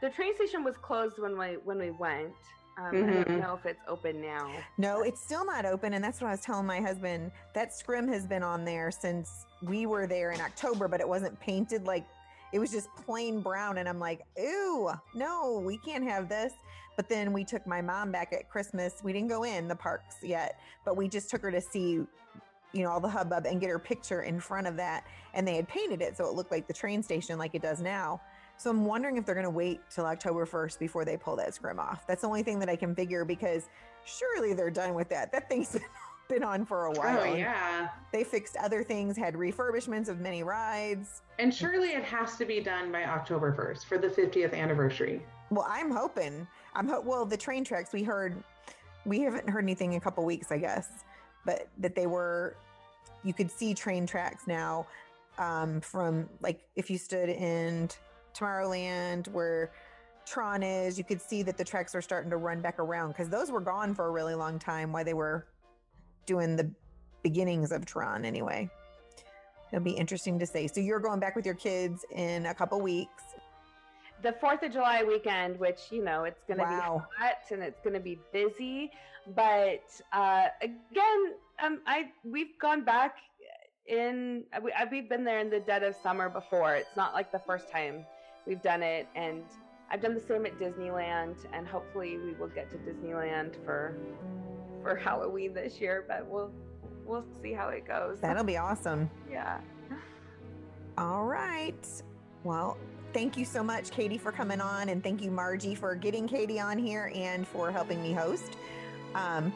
The 0.00 0.10
train 0.10 0.34
station 0.34 0.64
was 0.64 0.76
closed 0.76 1.18
when 1.18 1.38
we 1.38 1.54
when 1.64 1.78
we 1.78 1.90
went. 1.90 2.32
Um, 2.78 2.86
I 2.86 2.90
Mhm. 2.92 3.26
don't 3.26 3.40
know 3.40 3.54
if 3.54 3.66
it's 3.66 3.82
open 3.86 4.22
now. 4.22 4.50
No, 4.78 5.02
it's 5.02 5.20
still 5.20 5.44
not 5.44 5.66
open, 5.66 5.92
and 5.92 6.02
that's 6.02 6.20
what 6.20 6.28
I 6.28 6.30
was 6.30 6.40
telling 6.40 6.66
my 6.66 6.80
husband. 6.80 7.30
That 7.52 7.74
scrim 7.74 8.08
has 8.08 8.26
been 8.26 8.42
on 8.42 8.64
there 8.64 8.90
since 8.90 9.44
we 9.62 9.84
were 9.84 10.06
there 10.06 10.30
in 10.30 10.40
October, 10.40 10.88
but 10.88 11.00
it 11.00 11.08
wasn't 11.08 11.38
painted 11.40 11.86
like 11.86 12.06
it 12.52 12.58
was 12.58 12.70
just 12.70 12.88
plain 12.96 13.40
brown. 13.40 13.78
And 13.78 13.88
I'm 13.88 13.98
like, 14.00 14.22
ooh, 14.40 14.90
no, 15.14 15.58
we 15.64 15.76
can't 15.78 16.04
have 16.04 16.28
this. 16.28 16.54
But 16.96 17.08
then 17.08 17.32
we 17.32 17.44
took 17.44 17.66
my 17.66 17.80
mom 17.80 18.10
back 18.10 18.32
at 18.32 18.48
Christmas. 18.48 19.02
We 19.04 19.12
didn't 19.12 19.28
go 19.28 19.44
in 19.44 19.68
the 19.68 19.76
parks 19.76 20.16
yet, 20.22 20.58
but 20.84 20.96
we 20.96 21.08
just 21.08 21.30
took 21.30 21.42
her 21.42 21.50
to 21.52 21.60
see, 21.60 22.04
you 22.72 22.82
know, 22.82 22.90
all 22.90 23.00
the 23.00 23.08
hubbub 23.08 23.46
and 23.46 23.60
get 23.60 23.70
her 23.70 23.78
picture 23.78 24.22
in 24.22 24.40
front 24.40 24.66
of 24.66 24.76
that. 24.76 25.04
And 25.34 25.46
they 25.46 25.54
had 25.56 25.68
painted 25.68 26.02
it 26.02 26.16
so 26.16 26.26
it 26.26 26.34
looked 26.34 26.50
like 26.50 26.66
the 26.66 26.74
train 26.74 27.02
station, 27.02 27.38
like 27.38 27.54
it 27.54 27.62
does 27.62 27.80
now. 27.80 28.20
So 28.60 28.68
I'm 28.68 28.84
wondering 28.84 29.16
if 29.16 29.24
they're 29.24 29.34
going 29.34 29.44
to 29.44 29.50
wait 29.50 29.80
till 29.88 30.04
October 30.04 30.44
1st 30.44 30.78
before 30.78 31.06
they 31.06 31.16
pull 31.16 31.34
that 31.36 31.54
scrim 31.54 31.80
off. 31.80 32.06
That's 32.06 32.20
the 32.20 32.26
only 32.26 32.42
thing 32.42 32.58
that 32.58 32.68
I 32.68 32.76
can 32.76 32.94
figure 32.94 33.24
because 33.24 33.70
surely 34.04 34.52
they're 34.52 34.70
done 34.70 34.92
with 34.92 35.08
that. 35.08 35.32
That 35.32 35.48
thing's 35.48 35.78
been 36.28 36.44
on 36.44 36.66
for 36.66 36.84
a 36.84 36.92
while. 36.92 37.20
oh 37.20 37.34
yeah. 37.34 37.88
They 38.12 38.22
fixed 38.22 38.58
other 38.58 38.84
things, 38.84 39.16
had 39.16 39.32
refurbishments 39.32 40.08
of 40.10 40.20
many 40.20 40.42
rides. 40.42 41.22
And 41.38 41.54
surely 41.54 41.92
it 41.92 42.04
has 42.04 42.36
to 42.36 42.44
be 42.44 42.60
done 42.60 42.92
by 42.92 43.04
October 43.04 43.50
1st 43.50 43.86
for 43.86 43.96
the 43.96 44.08
50th 44.08 44.52
anniversary. 44.52 45.22
Well, 45.48 45.66
I'm 45.66 45.90
hoping. 45.90 46.46
I'm 46.74 46.86
ho- 46.86 47.00
well, 47.00 47.24
the 47.24 47.38
train 47.38 47.64
tracks 47.64 47.94
we 47.94 48.02
heard 48.02 48.44
we 49.06 49.20
haven't 49.20 49.48
heard 49.48 49.64
anything 49.64 49.94
in 49.94 49.96
a 49.96 50.02
couple 50.02 50.22
weeks, 50.26 50.52
I 50.52 50.58
guess, 50.58 51.02
but 51.46 51.66
that 51.78 51.94
they 51.94 52.06
were 52.06 52.56
you 53.24 53.32
could 53.32 53.50
see 53.50 53.72
train 53.72 54.06
tracks 54.06 54.46
now 54.46 54.86
um, 55.38 55.80
from 55.80 56.28
like 56.42 56.60
if 56.76 56.90
you 56.90 56.98
stood 56.98 57.30
in 57.30 57.88
Tomorrowland 58.34 59.28
where 59.28 59.70
Tron 60.26 60.62
is, 60.62 60.96
you 60.96 61.04
could 61.04 61.20
see 61.20 61.42
that 61.42 61.56
the 61.56 61.64
tracks 61.64 61.94
are 61.94 62.02
starting 62.02 62.30
to 62.30 62.36
run 62.36 62.60
back 62.60 62.78
around 62.78 63.08
because 63.08 63.28
those 63.28 63.50
were 63.50 63.60
gone 63.60 63.94
for 63.94 64.06
a 64.06 64.10
really 64.10 64.34
long 64.34 64.58
time 64.58 64.92
while 64.92 65.04
they 65.04 65.14
were 65.14 65.46
doing 66.26 66.56
the 66.56 66.70
beginnings 67.22 67.72
of 67.72 67.84
Tron 67.84 68.24
anyway. 68.24 68.70
It'll 69.72 69.84
be 69.84 69.92
interesting 69.92 70.38
to 70.38 70.46
see. 70.46 70.68
So 70.68 70.80
you're 70.80 71.00
going 71.00 71.20
back 71.20 71.36
with 71.36 71.46
your 71.46 71.54
kids 71.54 72.04
in 72.12 72.46
a 72.46 72.54
couple 72.54 72.80
weeks. 72.80 73.22
The 74.22 74.32
Fourth 74.32 74.62
of 74.62 74.72
July 74.72 75.02
weekend, 75.02 75.58
which 75.58 75.80
you 75.90 76.04
know 76.04 76.24
it's 76.24 76.42
going 76.46 76.58
to 76.58 76.64
Wow. 76.64 77.06
be 77.18 77.24
hot 77.24 77.36
and 77.50 77.62
it's 77.62 77.80
going 77.80 77.94
to 77.94 78.00
be 78.00 78.18
busy, 78.32 78.90
but 79.34 79.82
uh, 80.12 80.46
again, 80.60 81.34
um, 81.64 81.80
I 81.86 82.10
we've 82.24 82.58
gone 82.58 82.84
back 82.84 83.16
in 83.86 84.44
we, 84.62 84.72
uh, 84.72 84.86
we've 84.90 85.08
been 85.08 85.24
there 85.24 85.38
in 85.38 85.48
the 85.50 85.60
dead 85.60 85.82
of 85.82 85.96
summer 86.02 86.28
before. 86.28 86.74
It's 86.74 86.96
not 86.96 87.14
like 87.14 87.32
the 87.32 87.38
first 87.38 87.70
time 87.70 88.04
we've 88.50 88.60
done 88.60 88.82
it, 88.82 89.06
and 89.14 89.44
I've 89.90 90.02
done 90.02 90.14
the 90.14 90.20
same 90.20 90.44
at 90.44 90.58
Disneyland, 90.58 91.36
and 91.52 91.66
hopefully 91.66 92.18
we 92.18 92.32
will 92.32 92.48
get 92.48 92.68
to 92.70 92.76
Disneyland 92.78 93.64
for 93.64 93.96
for 94.82 94.96
Halloween 94.96 95.54
this 95.54 95.80
year, 95.80 96.04
but 96.08 96.26
we'll 96.26 96.50
we'll 97.06 97.24
see 97.40 97.52
how 97.52 97.68
it 97.68 97.86
goes. 97.86 98.20
That'll 98.20 98.44
be 98.44 98.56
awesome. 98.58 99.08
yeah. 99.30 99.60
All 100.98 101.24
right. 101.24 101.86
Well, 102.42 102.76
thank 103.12 103.36
you 103.36 103.44
so 103.44 103.62
much, 103.62 103.90
Kali, 103.90 104.18
for 104.18 104.32
coming 104.32 104.60
on. 104.60 104.88
And 104.88 105.02
thank 105.02 105.22
you, 105.22 105.30
Margie, 105.30 105.74
for 105.74 105.94
getting 105.94 106.28
Kali 106.28 106.58
on 106.58 106.76
here 106.76 107.12
and 107.14 107.46
for 107.46 107.70
helping 107.70 108.02
me 108.02 108.12
host. 108.12 108.56
Um, 109.14 109.52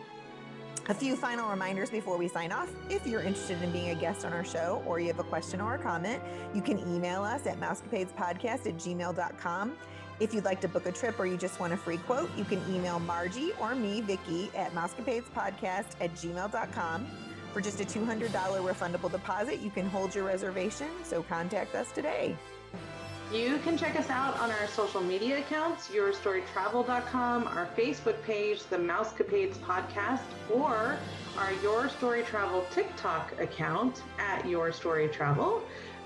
a 0.88 0.94
few 0.94 1.16
final 1.16 1.48
reminders 1.48 1.90
before 1.90 2.16
we 2.18 2.28
sign 2.28 2.52
off. 2.52 2.70
If 2.90 3.06
you're 3.06 3.22
interested 3.22 3.62
in 3.62 3.70
being 3.70 3.90
a 3.90 3.94
guest 3.94 4.24
on 4.24 4.32
our 4.32 4.44
show 4.44 4.82
or 4.86 5.00
you 5.00 5.06
have 5.08 5.18
a 5.18 5.24
question 5.24 5.60
or 5.60 5.74
a 5.74 5.78
comment, 5.78 6.22
you 6.54 6.60
can 6.60 6.78
email 6.80 7.22
us 7.22 7.46
at 7.46 7.58
mousecapadespodcast 7.58 8.66
at 8.66 8.76
gmail.com. 8.76 9.76
If 10.20 10.32
you'd 10.32 10.44
like 10.44 10.60
to 10.60 10.68
book 10.68 10.86
a 10.86 10.92
trip 10.92 11.18
or 11.18 11.26
you 11.26 11.36
just 11.36 11.58
want 11.58 11.72
a 11.72 11.76
free 11.76 11.96
quote, 11.96 12.30
you 12.36 12.44
can 12.44 12.62
email 12.72 13.00
Margie 13.00 13.52
or 13.60 13.74
me, 13.74 14.00
Vicky, 14.00 14.50
at 14.54 14.72
mousecapadespodcast 14.74 15.86
at 16.00 16.14
gmail.com. 16.14 17.06
For 17.52 17.60
just 17.60 17.80
a 17.80 17.84
$200 17.84 18.30
refundable 18.30 19.10
deposit, 19.10 19.60
you 19.60 19.70
can 19.70 19.86
hold 19.86 20.14
your 20.14 20.24
reservation, 20.24 20.88
so 21.02 21.22
contact 21.22 21.74
us 21.74 21.90
today. 21.92 22.36
You 23.32 23.58
can 23.58 23.76
check 23.76 23.98
us 23.98 24.10
out 24.10 24.38
on 24.38 24.50
our 24.50 24.66
social 24.68 25.00
media 25.00 25.38
accounts, 25.38 25.88
yourstorytravel.com, 25.88 27.48
our 27.48 27.68
Facebook 27.76 28.22
page, 28.22 28.64
the 28.66 28.76
Mousecapades 28.76 29.56
Podcast, 29.58 30.22
or 30.52 30.98
our 31.38 31.52
Your 31.62 31.88
Story 31.88 32.22
Travel 32.22 32.64
TikTok 32.70 33.40
account 33.40 34.02
at 34.18 34.46
Your 34.46 34.72
Story 34.72 35.08
Travel. 35.08 35.62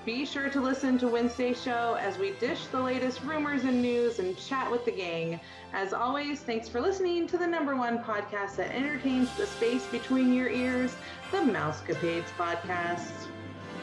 Be 0.07 0.25
sure 0.25 0.49
to 0.49 0.61
listen 0.61 0.97
to 1.01 1.09
Wednesday's 1.09 1.61
show 1.61 1.99
as 2.01 2.17
we 2.17 2.31
dish 2.41 2.65
the 2.67 2.81
latest 2.81 3.23
rumors 3.25 3.65
and 3.65 3.83
news 3.83 4.21
and 4.21 4.39
chat 4.39 4.71
with 4.71 4.87
the 4.87 4.93
gang. 4.93 5.39
As 5.75 5.93
always, 5.93 6.41
thanks 6.41 6.67
for 6.67 6.81
listening 6.81 7.27
to 7.27 7.37
the 7.37 7.47
number 7.47 7.77
one 7.77 7.99
podcast 7.99 8.57
that 8.57 8.75
entertains 8.75 9.29
the 9.37 9.45
space 9.45 9.85
between 9.87 10.33
your 10.33 10.49
ears, 10.49 10.97
the 11.31 11.39
Mousecapades 11.39 12.31
Podcast. 12.39 13.29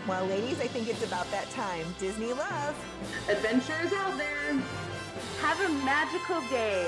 Well, 0.08 0.28
ladies, 0.28 0.60
I 0.62 0.68
think 0.68 0.88
it's 0.88 1.04
about 1.04 1.30
that 1.32 1.50
time. 1.50 1.84
Disney 2.00 2.32
love. 2.32 2.76
Adventure 3.28 3.80
is 3.84 3.92
out 3.92 4.16
there. 4.20 4.54
Have 5.42 5.60
a 5.62 5.70
magical 5.84 6.42
day. 6.42 6.88